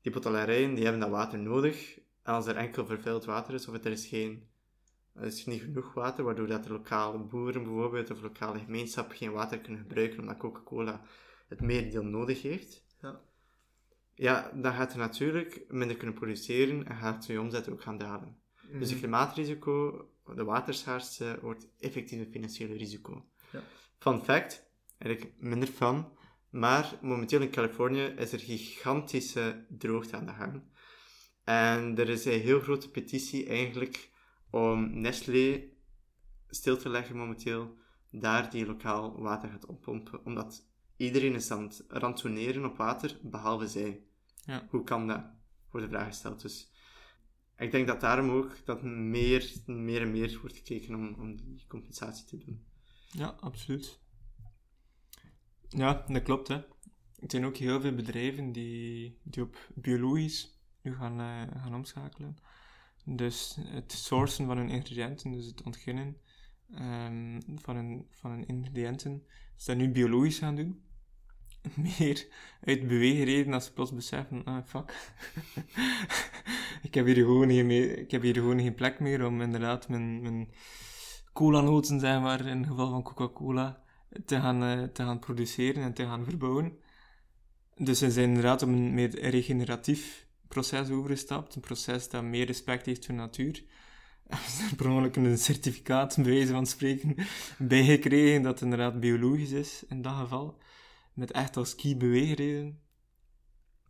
[0.00, 1.98] Die bottelarijen die hebben dat water nodig.
[2.26, 4.48] En als er enkel vervuild water is, of er is geen
[5.14, 9.32] er is niet genoeg water, waardoor dat de lokale boeren bijvoorbeeld, of lokale gemeenschap geen
[9.32, 11.02] water kunnen gebruiken, omdat Coca-Cola
[11.48, 12.84] het merendeel nodig heeft.
[13.00, 13.20] Ja.
[14.14, 18.36] Ja, dan gaat er natuurlijk minder kunnen produceren en gaat je omzet ook gaan dalen.
[18.72, 23.26] Dus het klimaatrisico, de waterschaarste, wordt effectief een financiële risico.
[23.52, 23.62] Ja.
[23.98, 26.04] Fun fact, eigenlijk minder fun,
[26.50, 30.62] maar momenteel in Californië is er gigantische droogte aan de gang.
[31.46, 34.10] En er is een heel grote petitie eigenlijk
[34.50, 35.64] om Nestlé
[36.48, 37.76] stil te leggen momenteel,
[38.10, 40.24] daar die lokaal water gaat oppompen.
[40.24, 44.02] Omdat iedereen is aan het rantsoeneren op water, behalve zij.
[44.44, 44.66] Ja.
[44.70, 45.24] Hoe kan dat?
[45.70, 46.42] Wordt de vraag gesteld.
[46.42, 46.72] Dus
[47.56, 51.64] ik denk dat daarom ook dat meer, meer en meer wordt gekeken om, om die
[51.68, 52.66] compensatie te doen.
[53.08, 54.00] Ja, absoluut.
[55.68, 56.48] Ja, dat klopt.
[56.48, 56.54] Hè.
[56.54, 60.55] Er zijn ook heel veel bedrijven die, die op biologisch
[60.86, 62.36] nu gaan, eh, gaan omschakelen.
[63.04, 66.16] Dus het sourcen van hun ingrediënten, dus het ontginnen
[66.74, 69.22] ehm, van, hun, van hun ingrediënten,
[69.56, 70.82] ze dat nu biologisch gaan doen.
[71.98, 72.28] Meer
[72.60, 75.12] uit beweegreden als ze plots beseffen, ah fuck,
[76.86, 80.22] ik, heb hier gewoon geen ik heb hier gewoon geen plek meer om inderdaad mijn,
[80.22, 80.48] mijn
[81.32, 83.82] cola-noten, zeg maar, in het geval van Coca-Cola,
[84.24, 86.78] te gaan, eh, te gaan produceren en te gaan verbouwen.
[87.76, 91.54] Dus ze zijn inderdaad op een meer regeneratief proces overgestapt.
[91.54, 93.64] Een proces dat meer respect heeft voor de natuur.
[94.26, 97.14] Hebben er per ongeluk een certificaat, bij van spreken,
[97.68, 100.58] bij gekregen dat het inderdaad biologisch is, in dat geval.
[101.12, 102.80] Met echt als key beweegreden.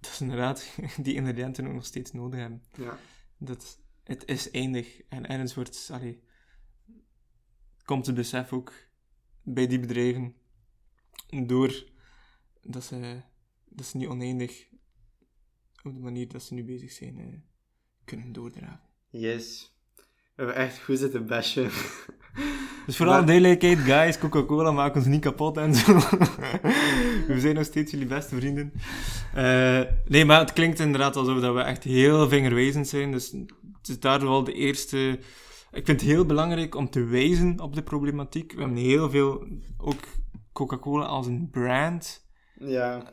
[0.01, 2.63] Dat ze inderdaad die ingrediënten ook nog steeds nodig hebben.
[2.77, 2.99] Ja.
[3.39, 5.03] Dat, het is eindig.
[5.09, 6.23] En ergens wordt, allee,
[7.85, 8.73] komt het besef ook
[9.43, 10.35] bij die bedrijven
[11.47, 11.85] door
[12.63, 13.23] dat ze,
[13.65, 14.69] dat ze niet oneindig
[15.87, 17.25] op de manier dat ze nu bezig zijn eh,
[18.05, 18.81] kunnen doordragen.
[19.11, 19.75] Yes.
[19.97, 20.03] We
[20.43, 21.71] hebben echt goed zitten bashen.
[22.87, 25.95] Dus voor Maar- duidelijkheid, guys, Coca-Cola maakt ons niet kapot en zo.
[27.29, 28.73] we zijn nog steeds jullie beste vrienden.
[29.35, 33.13] Eh, nee, maar het klinkt inderdaad alsof dat we echt heel vingerwijzend zijn.
[33.13, 33.31] Dus
[33.79, 35.19] het is daardoor wel de eerste...
[35.73, 38.53] Ik vind het heel belangrijk om te wijzen op de problematiek.
[38.53, 40.01] We hebben heel veel, ook
[40.53, 42.27] Coca-Cola als een brand,
[42.59, 43.13] ja.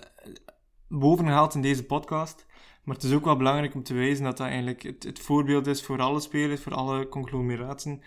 [0.99, 2.45] Bovengehaald in deze podcast.
[2.83, 5.67] Maar het is ook wel belangrijk om te wijzen dat dat eigenlijk het, het voorbeeld
[5.67, 8.01] is voor alle spelers, voor alle conglomeraten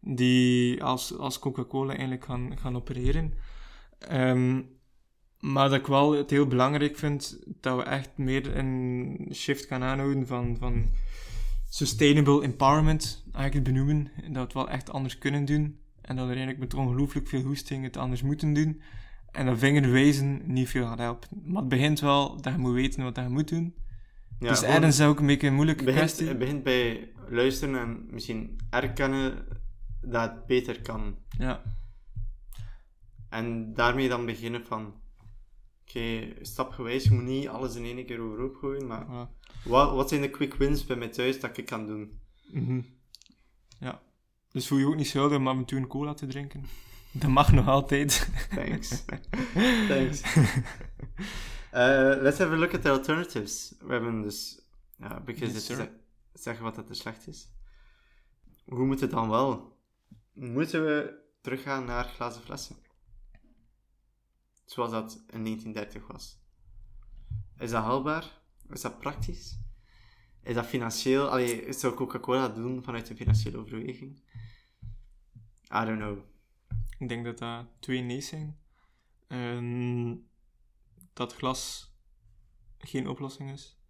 [0.00, 3.34] die als, als Coca-Cola eigenlijk gaan, gaan opereren.
[3.98, 4.62] Ehm,
[5.40, 9.82] maar dat ik wel het heel belangrijk vind dat we echt meer een shift gaan
[9.82, 10.90] aanhouden van, van
[11.68, 14.10] sustainable empowerment, eigenlijk benoemen.
[14.16, 15.80] Dat we het wel echt anders kunnen doen.
[16.00, 18.82] En dat we eigenlijk met ongelooflijk veel hoesting het anders moeten doen.
[19.32, 21.28] En dat vingerwijzen niet veel gaat helpen.
[21.44, 23.74] Maar het begint wel dat je moet weten wat je moet doen.
[24.40, 26.28] ja dus ergens is ook een beetje een moeilijke begint, kwestie.
[26.28, 29.46] het begint bij luisteren en misschien erkennen
[30.00, 31.16] dat het beter kan.
[31.38, 31.62] Ja,
[33.28, 34.94] En daarmee dan beginnen van...
[35.88, 39.06] Oké, stapgewijs, je moet niet alles in één keer overhoop gooien, maar
[39.64, 42.20] wat, wat zijn de quick wins bij mij thuis dat ik kan doen?
[42.52, 42.80] Mhm.
[43.78, 44.02] Ja.
[44.50, 46.64] Dus voel je ook niet schuldig om af en toe een cola te drinken.
[47.12, 48.28] Dat mag nog altijd.
[48.54, 49.04] Thanks.
[49.88, 50.36] Thanks.
[51.74, 53.74] Uh, let's have a look at the alternatives.
[53.80, 54.60] We hebben dus...
[54.96, 55.88] Ja, because Yes,
[56.32, 57.48] zeggen wat dat er slecht is.
[58.64, 59.78] Hoe moet het dan wel?
[60.32, 62.76] Moeten we teruggaan naar glazen flessen?
[64.64, 66.40] Zoals dat in 1930 was.
[67.58, 68.40] Is dat haalbaar?
[68.68, 69.58] Is dat praktisch?
[70.42, 71.28] Is dat financieel?
[71.28, 74.22] Allee, zou Coca-Cola doen vanuit een financiële overweging?
[75.74, 76.18] I don't know.
[77.02, 78.58] Ik denk dat dat twee nee's zijn.
[79.28, 80.16] Ehm,
[81.12, 81.92] dat glas
[82.78, 83.80] geen oplossing is.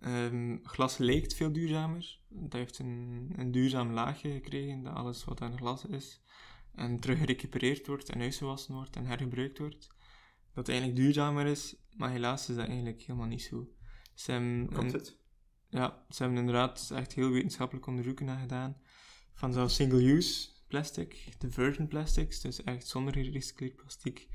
[0.00, 2.20] Ehm, glas lijkt veel duurzamer.
[2.28, 6.22] Dat heeft een, een duurzaam laagje gekregen, dat alles wat aan glas is
[6.74, 9.88] en terug gerecupereerd wordt en uitgewassen wordt en hergebruikt wordt.
[10.52, 13.68] Dat eigenlijk duurzamer is, maar helaas is dat eigenlijk helemaal niet zo.
[14.14, 15.18] Ze hebben Komt het?
[15.68, 18.80] ja, ze hebben inderdaad echt heel wetenschappelijk onderzoeken naar gedaan.
[19.34, 24.28] Van zelfs single-use plastic, de virgin plastics, dus echt zonder gerecycleerd plastic,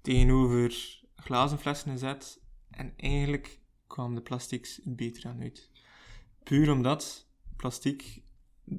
[0.00, 2.40] tegenover glazen flessen gezet.
[2.70, 5.70] En eigenlijk kwamen de plastics beter aan uit.
[6.42, 8.22] Puur omdat plastic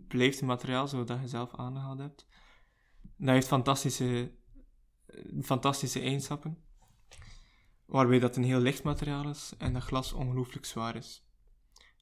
[0.07, 2.26] blijft een materiaal zoals dat je zelf aangehaald hebt.
[3.18, 4.31] Dat heeft fantastische,
[5.41, 6.57] fantastische eigenschappen.
[7.85, 11.27] Waarbij dat een heel licht materiaal is en dat glas ongelooflijk zwaar is.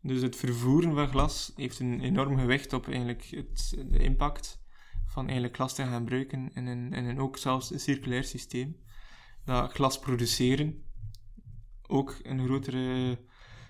[0.01, 4.60] Dus het vervoeren van glas heeft een enorm gewicht op eigenlijk het, de impact
[5.11, 8.77] van eigenlijk glas te gaan gebruiken in een, in een ook zelfs een circulair systeem.
[9.45, 10.83] Dat glas produceren
[11.87, 13.19] ook een grotere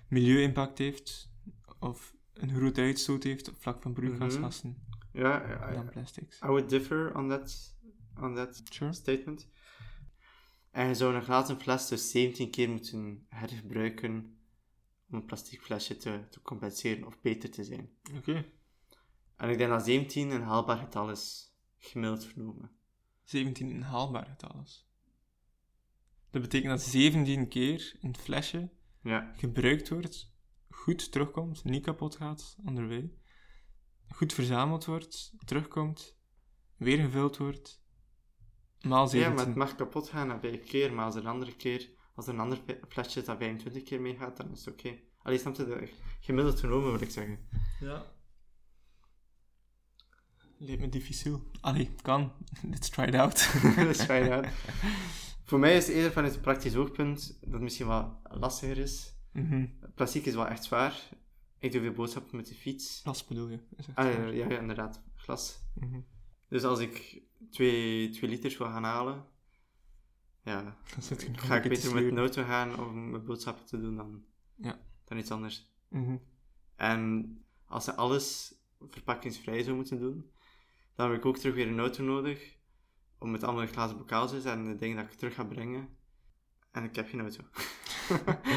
[0.07, 1.31] milieu-impact heeft,
[1.79, 4.77] of een grote uitstoot heeft op vlak van broeikasgassen
[5.15, 6.39] I, dan plastics.
[6.43, 7.75] I would differ on that,
[8.19, 8.93] on that Sure.
[8.93, 9.47] statement.
[10.71, 14.37] En je zou een glazen fles dus 17 keer moeten hergebruiken
[15.09, 17.89] om een plastic flesje te, te compenseren of beter te zijn.
[18.17, 18.45] Oké.
[19.41, 22.71] En ik denk dat 17 een haalbaar getal is, gemiddeld vernomen.
[23.23, 24.89] 17 een haalbaar getal is.
[26.29, 28.69] Dat betekent dat 17 keer een flesje
[29.01, 30.33] Ja, gebruikt wordt,
[30.69, 33.03] goed terugkomt, niet kapot gaat onderweg,
[34.07, 36.17] goed verzameld wordt, terugkomt,
[36.77, 37.83] weer gevuld wordt,
[38.81, 39.35] maal ja 17.
[39.35, 42.27] maar het mag kapot gaan na vijf keer, maar als er een andere keer, als
[42.27, 44.99] er een ander flesje dat 25 keer meegaat, dan is het oké.
[45.17, 45.89] Allee, snap je?
[46.19, 47.47] Gemiddeld vernomen wil ik zeggen.
[47.79, 48.19] Ja.
[50.63, 51.41] Leek me difficiel.
[51.61, 52.31] Allee, kan.
[52.71, 53.51] Let's try it out.
[53.75, 54.47] Dat is fijn uit.
[55.43, 59.13] Voor mij is het eerder vanuit het praktisch oogpunt dat het misschien wat lastiger is.
[59.31, 59.65] Mhm.
[59.95, 61.09] Plastic is wel echt zwaar.
[61.59, 62.99] Ik doe veel boodschappen met de fiets.
[63.01, 63.59] Glas bedoel je?
[63.93, 65.59] Ah, ja, ja, inderdaad, glas.
[65.75, 65.99] Mhm.
[66.47, 69.25] Dus als ik 2 liters wil gaan halen,
[70.43, 70.77] ja,
[71.35, 74.23] ga ik beter met de auto gaan om mijn boodschappen te doen dan,
[74.55, 74.79] Ja.
[75.05, 75.69] dan iets anders.
[75.89, 76.17] Mhm.
[76.75, 77.35] En
[77.65, 78.53] als ze alles
[78.89, 80.31] verpakkingsvrij zou moeten doen,
[80.95, 82.55] dan heb ik ook terug weer een auto nodig
[83.17, 85.89] om met allemaal glazen bokaaltjes en de dingen dat ik terug ga brengen.
[86.71, 87.43] En ik heb geen auto.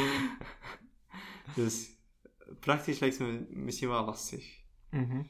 [1.60, 1.96] dus
[2.60, 4.62] praktisch lijkt het me misschien wel lastig.
[4.90, 5.22] Mhm.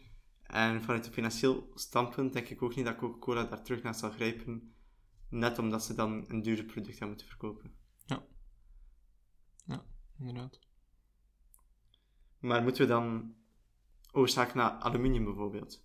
[0.42, 4.10] En vanuit een financieel standpunt denk ik ook niet dat Coca-Cola daar terug naar zal
[4.10, 4.74] grijpen,
[5.28, 7.74] net omdat ze dan een duurder product hebben moeten verkopen.
[10.18, 10.58] Inderdaad.
[12.38, 13.34] Maar moeten we dan
[14.12, 15.83] overschakelen naar aluminium bijvoorbeeld?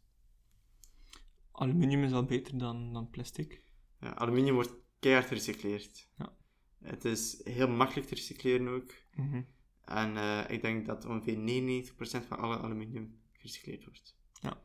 [1.60, 3.64] Aluminium is al beter dan, dan plastic.
[4.00, 6.10] Ja, aluminium wordt keihard gerecycleerd.
[6.18, 6.34] Ja.
[6.82, 8.92] Het is heel makkelijk te recycleren ook.
[9.16, 9.42] Mhm.
[9.86, 14.18] En eh, ik denk dat ongeveer 99% van alle aluminium gerecycleerd wordt.
[14.42, 14.62] Ja.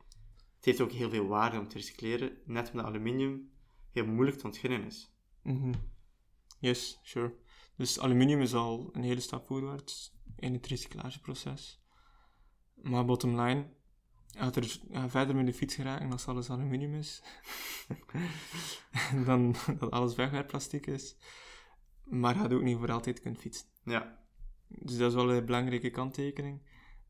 [0.56, 3.50] Het heeft ook heel veel waarde om te recycleren, net omdat aluminium
[3.90, 5.14] heel moeilijk te ontginnen is.
[5.42, 5.72] Mhm.
[6.58, 7.34] Yes, sure.
[7.76, 11.82] Dus aluminium is al een hele stap voorwaarts in het recyclageproces.
[12.74, 13.66] Maar bottom line,
[14.36, 17.22] gaat er ja, verder met de fiets geraken als alles aluminium is,
[19.26, 21.16] dan dat alles wegwerpplastic is.
[22.04, 23.66] Maar gaat ook niet voor altijd kunnen fietsen.
[23.84, 24.18] Ja,
[24.68, 26.60] Dus dat is wel een belangrijke kanttekening.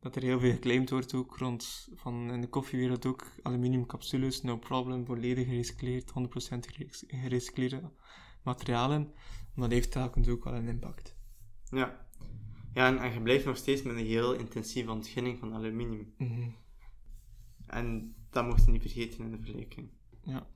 [0.00, 4.56] Dat er heel veel geclaimd wordt ook rond, van in de koffiewereld ook, aluminiumcapsules, no
[4.58, 6.12] problem, volledig gerecycleerd, 100%
[6.66, 7.90] gerec- gerecycleerde
[8.42, 9.12] materialen.
[9.54, 11.16] Maar dat heeft telkens ook wel een impact.
[11.70, 12.02] ja.
[12.74, 16.14] Ja, en, en je blijft nog steeds met een heel intensieve ontginning van aluminium.
[16.18, 16.48] Mhm.
[17.66, 19.88] En dat mocht je niet vergeten in de vergelijking.
[20.22, 20.46] Ja.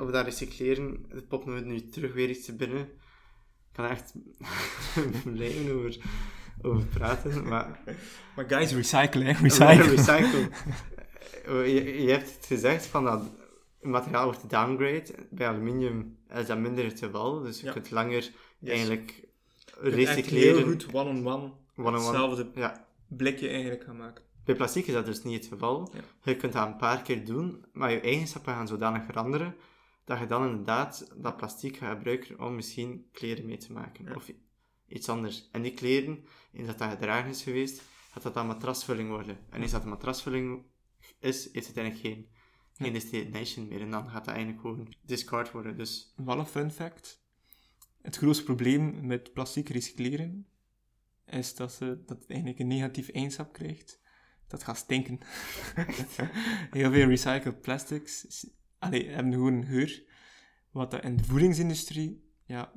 [0.00, 2.80] Of dat recycleren, het popt me nu terug weer iets te binnen.
[2.80, 4.14] Ik kan er echt
[5.34, 5.96] blijven over,
[6.62, 7.80] over praten, maar...
[8.36, 9.32] Maar guys, recyclen, hè?
[9.32, 9.82] Recycle.
[9.94, 10.50] Recyclen.
[11.74, 13.22] je, je hebt het gezegd van dat
[13.80, 15.14] materiaal wordt downgrade.
[15.30, 17.72] Bij aluminium is dat minder het geval, dus je Ja.
[17.72, 18.30] kunt langer
[18.64, 19.28] eigenlijk
[19.80, 20.56] recycleren.
[20.56, 21.96] heel goed one-on-one One-on-one.
[21.96, 22.86] hetzelfde Ja.
[23.08, 24.23] blikje eigenlijk gaan maken.
[24.44, 25.90] Bij plastic is dat dus niet het geval.
[25.92, 26.00] Ja.
[26.22, 29.56] Je kunt dat een paar keer doen, maar je eigenschappen gaan zodanig veranderen
[30.04, 34.04] dat je dan inderdaad dat plastic gaat gebruiken om misschien kleren mee te maken.
[34.04, 34.14] Ja.
[34.14, 34.30] Of
[34.86, 35.48] iets anders.
[35.52, 39.38] En die kleren, eens dat dat gedragen is geweest, gaat dat dan matrasvulling worden.
[39.50, 40.62] En eens dat een matrasvulling
[41.18, 42.28] is, heeft het eigenlijk geen,
[42.72, 43.80] geen destination meer.
[43.80, 45.76] En dan gaat dat eigenlijk gewoon discard worden.
[45.76, 47.22] Dus Wel een fun fact.
[48.02, 50.46] Het grootste probleem met plastic recycleren
[51.26, 54.02] is dat, ze, dat het eigenlijk een negatief eigenschap krijgt.
[54.54, 55.18] Dat gaat stinken.
[56.70, 58.46] Heel veel recycled plastics
[58.78, 60.02] allee, hebben gewoon een geur.
[60.70, 62.72] Wat dat in de voedingsindustrie, ja,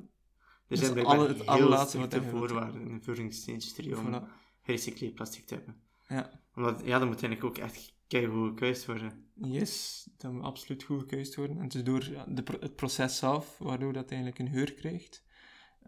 [0.68, 4.22] er zijn blijkbaar alle- het allerlaatste wat voorwaarden in de voedingsindustrie om voilà.
[4.62, 5.82] gerecycleerd plastic te hebben.
[6.08, 9.30] Ja, Omdat, ja, dat moet eigenlijk ook echt keigoed gekuist worden.
[9.34, 11.56] yes, dat moet absoluut goed gekuist worden.
[11.56, 15.26] En het is door ja, de, het proces zelf, waardoor dat eigenlijk een geur krijgt.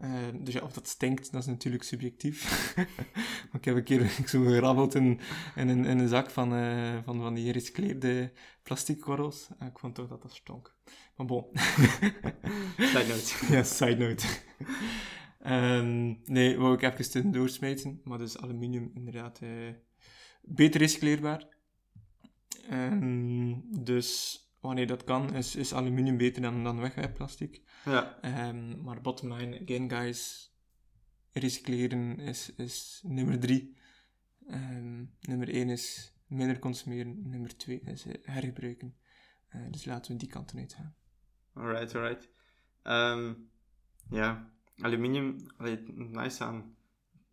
[0.01, 2.73] Eh, dus ja, of dat stinkt, dat is natuurlijk subjectief.
[3.51, 5.19] maar ik heb een keer zo gerabbeld in,
[5.55, 8.31] in, een, in een zak van, uh, van, van die gerecycleerde
[8.63, 9.47] plastic korrels.
[9.59, 10.75] En ik vond toch dat dat stonk.
[11.15, 11.45] Maar bon.
[12.91, 13.53] side note.
[13.53, 14.27] ja, side note.
[15.45, 18.01] um, nee, wou ik even doorsmijten.
[18.03, 19.49] Maar dus aluminium inderdaad uh,
[20.41, 21.47] beter recycleerbaar.
[22.71, 27.61] Um, dus wanneer dat kan, is, is aluminium beter dan, dan wegwerpplastic.
[27.85, 28.17] Ja.
[28.49, 30.51] Um, maar bottom line, again guys,
[31.31, 33.77] recycleren is, is nummer drie.
[34.49, 37.29] Um, nummer één is minder consumeren.
[37.29, 38.95] Nummer twee is uh, hergebruiken.
[39.55, 40.95] Uh, dus laten we die kanten uit gaan.
[41.53, 42.29] Alright, alright.
[42.83, 43.49] Um,
[44.09, 46.75] ja, aluminium, het nice aan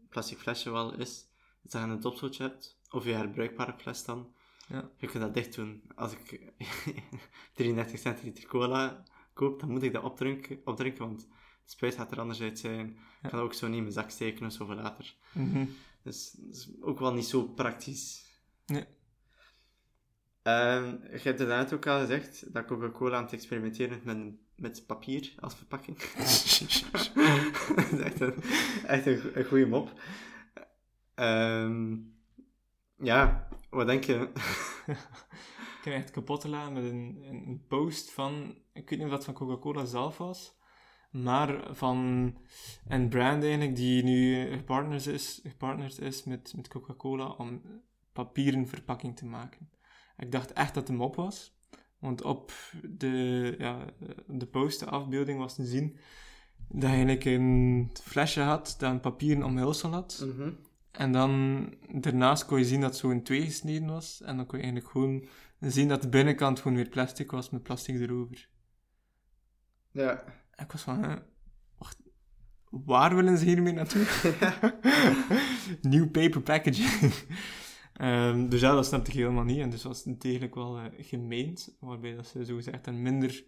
[0.09, 1.29] plastic flesje wel is,
[1.63, 4.35] dat je een topslotje hebt, of je herbruikbare fles dan,
[4.69, 4.91] ja.
[4.97, 5.83] Je kunt dat dicht doen.
[5.95, 6.53] Als ik
[7.55, 11.27] 33 centiliter cola koop, dan moet ik dat opdrinken, opdrinken want de
[11.65, 12.99] spuit gaat er anders uit zijn.
[13.23, 15.15] Ik kan ook zo niet in mijn zak steken of zo voor later.
[15.33, 15.69] Mm
[16.03, 18.27] Dus dat is ook wel niet zo praktisch.
[18.67, 18.85] Nee.
[20.43, 24.87] Um, je hebt inderdaad ook al gezegd dat Coca-Cola aan het experimenteren is met, met
[24.87, 25.99] papier als verpakking.
[27.77, 28.43] dat is echt een,
[28.87, 30.01] echt een, een goede mop.
[31.15, 32.15] Um,
[32.97, 34.31] ja, wat denk je?
[35.79, 39.25] ik heb echt kapot gelaten met een, een post van, ik weet niet of dat
[39.25, 40.57] van Coca-Cola zelf was,
[41.11, 41.99] maar van
[42.89, 47.63] een brand eigenlijk die nu gepartnerd is, gepartnerd is met, met Coca-Cola om
[48.13, 49.71] papieren verpakking te maken.
[50.17, 51.57] Ik dacht echt dat het een mop was,
[51.99, 53.85] want op de, ja,
[54.27, 55.99] de post, de afbeelding was te zien
[56.69, 60.23] dat je eigenlijk een flesje had dat een papieren omhulsel had.
[60.25, 60.59] Mm -hmm.
[60.91, 61.63] En dan
[61.93, 64.23] daarnaast kon je zien dat het zo in twee gesneden was.
[64.23, 65.29] En dan kon je eigenlijk gewoon
[65.61, 68.49] zien dat de binnenkant gewoon weer plastic was met plastic erover.
[69.91, 70.25] Ja.
[70.51, 71.17] En ik was van, hè,
[71.79, 72.03] wacht,
[72.71, 74.07] waar willen ze hiermee naartoe?
[75.83, 77.13] Nieuw paper packaging.
[78.01, 79.61] um, dus ja, dat snapte ik helemaal niet.
[79.61, 83.45] En dus was het eigenlijk wel uh, gemeend, waarbij dat ze zogezegd dan minder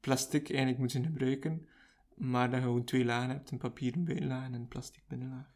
[0.00, 1.68] plastic eigenlijk moeten gebruiken.
[2.16, 5.51] Maar dat je gewoon twee lagen hebt, een papieren buitenlaag en een plastic binnenlaag.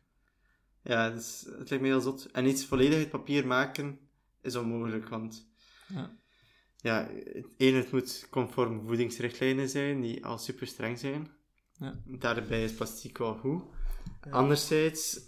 [0.87, 2.31] Ja, dus het lijkt me heel zot.
[2.33, 3.99] En iets volledig uit papier maken
[4.43, 5.49] is onmogelijk, want...
[5.89, 6.17] Ja.
[6.77, 11.31] Ja, het ene, het moet conform voedingsrichtlijnen zijn, die al super streng zijn.
[11.79, 12.01] Ja.
[12.05, 13.63] Daarbij is plastic wel goed.
[14.25, 14.31] Ja.
[14.31, 15.21] Anderzijds,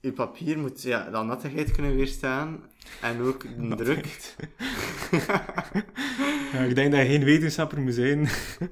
[0.00, 2.62] je papier moet ja, de nattigheid kunnen weerstaan.
[3.00, 4.06] En ook de druk.
[6.52, 8.18] ja, ik denk dat je geen wetenschapper moet zijn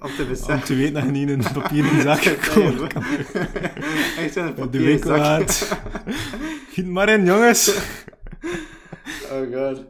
[0.01, 0.55] om te, beseffen.
[0.55, 2.91] om te weten dat je niet in een papieren zak kan.
[4.23, 5.53] Echt zo'n de winkelwaard.
[6.71, 7.69] Giet maar in, jongens.
[9.33, 9.85] oh god.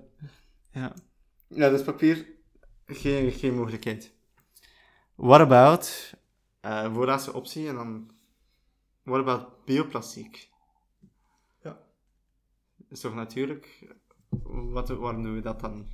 [0.72, 0.94] Ja.
[1.48, 2.26] Ja, dus papier,
[2.86, 4.12] geen, geen mogelijkheid.
[5.14, 6.14] What about,
[6.62, 8.10] uh, voorlaatste optie, en dan,
[9.02, 10.48] what about bioplastic?
[12.88, 13.94] Is toch natuurlijk,
[14.72, 15.86] wat, waarom doen we dat dan?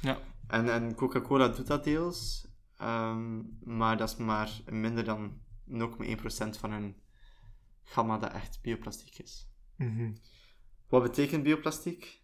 [0.00, 0.18] Ja.
[0.46, 2.48] En, en Coca-Cola doet dat deels,
[2.82, 6.96] um, maar dat is maar minder dan 0,1% van hun
[7.84, 9.48] gamma dat echt bioplastic is.
[9.76, 10.16] Mm -hmm.
[10.88, 12.22] Wat betekent bioplastic?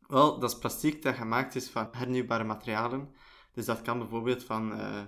[0.00, 3.14] Wel, dat is plastic dat gemaakt is van hernieuwbare materialen.
[3.52, 5.02] Dus dat kan bijvoorbeeld van uh,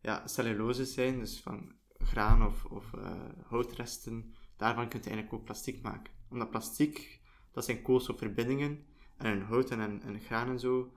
[0.00, 3.10] ja, cellulose zijn, dus van graan of, of uh,
[3.46, 4.34] houtresten.
[4.56, 6.12] Daarvan kun je eigenlijk ook plastic maken.
[6.30, 7.20] Omdat plastic,
[7.52, 8.84] dat zijn koolstofverbindingen.
[9.16, 10.92] En in hout en in, in graan en zo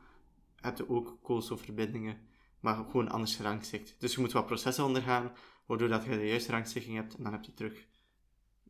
[0.55, 2.17] heb je ook koolstofverbindingen,
[2.59, 3.95] maar gewoon anders gerangschikt.
[3.99, 5.31] Dus je moet wat processen ondergaan,
[5.65, 7.87] waardoor dat je de juiste rangschikking hebt en dan heb je terug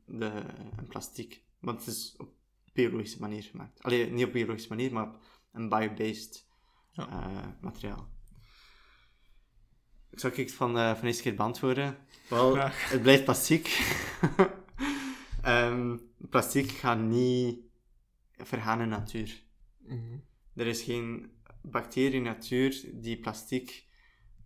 [0.06, 0.32] de,
[0.78, 1.44] een plastic.
[1.60, 2.34] Want het is op
[2.74, 3.84] biologische manier gemaakt.
[3.84, 5.20] Alleen niet op biologische manier, maar op
[5.52, 6.48] een bio-based
[6.92, 7.08] ja.
[7.10, 8.14] uh, materiaal.
[10.10, 11.98] Ik zal ik van, uh, van eerste keer beantwoorden.
[12.30, 12.90] Wel, Graag.
[12.90, 13.96] het blijft plastic.
[15.46, 17.65] um, plastic gaat niet
[18.38, 19.44] vergaan in natuur.
[19.80, 20.24] Mm -hmm.
[20.56, 21.32] Er is geen
[21.62, 23.86] bacterie in natuur die plastic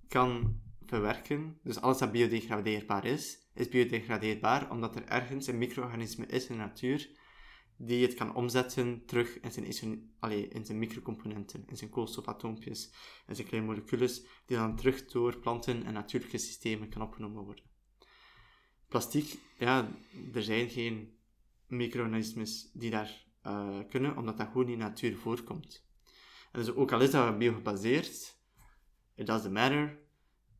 [0.07, 1.59] kan verwerken.
[1.63, 6.61] Dus alles dat biodegradeerbaar is, is biodegradeerbaar omdat er ergens een micro-organisme is in de
[6.61, 7.09] natuur
[7.81, 12.91] die het kan omzetten terug in zijn, allee, in zijn microcomponenten, in zijn koolstofatoompjes,
[13.27, 17.63] in zijn kleine molecules, die dan terug door planten en natuurlijke systemen kan opgenomen worden.
[18.87, 19.91] Plastic, ja,
[20.33, 21.17] er zijn geen
[21.67, 25.87] micro-organismes die daar uh, kunnen, omdat dat gewoon in de natuur voorkomt.
[26.51, 28.37] En dus ook al is dat biogebaseerd,
[29.15, 29.99] it doesn't matter,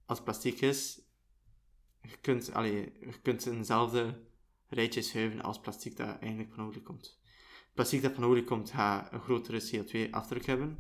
[0.06, 1.01] als plastic is,
[2.01, 4.27] je kunt, allee, je kunt eenzelfde
[4.68, 7.19] rijtje schuiven als plastic dat eigenlijk van olie komt.
[7.73, 10.80] Plastic dat van olie komt gaat een grotere CO2-afdruk hebben,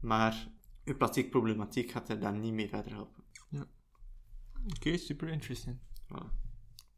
[0.00, 0.48] maar
[0.84, 3.24] je plastiekproblematiek gaat er dan niet mee verder helpen.
[3.50, 3.66] Ja.
[4.64, 5.78] Oké, okay, super interesting.
[5.78, 6.43] Voilà.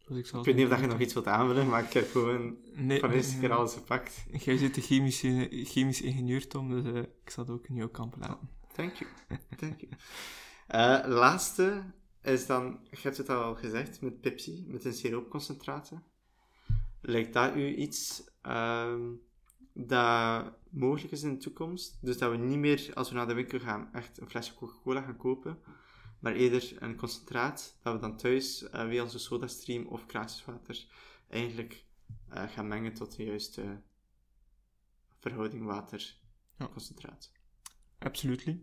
[0.06, 1.92] Zoals ik, zal Ik weet niet of dat je nog iets wilt aanvullen, maar ik
[1.92, 3.58] heb gewoon Nee, van de eerste keer nee.
[3.58, 4.24] alles gepakt.
[4.32, 7.88] Jij zit de chemische, chemisch ingenieur, Tom, dus eh, ik zal het ook in jouw
[7.88, 8.48] kamp laten.
[8.72, 9.10] Thank you.
[9.56, 9.92] Thank you.
[10.66, 11.82] Eh, laatste
[12.22, 16.02] is dan, je hebt het al gezegd, met Pepsi, met een siroopconcentraten.
[17.00, 19.02] Lijkt dat u iets ehm,
[19.72, 21.98] dat mogelijk is in de toekomst?
[22.00, 25.00] Dus dat we niet meer, als we naar de winkel gaan, echt een flesje Coca-Cola
[25.00, 25.58] gaan kopen,
[26.18, 30.86] maar eerder een concentraat dat we dan thuis eh, via onze sodastream of kraantjeswater
[31.28, 31.84] eigenlijk
[32.28, 33.82] eh, gaan mengen tot de juiste
[35.18, 35.68] verhouding Ja.
[35.68, 37.32] water-concentraat.
[37.98, 38.62] Absolutely.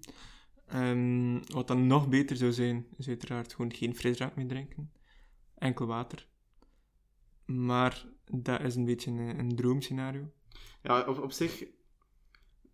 [0.66, 4.92] Ehm, wat dan nog beter zou zijn, is uiteraard gewoon geen frisdrank meer drinken.
[5.58, 6.28] Enkel water.
[7.46, 10.32] Maar dat is een beetje een, een droomscenario.
[10.82, 11.66] Ja, op, op zich,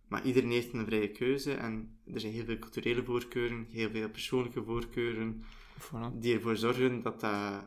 [0.10, 4.10] maar iedereen heeft een vrije keuze en er zijn heel veel culturele voorkeuren, heel veel
[4.10, 5.44] persoonlijke voorkeuren,
[5.80, 6.18] Voilà.
[6.19, 7.65] die ervoor zorgen dat dat,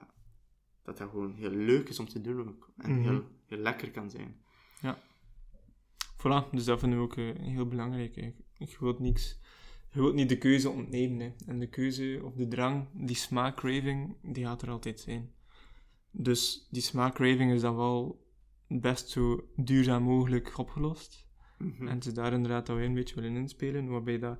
[0.82, 2.70] dat, dat gewoon heel leuk is om te doen ook.
[2.76, 3.00] En Mhm.
[3.08, 4.40] heel, heel lekker kan zijn.
[6.18, 8.14] Voilà, dus dat vinden we ook eh, heel belangrijk.
[8.14, 8.32] hè.
[8.58, 9.40] Je wilt niks...
[9.90, 11.20] Je wilt niet de keuze ontnemen.
[11.20, 11.32] Hè.
[11.46, 15.32] En de keuze of de drang, die smaakcraving, die gaat er altijd zijn.
[16.10, 18.26] Dus die smaakcraving is dan wel
[18.68, 21.26] best zo duurzaam mogelijk opgelost.
[21.62, 21.88] Mhm.
[21.88, 24.38] En is daar inderdaad wij een beetje willen inspelen, waarbij dat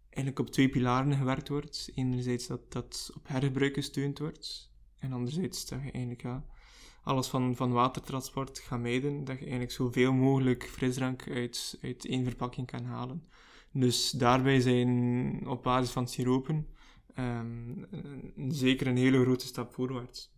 [0.00, 1.90] eigenlijk op twee pilaren gewerkt wordt.
[1.94, 6.24] Enerzijds dat dat op hergebruik gesteund wordt, en anderzijds dat je eigenlijk
[7.02, 12.24] alles van, van watertransport gaat mijden, dat je eigenlijk zoveel mogelijk frisdrank uit, uit één
[12.24, 13.28] verpakking kan halen.
[13.72, 16.66] Dus daarbij zijn op basis van siropen
[17.14, 17.84] ehm,
[18.48, 20.32] zeker een hele grote stap voorwaarts.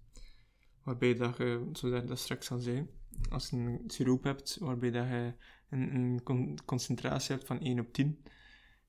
[0.82, 2.86] Waarbij dat je, zoals dat straks al zei,
[3.28, 5.34] als je een siroop hebt waarbij dat je
[5.70, 8.18] een, een con- concentratie hebt van 1 op 10,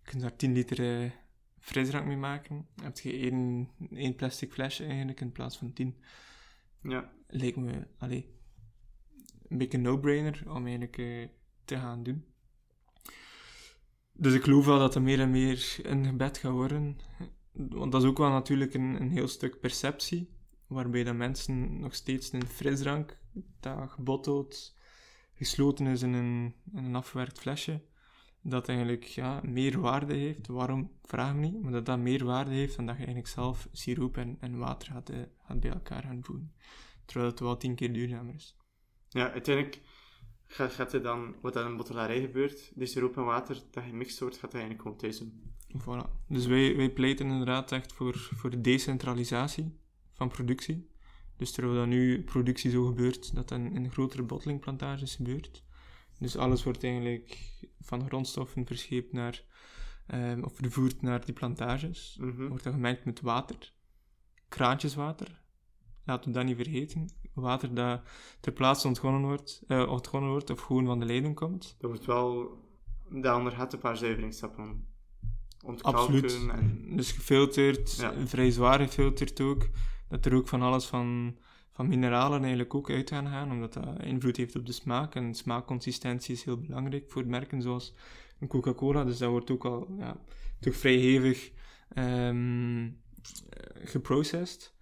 [0.04, 1.12] je kunt daar 10 liter eh,
[1.60, 2.68] frisdrank mee maken.
[2.76, 5.96] Dan heb je één, één plastic flesje eigenlijk in plaats van 10.
[6.82, 8.36] Ja, Lijkt me, allee,
[9.48, 11.28] een beetje een no-brainer om eigenlijk eh,
[11.66, 12.26] te gaan doen.
[14.14, 16.98] Dus ik geloof wel dat er meer en meer in gebed gaat worden.
[17.52, 20.30] Want dat is ook wel natuurlijk een, een heel stuk perceptie,
[20.68, 23.18] waarbij dat mensen nog steeds een frisdrank,
[23.60, 24.76] dat gebotteld,
[25.42, 27.82] gesloten is in een, in een afgewerkt flesje,
[28.42, 30.48] dat eigenlijk ja, meer waarde heeft.
[30.48, 30.92] Waarom?
[31.04, 34.18] Vraag me niet, maar dat dat meer waarde heeft dan dat je eigenlijk zelf siroop
[34.18, 36.54] en, en water gaat, eh, gaat bij elkaar gaan voeden.
[37.06, 38.56] Terwijl het wel tien keer duurzamer is.
[39.10, 39.82] ja uiteindelijk
[40.48, 44.20] gaat, gaat er dan, wat aan een bottelarij gebeurt, die siroop en water dat gemixt
[44.20, 45.56] wordt, gaat eigenlijk gewoon thuis doen.
[45.78, 46.26] Voilà.
[46.28, 49.80] Dus wij, wij pleiten inderdaad echt voor, voor decentralisatie
[50.14, 50.91] van productie.
[51.42, 55.64] Dus terwijl dat nu productie zo gebeurt, dat dan in grotere bottlingplantages gebeurt.
[56.20, 57.38] Dus alles wordt eigenlijk
[57.80, 59.44] van grondstoffen verscheept naar,
[60.08, 62.18] ehm, of vervoerd naar die plantages.
[62.20, 62.48] Mhm.
[62.48, 63.74] Wordt dan gemengd met water.
[64.50, 65.42] Kraantjeswater.
[66.06, 67.10] Laten we dat niet vergeten.
[67.34, 68.02] Water dat
[68.40, 71.76] ter plaatse ontgonnen wordt, eh, ontgonnen wordt of gewoon van de leiding komt.
[71.80, 72.58] Dat wordt wel,
[73.10, 74.86] daaronder gaat een paar zuiveringsstappen
[75.66, 76.50] ontkalken Absoluut.
[76.52, 78.28] en Dus gefilterd, Ja.
[78.28, 79.70] vrij zwaar gefilterd ook.
[80.12, 81.38] Dat er ook van alles van,
[81.72, 85.16] van mineralen eigenlijk ook uit gaan gaan, omdat dat invloed heeft op de smaak.
[85.16, 87.94] En smaakconsistentie is heel belangrijk voor merken zoals
[88.48, 89.04] Coca-Cola.
[89.04, 90.18] Dus dat wordt ook al ja,
[90.60, 91.52] toch vrij hevig
[91.88, 92.36] eh,
[93.84, 94.74] geprocessed.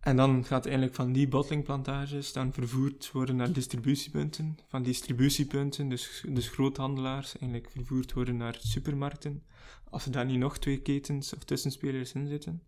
[0.00, 4.58] En dan gaat eigenlijk van die bottlingplantages dan vervoerd worden naar distributiepunten.
[4.68, 9.42] Van distributiepunten, dus, dus groothandelaars, eigenlijk vervoerd worden naar supermarkten.
[9.90, 12.62] Als er daar niet nog twee ketens of tussenspelers in zitten.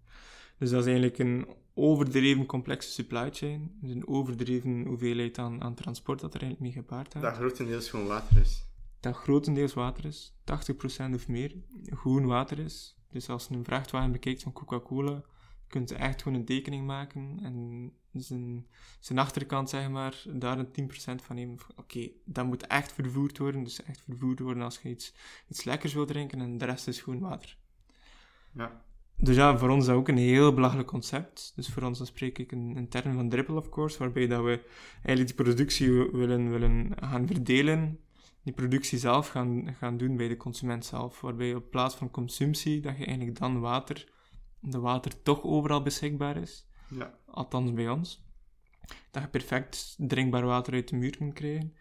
[0.58, 3.76] Dus dat is eigenlijk een overdreven complexe supply chain.
[3.80, 7.90] Dus een overdreven hoeveelheid aan, aan transport dat er eigenlijk mee gepaard gaat dat grotendeels
[7.90, 8.66] gewoon water is.
[9.00, 10.32] dat grotendeels water is,
[11.10, 11.54] 80% of meer,
[11.84, 12.96] groen water is.
[13.10, 15.22] Dus als je een vrachtwagen bekijkt van Coca-Cola,
[15.66, 18.66] kunt je echt gewoon een tekening maken en zijn,
[19.00, 21.58] zijn achterkant, zeg maar, daar een 10% van nemen.
[21.76, 25.14] Oké, dat moet echt vervoerd worden, dus echt vervoerd worden als je iets,
[25.48, 27.56] iets lekkers wil drinken en de rest is groen water.
[28.52, 28.84] Ja.
[29.20, 31.52] Dus ja, voor ons is dat ook een heel belachelijk concept.
[31.56, 34.42] Dus voor ons dan spreek ik in, in termen van dripple, of course, waarbij dat
[34.42, 34.64] we
[35.02, 37.98] eigenlijk die productie willen, willen gaan verdelen.
[38.42, 41.20] Die productie zelf gaan, gaan doen bij de consument zelf.
[41.20, 44.12] Waarbij op plaats van consumptie, dat je eigenlijk dan water,
[44.60, 46.68] de water toch overal beschikbaar is.
[46.90, 47.18] Ja.
[47.26, 48.26] Althans bij ons.
[49.10, 51.74] Dat je perfect drinkbaar water uit de muur kunt krijgen.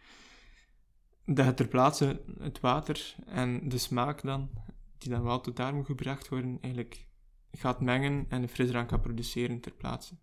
[1.25, 4.49] Dat je ter plaatse het water en de smaak dan,
[4.97, 7.06] die dan wel tot daar moet gebracht worden, eigenlijk
[7.59, 10.17] gaat mengen en een frisdrank gaat produceren ter plaatse.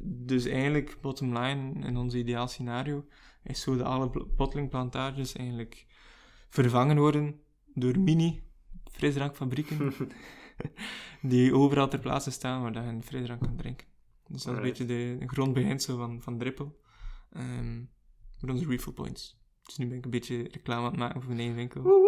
[0.00, 3.06] Dus eigenlijk, bottom line, in ons ideaal scenario,
[3.42, 5.86] is zo dat alle bottlingplantages eigenlijk
[6.48, 7.40] vervangen worden
[7.74, 8.42] door mini
[8.90, 9.92] frisdrankfabrieken
[11.22, 13.86] die overal ter plaatse staan waar je een frisdrank kan drinken.
[14.26, 16.80] Dus dat is een beetje de, de grondbeginsel van, van Drippel.
[17.32, 17.80] Ehm
[18.42, 19.40] met onze refill points.
[19.62, 22.00] Dus nu ben ik een beetje reclame aan het maken voor mijn eigen winkel.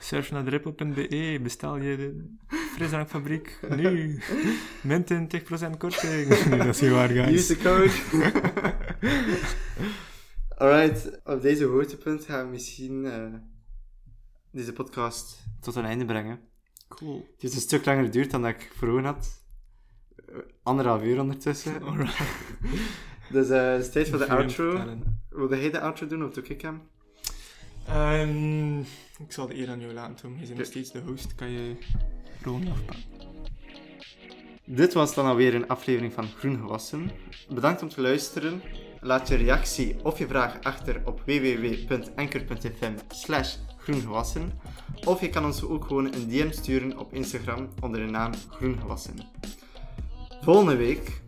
[0.00, 2.34] Surf naar drippel.be, bestel je de
[2.74, 4.20] frisdrankfabriek nu.
[4.82, 6.28] Min 20% korting.
[6.48, 7.30] Nee, dat is niet waar, guys.
[7.30, 7.90] Use the code.
[10.58, 13.34] Alright, op deze hoogtepunt gaan we misschien eh,
[14.50, 16.40] deze podcast tot een einde brengen.
[16.88, 17.16] Cool.
[17.32, 19.42] Het heeft een stuk langer geduurd dan dat ik voor had.
[20.16, 21.82] Eh, Anderhalf uur ondertussen.
[21.82, 22.20] Alright.
[23.28, 24.80] Dus eh, het is tijd voor de outro.
[25.28, 26.82] Wilde jij de outro doen of doe ik hem?
[27.88, 28.78] Ehm,
[29.18, 30.32] ik zal de eer aan jou laten, Tom.
[30.40, 31.34] Je bent nog steeds de host.
[31.34, 31.76] Kan je
[32.42, 33.04] rollen afpakken?
[34.64, 37.10] Dit was dan alweer een aflevering van Groen Gewassen.
[37.48, 38.62] Bedankt om te luisteren.
[39.00, 44.52] Laat je reactie of je vraag achter op www.anker.fm slash groengewassen.
[45.04, 49.14] Of je kan ons ook gewoon een DM sturen op Instagram onder de naam Groengewassen.
[50.46, 51.20] Volgende week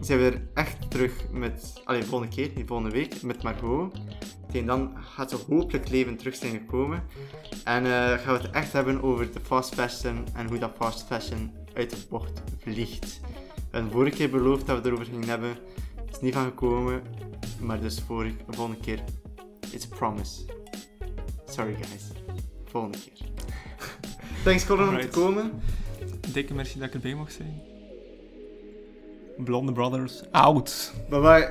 [0.00, 1.80] zijn we er echt terug met...
[1.84, 3.96] Allee, volgende keer, niet volgende week, met Margot.
[4.50, 7.02] Tegen dan gaat ze hopelijk leven terug zijn gekomen.
[7.64, 11.06] En eh, gaan we het echt hebben over de fast fashion en hoe dat fast
[11.06, 13.20] fashion uit de bocht vliegt.
[13.54, 15.56] We hebben vorige keer beloofd dat we het erover gingen hebben.
[15.96, 17.02] Het is niet van gekomen,
[17.60, 19.00] maar dus vorige, volgende keer.
[19.70, 20.42] It's a promise.
[21.46, 22.04] Sorry guys.
[22.64, 23.28] Volgende keer.
[24.44, 25.52] Thanks Colin om te komen.
[26.32, 27.73] Dikke merci dat ik erbij mocht zijn.
[29.38, 30.90] Blonde Brothers, out!
[31.10, 31.48] Bye bye.